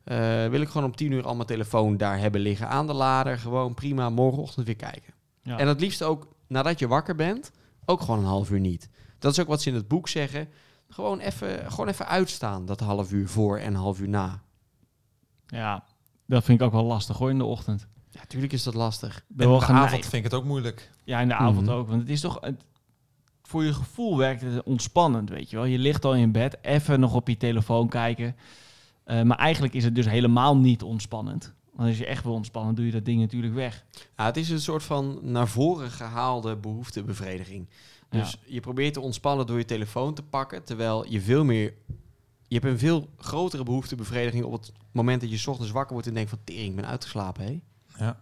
eh, 0.05 0.47
wil 0.47 0.61
ik 0.61 0.69
gewoon 0.69 0.87
om 0.87 0.97
tien 0.97 1.13
uur 1.13 1.25
al 1.25 1.35
mijn 1.35 1.47
telefoon 1.47 1.97
daar 1.97 2.19
hebben 2.19 2.41
liggen 2.41 2.69
aan 2.69 2.87
de 2.87 2.93
lader. 2.93 3.39
Gewoon 3.39 3.75
prima, 3.75 4.11
morgenochtend 4.11 4.67
weer 4.67 4.77
kijken. 4.77 5.15
Ja. 5.43 5.59
En 5.59 5.69
het 5.69 5.81
liefst 5.81 6.03
ook, 6.03 6.27
nadat 6.49 6.79
je 6.79 6.89
wakker 6.89 7.15
bent, 7.15 7.51
ook 7.85 8.01
gewoon 8.01 8.19
een 8.19 8.25
half 8.25 8.51
uur 8.51 8.61
niet. 8.61 8.89
Dat 9.19 9.33
is 9.33 9.41
ook 9.41 9.49
wat 9.49 9.63
ze 9.63 9.69
in 9.69 9.75
het 9.75 9.89
boek 9.89 10.09
zeggen. 10.09 10.49
Gewoon 10.89 11.19
even, 11.19 11.71
gewoon 11.73 11.89
even 11.89 12.07
uitstaan, 12.09 12.67
dat 12.67 12.81
half 12.81 13.13
uur 13.13 13.29
voor 13.29 13.59
en 13.59 13.75
half 13.75 14.01
uur 14.01 14.09
na. 14.09 14.41
ja, 15.47 15.85
dat 16.27 16.45
vind 16.45 16.61
ik 16.61 16.67
ook 16.67 16.73
wel 16.73 16.85
lastig 16.85 17.17
hoor 17.17 17.31
in 17.31 17.39
de 17.39 17.45
ochtend. 17.45 17.87
Ja, 18.11 18.21
natuurlijk 18.21 18.53
is 18.53 18.63
dat 18.63 18.75
lastig. 18.75 19.25
En 19.37 19.51
in 19.51 19.59
de 19.59 19.65
avond 19.67 20.01
vind 20.03 20.13
ik 20.13 20.23
het 20.23 20.35
ook 20.35 20.45
moeilijk. 20.45 20.91
Ja, 21.05 21.21
in 21.21 21.29
de 21.29 21.35
avond 21.35 21.67
Mhm. 21.67 21.75
ook. 21.75 21.89
Want 21.89 22.01
het 22.01 22.11
is 22.11 22.21
toch... 22.21 22.39
Het, 22.41 22.65
voor 23.43 23.65
je 23.65 23.73
gevoel 23.75 24.17
werkt 24.17 24.41
het 24.43 24.63
ontspannend, 24.63 25.29
weet 25.31 25.51
je 25.51 25.57
wel. 25.57 25.65
Je 25.65 25.79
ligt 25.79 26.05
al 26.05 26.15
in 26.15 26.33
bed, 26.33 26.59
even 26.63 27.01
nog 27.01 27.15
op 27.15 27.29
je 27.29 27.37
telefoon 27.37 27.89
kijken. 27.89 28.37
Eh, 29.05 29.23
maar 29.23 29.39
eigenlijk 29.39 29.75
is 29.75 29.85
het 29.85 29.95
dus 29.95 30.07
helemaal 30.07 30.57
niet 30.57 30.83
ontspannend. 30.83 31.55
Want 31.73 31.89
als 31.89 31.99
je 31.99 32.07
echt 32.07 32.25
wil 32.25 32.33
ontspannen, 32.33 32.75
doe 32.75 32.87
je 32.87 32.93
dat 32.93 33.05
ding 33.05 33.21
natuurlijk 33.21 33.55
weg. 33.55 33.85
Ja, 34.17 34.25
het 34.25 34.37
is 34.37 34.51
een 34.51 34.61
soort 34.61 34.83
van 34.83 35.19
naar 35.23 35.49
voren 35.49 35.91
gehaalde 35.91 36.57
behoeftebevrediging. 36.57 37.69
Dus 38.19 38.39
je 38.47 38.61
probeert 38.61 38.95
te 38.95 39.01
ontspannen 39.01 39.47
door 39.47 39.59
je 39.59 39.65
telefoon 39.65 40.15
te 40.15 40.23
pakken, 40.23 40.65
terwijl 40.65 41.07
je 41.11 41.21
veel 41.21 41.45
meer... 41.45 41.75
Je 42.49 42.55
hebt 42.59 42.67
een 42.67 42.79
veel 42.79 43.09
grotere 43.17 43.63
behoeftebevrediging 43.63 44.45
op 44.45 44.53
het 44.53 44.73
moment 44.93 45.21
dat 45.21 45.31
je 45.31 45.37
's 45.37 45.47
ochtends 45.47 45.73
wakker 45.73 45.93
wordt 45.93 46.09
en 46.09 46.15
denkt 46.15 46.31
van... 46.31 46.39
Tering, 46.45 46.69
ik 46.69 46.77
ben 46.77 46.87
uitgeslapen, 46.87 47.45
hé. 47.45 47.61
Ja. 47.99 48.21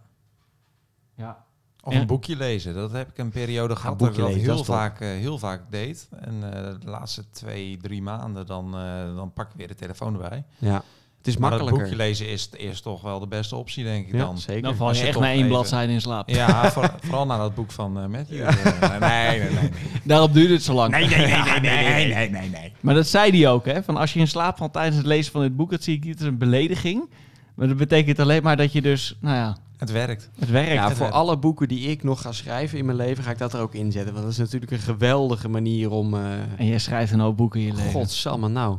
Ja. 1.15 1.45
Of 1.85 1.93
een 1.93 2.07
boekje 2.07 2.35
lezen. 2.35 2.73
Dat 2.73 2.91
heb 2.91 3.09
ik 3.09 3.17
een 3.17 3.29
periode 3.29 3.75
gehad 3.75 3.97
boekje 3.97 4.21
dat 4.21 4.29
ik 4.29 4.45
dat 4.45 4.55
heel, 4.55 4.63
vaak, 4.63 4.99
eh, 4.99 5.07
heel 5.07 5.37
vaak 5.37 5.71
deed. 5.71 6.07
En 6.19 6.53
eh, 6.53 6.79
de 6.79 6.89
laatste 6.89 7.29
twee, 7.29 7.77
drie 7.77 8.01
maanden, 8.01 8.45
dan, 8.45 8.77
eh, 8.77 9.15
dan 9.15 9.33
pak 9.33 9.49
ik 9.49 9.57
weer 9.57 9.67
de 9.67 9.75
telefoon 9.75 10.13
erbij. 10.13 10.45
Ja, 10.57 10.83
het 11.25 11.33
is 11.33 11.37
Maar 11.39 11.49
makkelijker. 11.49 11.81
boekje 11.83 11.97
lezen 11.97 12.29
is, 12.29 12.49
is 12.57 12.81
toch 12.81 13.01
wel 13.01 13.19
de 13.19 13.27
beste 13.27 13.55
optie, 13.55 13.83
denk 13.83 14.07
ik 14.07 14.13
ja, 14.13 14.17
dan. 14.19 14.37
zeker. 14.37 14.61
Dan 14.61 14.75
val 14.75 14.87
Als 14.87 14.97
je 14.97 15.03
je 15.03 15.09
echt 15.09 15.19
na 15.19 15.31
één 15.31 15.47
bladzijde 15.47 15.93
in 15.93 16.01
slaap. 16.01 16.29
Ja, 16.29 16.69
voor- 16.71 16.93
vooral 17.01 17.25
naar 17.25 17.37
dat 17.37 17.55
boek 17.55 17.71
van 17.71 17.99
eh 17.99 18.05
Matthew. 18.07 18.41
Eh, 18.41 18.89
nee, 18.99 19.39
nee, 19.39 19.39
nee. 19.39 19.59
nee. 19.61 19.69
Daarom 20.03 20.31
duurt 20.31 20.49
het 20.49 20.63
zo 20.63 20.73
lang. 20.73 20.91
Nee, 20.91 21.07
nee, 21.07 21.17
nee, 21.27 21.59
nee, 21.59 21.61
nee, 21.61 22.13
nee, 22.13 22.29
nee, 22.29 22.49
nee. 22.49 22.73
Maar 22.79 22.93
dat 22.95 23.07
zei 23.07 23.31
hij 23.41 23.49
ook, 23.51 23.65
hè? 23.65 23.83
Van 23.83 23.97
als 23.97 24.13
je 24.13 24.19
in 24.19 24.27
slaap 24.27 24.57
valt 24.57 24.73
tijdens 24.73 24.97
het 24.97 25.05
lezen 25.05 25.31
van 25.31 25.41
dit 25.41 25.55
boek, 25.55 25.71
dat 25.71 25.83
zie 25.83 25.95
ik 25.95 26.03
niet 26.03 26.17
als 26.17 26.27
een 26.27 26.37
belediging. 26.37 27.09
Maar 27.55 27.67
dat 27.67 27.77
betekent 27.77 28.19
alleen 28.19 28.43
maar 28.43 28.57
dat 28.57 28.71
je 28.71 28.81
dus, 28.81 29.17
nou 29.21 29.35
ja, 29.35 29.57
Het 29.77 29.91
werkt. 29.91 30.29
het 30.39 30.49
werkt. 30.49 30.71
Ja, 30.73 30.81
Het 30.83 30.91
voor 30.91 30.99
werkt. 30.99 31.13
alle 31.15 31.37
boeken 31.37 31.67
die 31.67 31.79
ik 31.89 32.03
nog 32.03 32.21
ga 32.21 32.31
schrijven 32.31 32.77
in 32.77 32.85
mijn 32.85 32.97
leven, 32.97 33.23
ga 33.23 33.31
ik 33.31 33.37
dat 33.37 33.53
er 33.53 33.59
ook 33.59 33.73
in 33.73 33.91
zetten. 33.91 34.11
Want 34.13 34.23
dat 34.25 34.33
is 34.33 34.39
natuurlijk 34.39 34.71
een 34.71 34.79
geweldige 34.79 35.49
manier 35.49 35.91
om... 35.91 36.13
eh 36.13 36.21
En 36.57 36.65
jij 36.65 36.79
schrijft 36.79 37.11
een 37.11 37.19
hoop 37.19 37.37
boeken 37.37 37.59
in 37.59 37.65
je 37.65 37.73
leven. 37.73 37.91
Godsamme, 37.91 38.47
nou. 38.49 38.77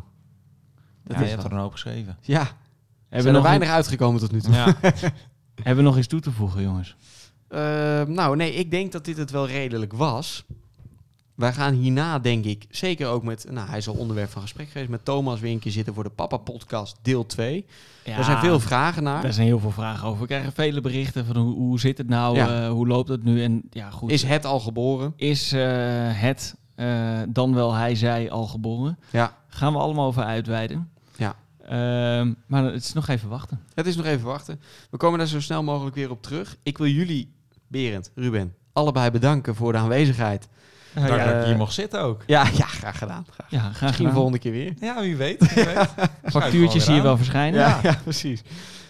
Dat 1.07 1.16
Ja, 1.16 1.18
je 1.18 1.24
is 1.24 1.30
hebt 1.30 1.42
wat. 1.42 1.50
er 1.52 1.57
een 1.57 1.62
hoop 1.62 1.72
geschreven. 1.72 2.16
Ja, 2.20 2.38
hebben, 2.38 2.54
zijn 3.09 3.22
we 3.22 3.28
er 3.28 3.32
nog 3.34 3.42
weinig 3.42 3.68
uitgekomen 3.68 4.20
tot 4.20 4.32
nu 4.32 4.40
toe. 4.40 4.54
Ja. 4.54 4.74
hebben 5.62 5.76
we 5.84 5.90
nog 5.90 5.98
iets 5.98 6.07
toe 6.07 6.20
te 6.20 6.30
voegen, 6.32 6.62
jongens? 6.62 6.96
Eh, 7.48 7.61
nou, 8.02 8.36
nee, 8.36 8.54
ik 8.54 8.70
denk 8.70 8.92
dat 8.92 9.04
dit 9.04 9.16
het 9.16 9.30
wel 9.30 9.46
redelijk 9.46 9.92
was. 9.92 10.44
wij 11.34 11.52
gaan 11.52 11.74
hierna, 11.74 12.18
denk 12.18 12.44
ik, 12.44 12.66
zeker 12.70 13.07
ook 13.09 13.22
met... 13.22 13.46
Nou, 13.50 13.68
hij 13.68 13.78
is 13.78 13.88
al 13.88 13.94
onderwerp 13.94 14.30
van 14.30 14.42
gesprek 14.42 14.68
geweest 14.68 14.90
met 14.90 15.04
Thomas 15.04 15.40
weer 15.40 15.52
een 15.52 15.59
keer 15.59 15.72
zitten 15.72 15.94
voor 15.94 16.04
de 16.04 16.11
Papa 16.11 16.36
Podcast 16.36 16.96
deel 17.02 17.26
2. 17.26 17.66
Ja, 18.04 18.16
er 18.16 18.24
zijn 18.24 18.38
veel 18.38 18.61
vragen 18.61 19.02
naar. 19.02 19.22
Daar 19.22 19.32
zijn 19.32 19.46
heel 19.46 19.59
veel 19.59 19.70
vragen 19.70 20.09
over. 20.09 20.20
We 20.20 20.26
krijgen 20.26 20.52
vele 20.52 20.80
berichten 20.80 21.26
van 21.26 21.36
hoe, 21.36 21.54
hoe 21.54 21.80
zit 21.80 21.98
het 21.98 22.09
nou, 22.09 22.36
Ja. 22.36 22.64
eh, 22.64 22.70
hoe 22.70 22.86
loopt 22.86 23.09
het 23.09 23.24
nu? 23.24 23.42
En 23.42 23.62
ja, 23.70 23.90
goed. 23.90 24.11
Is 24.11 24.22
het 24.22 24.44
al 24.44 24.61
geboren? 24.61 25.12
is 25.16 25.52
eh, 25.52 25.61
het 26.20 26.54
eh, 26.74 27.18
dan 27.28 27.54
wel 27.54 27.72
hij, 27.72 27.94
zij 27.94 28.30
al 28.30 28.46
geboren? 28.46 28.98
Ja. 29.11 29.36
Gaan 29.48 29.72
we 29.72 29.78
allemaal 29.78 30.07
over 30.07 30.22
uitweiden. 30.22 30.90
Ja. 31.68 32.18
Ehm, 32.18 32.32
maar 32.46 32.64
het 32.64 32.82
is 32.84 32.92
nog 32.92 33.08
even 33.08 33.28
wachten. 33.28 33.60
Het 33.74 33.86
is 33.86 33.96
nog 33.96 34.06
even 34.06 34.26
wachten. 34.26 34.60
We 34.90 34.96
komen 34.96 35.18
daar 35.18 35.28
zo 35.28 35.40
snel 35.40 35.62
mogelijk 35.62 35.96
weer 35.96 36.10
op 36.10 36.22
terug. 36.22 36.56
Ik 36.62 36.78
wil 36.78 36.86
jullie, 36.86 37.34
Berend, 37.68 38.10
Ruben, 38.14 38.54
allebei 38.72 39.10
bedanken 39.10 39.54
voor 39.54 39.72
de 39.72 39.78
aanwezigheid. 39.78 40.48
Dank 40.94 41.08
Ja, 41.08 41.16
dat 41.16 41.34
ik 41.34 41.40
eh, 41.40 41.46
hier 41.46 41.56
mocht 41.56 41.72
zitten 41.72 42.00
ook. 42.00 42.22
Ja, 42.26 42.44
ja 42.62 42.66
graag 42.66 42.98
gedaan. 42.98 43.26
Graag. 43.30 43.50
Ja, 43.50 43.58
graag 43.58 43.70
Misschien 43.70 43.90
de 43.90 43.96
gedaan. 43.96 44.12
volgende 44.12 44.38
keer 44.38 44.52
weer. 44.52 44.72
Ja, 44.80 45.00
wie 45.00 45.16
weet. 45.16 45.54
Wie 45.54 45.64
weet. 45.64 45.88
Factuurtjes 46.32 46.84
zie 46.84 46.94
je 46.94 47.02
wel 47.02 47.16
verschijnen. 47.16 47.60
Ja, 47.60 47.78
ja. 47.82 47.98
precies. 48.02 48.42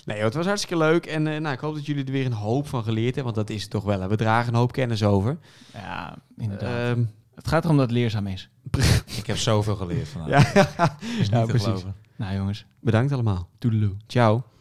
Nee, 0.04 0.16
joh, 0.16 0.24
het 0.24 0.34
was 0.34 0.46
hartstikke 0.46 0.76
leuk. 0.76 1.06
En 1.06 1.26
eh, 1.26 1.40
nou, 1.40 1.54
ik 1.54 1.60
hoop 1.60 1.74
dat 1.74 1.86
jullie 1.86 2.04
er 2.04 2.12
weer 2.12 2.26
een 2.26 2.32
hoop 2.32 2.68
van 2.68 2.82
geleerd 2.82 3.14
hebben. 3.14 3.34
Want 3.34 3.46
dat 3.46 3.56
is 3.56 3.62
het 3.62 3.70
toch 3.70 3.84
wel. 3.84 4.00
hè. 4.00 4.08
We 4.08 4.16
dragen 4.16 4.52
een 4.52 4.58
hoop 4.58 4.72
kennis 4.72 5.02
over. 5.02 5.38
Ja, 5.72 6.16
inderdaad. 6.38 6.96
Ehm, 6.96 7.04
het 7.34 7.48
gaat 7.48 7.64
erom 7.64 7.76
dat 7.76 7.86
het 7.86 7.94
leerzaam 7.96 8.26
is. 8.26 8.48
Ik 9.16 9.26
heb 9.26 9.36
zoveel 9.36 9.76
geleerd 9.76 10.08
vandaag. 10.08 10.52
ja, 10.54 10.96
is 11.00 11.18
niet 11.18 11.28
ja, 11.30 11.40
te 11.40 11.46
precies. 11.46 11.66
geloven. 11.66 11.94
Nou 12.16 12.34
jongens, 12.36 12.66
bedankt 12.80 13.12
allemaal. 13.12 13.48
toedeloe. 13.58 13.96
Ciao. 14.06 14.42